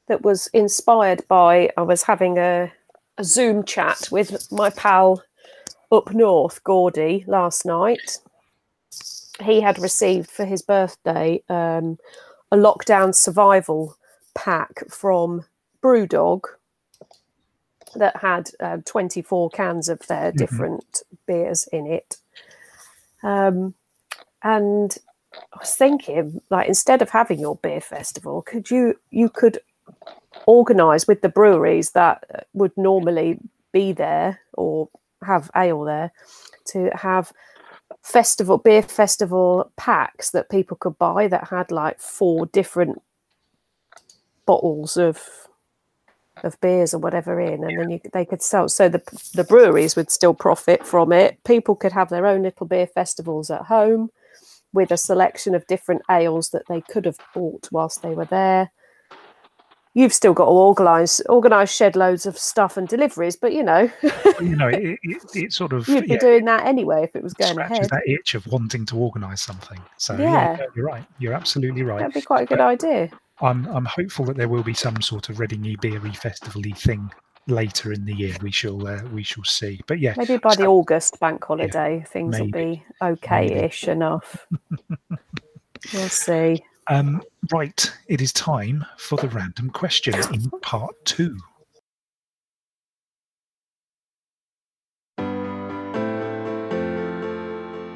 that 0.08 0.24
was 0.24 0.48
inspired 0.48 1.28
by 1.28 1.70
I 1.78 1.84
was 1.84 2.04
having 2.04 2.38
a, 2.38 2.72
a 3.18 3.24
Zoom 3.24 3.64
chat 3.64 4.10
with 4.12 4.52
my 4.52 4.70
pal 4.72 5.22
up 5.92 6.14
north, 6.14 6.64
Gordy, 6.64 7.24
last 7.28 7.66
night. 7.66 8.18
He 9.44 9.62
had 9.62 9.80
received 9.80 10.30
for 10.30 10.46
his 10.46 10.62
birthday 10.62 11.44
um, 11.50 11.98
a 12.52 12.58
lockdown 12.58 13.14
survival 13.16 13.96
pack 14.36 14.84
from 14.90 15.46
Brewdog 15.84 16.44
that 17.96 18.18
had 18.18 18.50
uh, 18.60 18.78
24 18.86 19.50
cans 19.52 19.90
of 19.90 20.00
their 20.08 20.32
Mhm. 20.32 20.38
different 20.38 21.04
beers 21.26 21.68
in 21.72 21.88
it. 21.88 22.18
Um, 23.24 23.74
and 24.44 24.98
I 25.54 25.58
was 25.60 25.76
thinking, 25.76 26.42
like, 26.50 26.68
instead 26.68 27.02
of 27.02 27.10
having 27.10 27.40
your 27.40 27.56
beer 27.58 27.82
festival, 27.82 28.42
could 28.42 28.70
you 28.72 29.00
you 29.12 29.30
could 29.30 29.60
organise 30.48 31.08
with 31.08 31.22
the 31.22 31.30
breweries 31.30 31.92
that 31.92 32.48
would 32.54 32.76
normally 32.78 33.40
be 33.72 33.92
there 33.94 34.40
or 34.54 34.90
have 35.24 35.52
ale 35.56 35.84
there 35.84 36.12
to 36.66 36.90
have 36.96 37.32
festival 38.02 38.58
beer 38.58 38.82
festival 38.82 39.72
packs 39.78 40.32
that 40.32 40.50
people 40.50 40.76
could 40.78 40.98
buy 40.98 41.28
that 41.28 41.50
had 41.50 41.72
like 41.72 42.00
four 42.00 42.46
different 42.48 43.02
bottles 44.46 44.98
of 44.98 45.22
of 46.44 46.60
beers 46.62 46.94
or 46.94 46.98
whatever 46.98 47.40
in 47.40 47.64
and 47.64 47.78
then 47.78 47.90
you, 47.92 48.00
they 48.14 48.26
could 48.26 48.42
sell 48.42 48.68
so 48.68 48.90
the 48.90 49.02
the 49.36 49.44
breweries 49.44 49.96
would 49.96 50.10
still 50.10 50.34
profit 50.34 50.86
from 50.86 51.12
it. 51.12 51.38
People 51.44 51.76
could 51.76 51.92
have 51.92 52.10
their 52.10 52.26
own 52.26 52.42
little 52.42 52.66
beer 52.66 52.88
festivals 52.88 53.52
at 53.52 53.64
home 53.64 54.10
with 54.74 54.92
a 54.92 54.98
selection 54.98 55.54
of 55.54 55.68
different 55.68 56.02
ales 56.10 56.50
that 56.50 56.64
they 56.68 56.82
could 56.82 57.06
have 57.06 57.18
bought 57.36 57.70
whilst 57.72 58.02
they 58.02 58.16
were 58.16 58.26
there 58.26 58.72
you've 59.94 60.14
still 60.14 60.34
got 60.34 60.46
to 60.46 60.52
organize 60.52 61.20
organize 61.28 61.74
shed 61.74 61.96
loads 61.96 62.26
of 62.26 62.38
stuff 62.38 62.78
and 62.78 62.88
deliveries 62.88 63.36
but 63.36 63.54
you 63.54 63.64
know 63.64 63.90
you 64.42 64.56
know, 64.56 64.68
it, 64.68 65.00
it, 65.04 65.18
it 65.36 65.54
sort 65.54 65.74
of 65.74 65.88
you'd 65.88 66.06
be 66.06 66.12
yeah, 66.12 66.20
doing 66.20 66.46
that 66.46 66.66
anyway 66.66 67.04
if 67.04 67.16
it 67.16 67.24
was 67.24 67.34
going 67.34 67.58
ahead 67.58 67.90
that 67.90 68.04
itch 68.06 68.36
of 68.36 68.46
wanting 68.48 68.86
to 68.88 68.98
organise 68.98 69.42
something. 69.42 69.80
So 69.98 70.16
yeah. 70.16 70.58
Yeah. 70.58 70.66
you're 70.76 70.86
right. 70.86 71.06
You're 71.20 71.34
absolutely 71.34 71.84
right. 71.84 72.00
that'd 72.00 72.14
be 72.14 72.22
quite 72.22 72.44
a 72.44 72.46
good 72.46 72.60
idea 72.60 73.10
I'm 73.42 73.66
I'm 73.68 73.86
hopeful 73.86 74.26
that 74.26 74.38
there 74.38 74.48
will 74.48 74.64
be 74.64 74.74
some 74.74 75.02
sort 75.02 75.30
of 75.30 75.40
Reading 75.40 75.76
Beery 75.82 76.14
festival-y 76.14 76.72
thing 76.72 77.12
later 77.48 77.92
in 77.92 78.06
the 78.06 78.14
year. 78.14 78.36
We 78.42 78.52
shall 78.52 78.86
uh, 78.88 79.04
we 79.12 79.24
shall 79.24 79.44
see. 79.44 79.82
But 79.88 80.00
yeah, 80.00 80.14
maybe 80.18 80.38
by 80.38 80.56
the 80.56 80.68
august 80.68 81.20
bank 81.20 81.44
holiday 81.44 82.04
things 82.08 82.40
will 82.40 82.52
be 82.52 82.84
okay-ish 83.02 83.88
enough 83.88 84.48
we'll 85.94 86.10
see 86.10 86.64
um, 86.92 87.22
right. 87.54 87.90
It 88.08 88.20
is 88.20 88.34
time 88.34 88.86
for 88.98 89.16
the 89.16 89.30
random 89.30 89.70
question 89.70 90.14
in 90.34 90.50
part 90.62 90.94
two. 91.06 91.38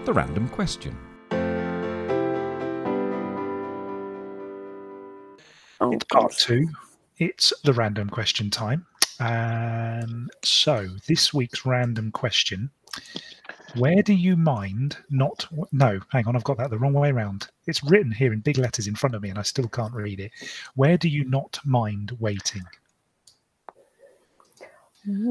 The 0.05 0.13
random 0.13 0.47
question. 0.47 0.97
oh 5.81 5.91
It's 5.91 6.05
part 6.05 6.31
two. 6.37 6.69
It's 7.17 7.51
the 7.65 7.73
random 7.73 8.09
question 8.09 8.49
time. 8.49 8.85
Um, 9.19 10.29
so 10.41 10.87
this 11.05 11.33
week's 11.33 11.65
random 11.65 12.13
question 12.13 12.71
Where 13.75 14.01
do 14.01 14.13
you 14.13 14.37
mind 14.37 14.97
not? 15.09 15.47
No, 15.71 15.99
hang 16.09 16.27
on, 16.27 16.35
I've 16.35 16.43
got 16.45 16.57
that 16.57 16.69
the 16.69 16.77
wrong 16.77 16.93
way 16.93 17.09
around. 17.09 17.49
It's 17.67 17.83
written 17.83 18.11
here 18.11 18.31
in 18.31 18.39
big 18.39 18.57
letters 18.57 18.87
in 18.87 18.95
front 18.95 19.15
of 19.15 19.21
me, 19.21 19.29
and 19.29 19.37
I 19.37 19.41
still 19.41 19.67
can't 19.67 19.93
read 19.93 20.19
it. 20.19 20.31
Where 20.75 20.97
do 20.97 21.09
you 21.09 21.25
not 21.25 21.59
mind 21.65 22.15
waiting? 22.19 22.63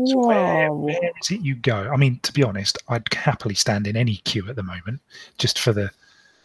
So 0.05 0.19
where, 0.27 0.73
where 0.73 1.11
is 1.21 1.31
it 1.31 1.41
you 1.41 1.57
go? 1.57 1.91
I 1.93 1.97
mean, 1.97 2.21
to 2.23 2.33
be 2.33 2.45
honest, 2.45 2.79
I'd 2.89 3.13
happily 3.13 3.55
stand 3.55 3.87
in 3.87 3.97
any 3.97 4.17
queue 4.17 4.49
at 4.49 4.57
the 4.57 4.63
moment, 4.63 5.01
just 5.39 5.59
for 5.59 5.73
the 5.73 5.91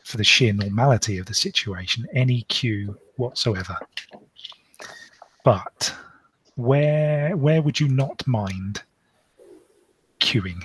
for 0.03 0.17
the 0.17 0.23
sheer 0.23 0.53
normality 0.53 1.19
of 1.19 1.27
the 1.27 1.35
situation, 1.35 2.07
any 2.13 2.41
queue 2.43 2.97
whatsoever. 3.17 3.77
But 5.43 5.93
where 6.55 7.37
where 7.37 7.61
would 7.61 7.79
you 7.79 7.87
not 7.87 8.25
mind 8.25 8.81
queuing 10.19 10.63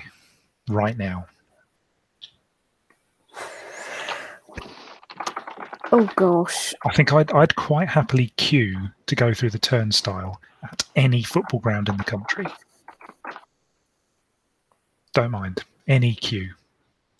right 0.69 0.97
now? 0.97 1.27
Oh 5.91 6.09
gosh. 6.15 6.73
I 6.85 6.93
think 6.93 7.13
I'd 7.13 7.31
I'd 7.31 7.55
quite 7.55 7.87
happily 7.87 8.33
queue 8.37 8.89
to 9.05 9.15
go 9.15 9.33
through 9.33 9.51
the 9.51 9.59
turnstile 9.59 10.41
at 10.63 10.83
any 10.95 11.23
football 11.23 11.59
ground 11.59 11.89
in 11.89 11.97
the 11.97 12.03
country. 12.03 12.45
Don't 15.13 15.31
mind 15.31 15.63
any 15.87 16.15
queue. 16.15 16.51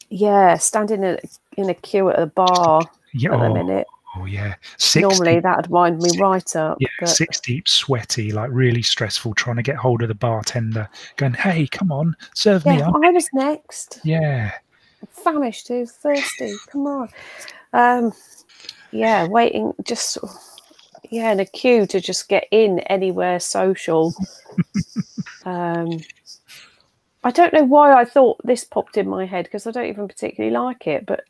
Yeah, 0.09 0.57
standing 0.57 1.03
in 1.03 1.15
a, 1.15 1.19
in 1.61 1.69
a 1.69 1.73
queue 1.73 2.09
at 2.09 2.19
a 2.19 2.25
bar 2.25 2.81
Yeah, 3.13 3.33
at 3.33 3.39
the 3.39 3.45
oh, 3.45 3.53
minute. 3.53 3.87
Oh 4.17 4.25
yeah. 4.25 4.55
Six 4.77 5.01
Normally 5.01 5.35
deep, 5.35 5.43
that'd 5.43 5.67
wind 5.67 5.99
me 5.99 6.17
right 6.19 6.55
up. 6.55 6.77
yeah, 6.79 6.87
but 6.99 7.09
six 7.09 7.39
deep, 7.39 7.67
sweaty, 7.67 8.31
like 8.31 8.49
really 8.51 8.81
stressful, 8.81 9.33
trying 9.33 9.57
to 9.57 9.63
get 9.63 9.75
hold 9.75 10.01
of 10.01 10.07
the 10.07 10.15
bartender, 10.15 10.89
going, 11.17 11.33
"Hey, 11.33 11.67
come 11.67 11.91
on, 11.91 12.15
serve 12.33 12.65
me 12.65 12.77
yeah, 12.77 12.89
up." 12.89 12.95
I 13.03 13.09
was 13.09 13.29
next. 13.33 13.99
Yeah, 14.03 14.51
Famished, 15.09 15.67
who's 15.67 15.91
thirsty? 15.91 16.55
Come 16.67 16.87
on. 16.87 17.09
Um, 17.73 18.13
yeah, 18.91 19.27
waiting 19.27 19.73
just 19.83 20.17
yeah, 21.09 21.31
in 21.31 21.39
a 21.39 21.45
queue 21.45 21.85
to 21.87 21.99
just 21.99 22.29
get 22.29 22.47
in 22.51 22.79
anywhere 22.79 23.39
social. 23.39 24.13
um, 25.45 25.99
I 27.23 27.31
don't 27.31 27.53
know 27.53 27.63
why 27.63 27.93
I 27.93 28.05
thought 28.05 28.39
this 28.43 28.63
popped 28.63 28.97
in 28.97 29.09
my 29.09 29.25
head 29.25 29.45
because 29.45 29.65
I 29.65 29.71
don't 29.71 29.87
even 29.87 30.07
particularly 30.07 30.55
like 30.55 30.87
it, 30.87 31.05
but 31.05 31.23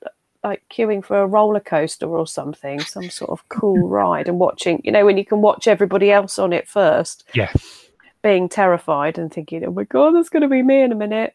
like 0.46 0.64
queuing 0.70 1.04
for 1.04 1.18
a 1.18 1.26
roller 1.26 1.60
coaster 1.60 2.06
or 2.06 2.28
something, 2.28 2.80
some 2.80 3.10
sort 3.10 3.32
of 3.32 3.48
cool 3.50 3.88
ride 3.90 4.28
and 4.28 4.40
watching, 4.40 4.80
you 4.84 4.92
know, 4.92 5.04
when 5.04 5.18
you 5.18 5.26
can 5.26 5.42
watch 5.42 5.68
everybody 5.68 6.12
else 6.12 6.38
on 6.38 6.54
it 6.54 6.68
first, 6.68 7.24
yeah. 7.34 7.52
being 8.22 8.48
terrified 8.48 9.18
and 9.18 9.34
thinking, 9.34 9.66
oh 9.66 9.72
my 9.72 9.86
God, 9.86 10.12
that's 10.12 10.30
going 10.30 10.44
to 10.44 10.48
be 10.48 10.62
me 10.62 10.82
in 10.82 10.92
a 10.92 10.96
minute. 10.96 11.34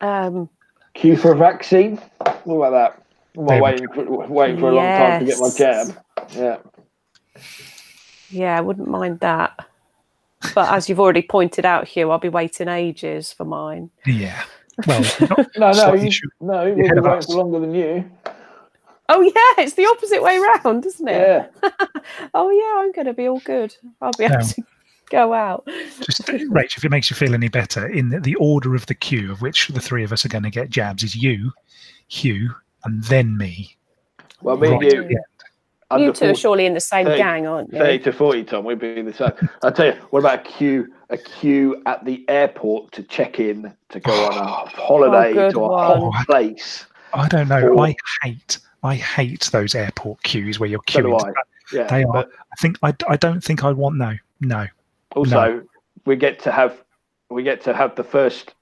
Um, 0.00 0.48
Queue 0.94 1.16
for 1.16 1.32
a 1.32 1.36
vaccine. 1.36 1.96
What 2.44 2.66
about 2.66 2.70
that? 2.70 3.02
Am 3.38 3.48
I 3.48 3.54
They 3.54 3.60
waiting 3.60 3.88
for, 3.88 4.04
waiting 4.26 4.58
for 4.58 4.70
a 4.70 4.74
long 4.74 4.86
time 4.86 5.20
to 5.20 5.26
get 5.26 5.38
my 5.38 5.50
jab? 5.50 5.98
Yeah. 6.30 6.56
Yeah, 8.30 8.56
I 8.56 8.60
wouldn't 8.62 8.88
mind 8.88 9.20
that. 9.20 9.66
But 10.54 10.72
as 10.72 10.88
you've 10.88 11.00
already 11.00 11.22
pointed 11.22 11.66
out, 11.66 11.86
Hugh, 11.86 12.10
I'll 12.10 12.18
be 12.18 12.30
waiting 12.30 12.68
ages 12.68 13.32
for 13.32 13.44
mine. 13.44 13.90
Yeah. 14.06 14.42
Well, 14.86 15.00
not 15.20 15.48
No, 15.56 15.72
no, 15.72 15.94
you, 15.94 16.10
short- 16.10 16.32
no, 16.40 16.64
we'll 16.64 16.66
You're 16.68 16.76
be 16.76 16.84
ahead 16.86 16.98
of 16.98 17.04
waiting 17.04 17.18
us. 17.18 17.26
for 17.26 17.32
longer 17.34 17.60
than 17.60 17.74
you. 17.74 18.10
Oh 19.08 19.20
yeah, 19.22 19.64
it's 19.64 19.74
the 19.74 19.86
opposite 19.86 20.22
way 20.22 20.38
round, 20.38 20.86
isn't 20.86 21.08
it? 21.08 21.52
Yeah. 21.62 21.70
Oh 22.34 22.50
yeah, 22.50 22.82
I'm 22.84 22.92
going 22.92 23.06
to 23.06 23.12
be 23.12 23.28
all 23.28 23.40
good. 23.40 23.74
I'll 24.00 24.12
be 24.18 24.24
able 24.24 24.36
No. 24.38 24.42
to 24.42 24.62
go 25.10 25.32
out. 25.32 25.66
Just, 26.00 26.22
Rach, 26.26 26.76
if 26.76 26.84
it 26.84 26.90
makes 26.90 27.10
you 27.10 27.16
feel 27.16 27.34
any 27.34 27.48
better, 27.48 27.86
in 27.88 28.08
the, 28.10 28.20
the 28.20 28.34
order 28.36 28.74
of 28.74 28.86
the 28.86 28.94
queue 28.94 29.30
of 29.32 29.42
which 29.42 29.68
the 29.68 29.80
three 29.80 30.04
of 30.04 30.12
us 30.12 30.24
are 30.24 30.28
going 30.28 30.44
to 30.44 30.50
get 30.50 30.70
jabs 30.70 31.02
is 31.02 31.14
you, 31.16 31.52
Hugh, 32.08 32.54
and 32.84 33.02
then 33.04 33.36
me. 33.36 33.76
Well, 34.42 34.56
me 34.56 34.68
and 34.68 34.80
Right. 34.80 34.92
you, 34.92 35.18
you 36.06 36.12
two 36.12 36.30
are 36.30 36.34
surely 36.34 36.66
in 36.66 36.74
the 36.74 36.80
same 36.80 37.06
thirty- 37.06 37.18
gang, 37.18 37.46
aren't 37.46 37.72
you? 37.72 37.78
30 37.80 37.98
to 38.04 38.12
40, 38.12 38.44
Tom, 38.44 38.64
we'd 38.64 38.78
be 38.78 39.02
the 39.02 39.12
same. 39.12 39.48
I'll 39.62 39.72
tell 39.72 39.86
you, 39.86 39.92
what 40.10 40.20
about 40.20 40.40
a 40.40 40.42
queue, 40.42 40.92
a 41.10 41.18
queue 41.18 41.82
at 41.86 42.04
the 42.04 42.24
airport 42.28 42.92
to 42.92 43.02
check 43.02 43.38
in 43.40 43.74
to 43.90 44.00
go 44.00 44.12
on 44.12 44.38
a 44.38 44.44
holiday 44.80 45.32
good 45.32 45.52
to 45.52 45.58
a 45.64 45.68
one. 45.68 46.12
hot 46.12 46.26
place? 46.26 46.86
I 47.12 47.28
don't 47.28 47.48
know. 47.48 47.68
Or- 47.68 47.86
I 47.86 47.96
hate, 48.22 48.58
I 48.82 48.94
hate 48.94 49.48
those 49.52 49.74
airport 49.74 50.22
queues 50.22 50.58
where 50.60 50.68
you're 50.68 50.80
So 50.88 51.00
do 51.02 51.08
queuing. 51.08 51.28
I. 51.28 51.32
Yeah. 51.72 51.86
They 51.86 52.04
are. 52.04 52.26
I 52.26 52.56
think 52.60 52.78
I, 52.82 52.94
I 53.08 53.16
don't 53.16 53.42
think 53.42 53.62
I 53.64 53.70
want 53.70 53.96
no, 53.96 54.16
no. 54.40 54.66
also, 55.14 55.62
we 56.04 56.16
get 56.16 56.40
to 56.40 56.50
have 56.50 56.82
we 57.30 57.42
get 57.44 57.60
to 57.62 57.72
have 57.74 57.94
the 57.94 58.02
first 58.02 58.54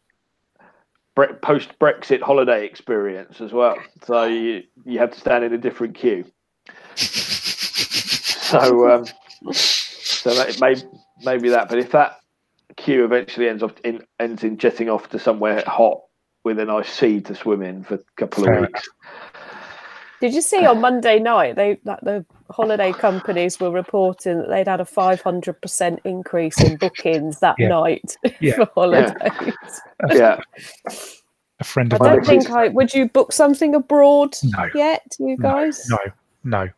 bre- 1.14 1.32
post 1.40 1.70
Brexit 1.78 2.20
holiday 2.20 2.66
experience 2.66 3.40
as 3.40 3.52
well. 3.52 3.78
So 4.04 4.24
you, 4.24 4.62
you 4.84 4.98
have 4.98 5.12
to 5.12 5.20
stand 5.20 5.42
in 5.44 5.54
a 5.54 5.58
different 5.58 5.94
queue. 5.94 6.24
So 8.48 8.90
um, 8.90 9.04
so 9.52 10.34
that 10.34 10.48
it 10.48 10.58
may 10.60 10.74
maybe 11.22 11.50
that, 11.50 11.68
but 11.68 11.78
if 11.78 11.90
that 11.92 12.18
queue 12.78 13.04
eventually 13.04 13.48
ends 13.48 13.62
up 13.62 13.78
in 13.84 14.02
ends 14.20 14.44
in 14.44 14.56
jetting 14.56 14.88
off 14.88 15.08
to 15.10 15.18
somewhere 15.18 15.62
hot 15.66 16.00
with 16.44 16.58
a 16.58 16.64
nice 16.64 16.90
sea 16.90 17.20
to 17.20 17.34
swim 17.34 17.62
in 17.62 17.82
for 17.84 17.94
a 17.96 18.00
couple 18.16 18.44
Fair 18.44 18.54
of 18.54 18.60
weeks. 18.62 18.88
Did 20.20 20.34
you 20.34 20.40
see 20.40 20.64
on 20.66 20.80
Monday 20.80 21.18
night 21.18 21.56
they 21.56 21.78
that 21.84 22.02
the 22.04 22.24
holiday 22.50 22.92
companies 22.92 23.60
were 23.60 23.70
reporting 23.70 24.38
that 24.38 24.48
they'd 24.48 24.66
had 24.66 24.80
a 24.80 24.84
500% 24.84 25.98
increase 26.04 26.60
in 26.62 26.76
bookings 26.76 27.40
that 27.40 27.56
Yeah. 27.58 27.68
night 27.68 28.16
Yeah. 28.40 28.54
for 28.56 28.68
holidays. 28.74 29.54
Yeah, 30.10 30.40
A 31.60 31.64
friend 31.64 31.92
I 31.92 31.96
of 31.96 32.00
Well, 32.00 32.10
mine. 32.10 32.18
don't 32.18 32.26
think 32.26 32.50
I 32.50 32.68
would 32.68 32.94
you 32.94 33.08
book 33.08 33.32
something 33.32 33.74
abroad 33.74 34.34
No. 34.44 34.68
yet, 34.74 35.02
you 35.18 35.36
guys? 35.36 35.86
no, 35.90 35.98
no. 36.44 36.68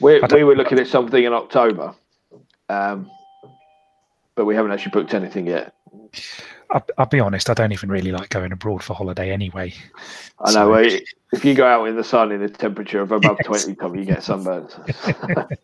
we 0.00 0.20
we 0.32 0.44
were 0.44 0.54
looking 0.56 0.78
at 0.78 0.86
something 0.86 1.24
in 1.24 1.32
October, 1.32 1.94
um, 2.68 3.10
but 4.38 4.44
we 4.44 4.54
haven't 4.54 4.70
actually 4.70 4.92
booked 4.92 5.14
anything 5.14 5.48
yet. 5.48 5.74
I'll, 6.70 6.86
I'll 6.96 7.06
be 7.06 7.18
honest. 7.18 7.50
I 7.50 7.54
don't 7.54 7.72
even 7.72 7.90
really 7.90 8.12
like 8.12 8.28
going 8.30 8.52
abroad 8.52 8.84
for 8.84 8.94
holiday 8.94 9.32
anyway. 9.32 9.74
I 10.38 10.52
know. 10.52 10.52
So- 10.52 10.70
well, 10.70 11.00
if 11.32 11.44
you 11.44 11.54
go 11.54 11.66
out 11.66 11.86
in 11.88 11.96
the 11.96 12.04
sun 12.04 12.30
in 12.30 12.40
a 12.40 12.48
temperature 12.48 13.00
of 13.00 13.10
above 13.10 13.36
Yes. 13.40 13.46
twenty, 13.46 13.74
Tom, 13.74 13.96
you 13.96 14.04
get 14.04 14.20
sunburns. 14.20 14.78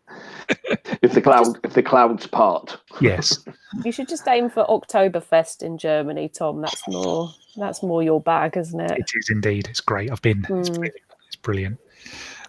if 1.03 1.13
the 1.13 1.23
cloud, 1.23 1.59
if 1.65 1.73
the 1.75 1.83
clouds 1.85 2.27
part, 2.27 2.79
Yes. 3.01 3.39
You 3.85 3.93
should 3.93 4.09
just 4.09 4.27
aim 4.27 4.51
for 4.51 4.67
Oktoberfest 4.67 5.63
in 5.63 5.79
Germany, 5.79 6.29
Tom. 6.29 6.61
That's 6.61 6.83
more 6.89 7.31
that's 7.57 7.83
more 7.83 8.03
your 8.03 8.21
bag, 8.21 8.57
isn't 8.57 8.79
it? 8.81 8.91
It 8.99 9.11
is 9.15 9.31
indeed. 9.31 9.69
It's 9.71 9.81
great. 9.81 10.11
I've 10.11 10.21
been. 10.21 10.41
It's 10.51 10.69
Mm. 10.71 10.75
brilliant. 10.75 10.97
It's 11.29 11.37
brilliant. 11.37 11.79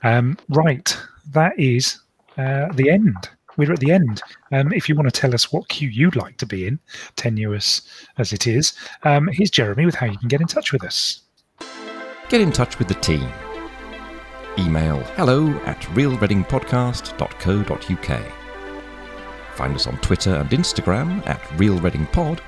Um, 0.04 0.38
right. 0.50 0.98
That 1.34 1.58
is 1.60 2.00
uh, 2.38 2.72
the 2.74 2.90
end. 2.90 3.30
We're 3.58 3.74
at 3.74 3.80
the 3.80 3.92
end. 3.92 4.22
Um, 4.52 4.72
if 4.74 4.90
you 4.90 4.96
want 4.96 5.14
to 5.14 5.20
tell 5.20 5.34
us 5.34 5.52
what 5.52 5.68
queue 5.70 5.90
you'd 5.90 6.16
like 6.16 6.38
to 6.38 6.46
be 6.46 6.68
in, 6.68 6.78
tenuous 7.16 7.82
as 8.18 8.32
it 8.34 8.46
is, 8.48 8.74
um, 9.04 9.30
here's 9.32 9.50
Jeremy 9.50 9.86
with 9.86 9.96
how 9.96 10.08
you 10.08 10.18
can 10.18 10.28
get 10.28 10.42
in 10.42 10.48
touch 10.48 10.74
with 10.74 10.84
us. 10.84 11.22
Get 12.30 12.42
in 12.42 12.52
touch 12.52 12.80
with 12.80 12.88
the 12.88 12.96
team. 12.96 13.30
Email 14.58 15.00
hello 15.16 15.50
at 15.66 15.80
realreadingpodcast.co.uk. 15.82 18.32
Find 19.56 19.76
us 19.76 19.88
on 19.88 19.98
Twitter 20.00 20.36
and 20.36 20.50
Instagram 20.50 21.26
at 21.28 21.42
Real 21.58 21.80
Reading 21.80 22.06
Pod, 22.08 22.42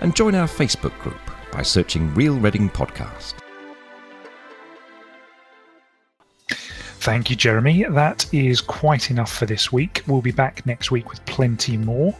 and 0.00 0.14
join 0.14 0.34
our 0.34 0.46
Facebook 0.46 0.98
group 0.98 1.18
by 1.50 1.62
searching 1.62 2.12
Real 2.14 2.38
Reading 2.38 2.68
Podcast. 2.68 3.47
Thank 7.00 7.30
you, 7.30 7.36
Jeremy. 7.36 7.84
That 7.84 8.26
is 8.34 8.60
quite 8.60 9.08
enough 9.10 9.32
for 9.32 9.46
this 9.46 9.72
week. 9.72 10.02
We'll 10.08 10.20
be 10.20 10.32
back 10.32 10.66
next 10.66 10.90
week 10.90 11.08
with 11.08 11.24
plenty 11.26 11.76
more. 11.76 12.14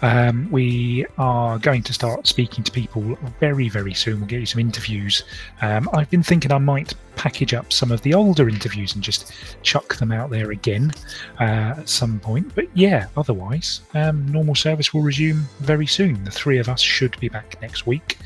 Um, 0.00 0.50
we 0.50 1.04
are 1.18 1.58
going 1.58 1.82
to 1.82 1.92
start 1.92 2.26
speaking 2.26 2.64
to 2.64 2.72
people 2.72 3.18
very, 3.40 3.68
very 3.68 3.92
soon. 3.92 4.20
We'll 4.20 4.28
get 4.28 4.40
you 4.40 4.46
some 4.46 4.60
interviews. 4.60 5.24
Um, 5.60 5.88
I've 5.92 6.08
been 6.08 6.22
thinking 6.22 6.50
I 6.50 6.56
might 6.58 6.94
package 7.14 7.52
up 7.52 7.74
some 7.74 7.92
of 7.92 8.00
the 8.00 8.14
older 8.14 8.48
interviews 8.48 8.94
and 8.94 9.04
just 9.04 9.32
chuck 9.62 9.96
them 9.96 10.10
out 10.10 10.30
there 10.30 10.50
again 10.50 10.92
uh, 11.38 11.74
at 11.78 11.88
some 11.90 12.18
point. 12.18 12.54
But 12.54 12.68
yeah, 12.74 13.08
otherwise, 13.18 13.82
um, 13.92 14.26
normal 14.32 14.54
service 14.54 14.94
will 14.94 15.02
resume 15.02 15.44
very 15.60 15.86
soon. 15.86 16.24
The 16.24 16.30
three 16.30 16.58
of 16.58 16.70
us 16.70 16.80
should 16.80 17.20
be 17.20 17.28
back 17.28 17.60
next 17.60 17.86
week. 17.86 18.16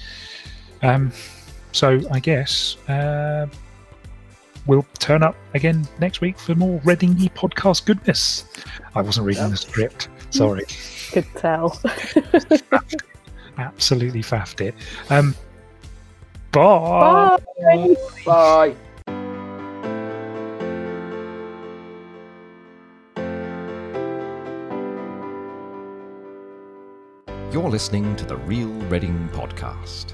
Um, 0.82 1.11
so 1.72 2.00
I 2.12 2.20
guess. 2.20 2.76
Uh, 2.88 3.48
we'll 4.67 4.87
turn 4.99 5.23
up 5.23 5.37
again 5.55 5.87
next 6.01 6.21
week 6.21 6.39
for 6.39 6.55
more 6.55 6.81
Readingy 6.81 7.33
podcast 7.33 7.87
goodness. 7.87 8.45
I 8.95 9.03
wasn't 9.03 9.27
reading 9.27 9.51
the 9.51 9.57
script. 9.57 10.09
Sorry. 10.31 10.64
Could 11.12 11.27
tell. 11.37 11.81
Absolutely 13.59 14.23
faffed 14.23 14.61
it. 14.61 14.75
Um, 15.11 15.35
bye. 16.53 17.39
Bye. 17.61 17.97
bye. 18.25 18.75
You're 27.53 27.71
listening 27.71 28.14
to 28.17 28.27
the 28.27 28.37
Real 28.37 28.69
Reading 28.69 29.31
Podcast. 29.33 30.12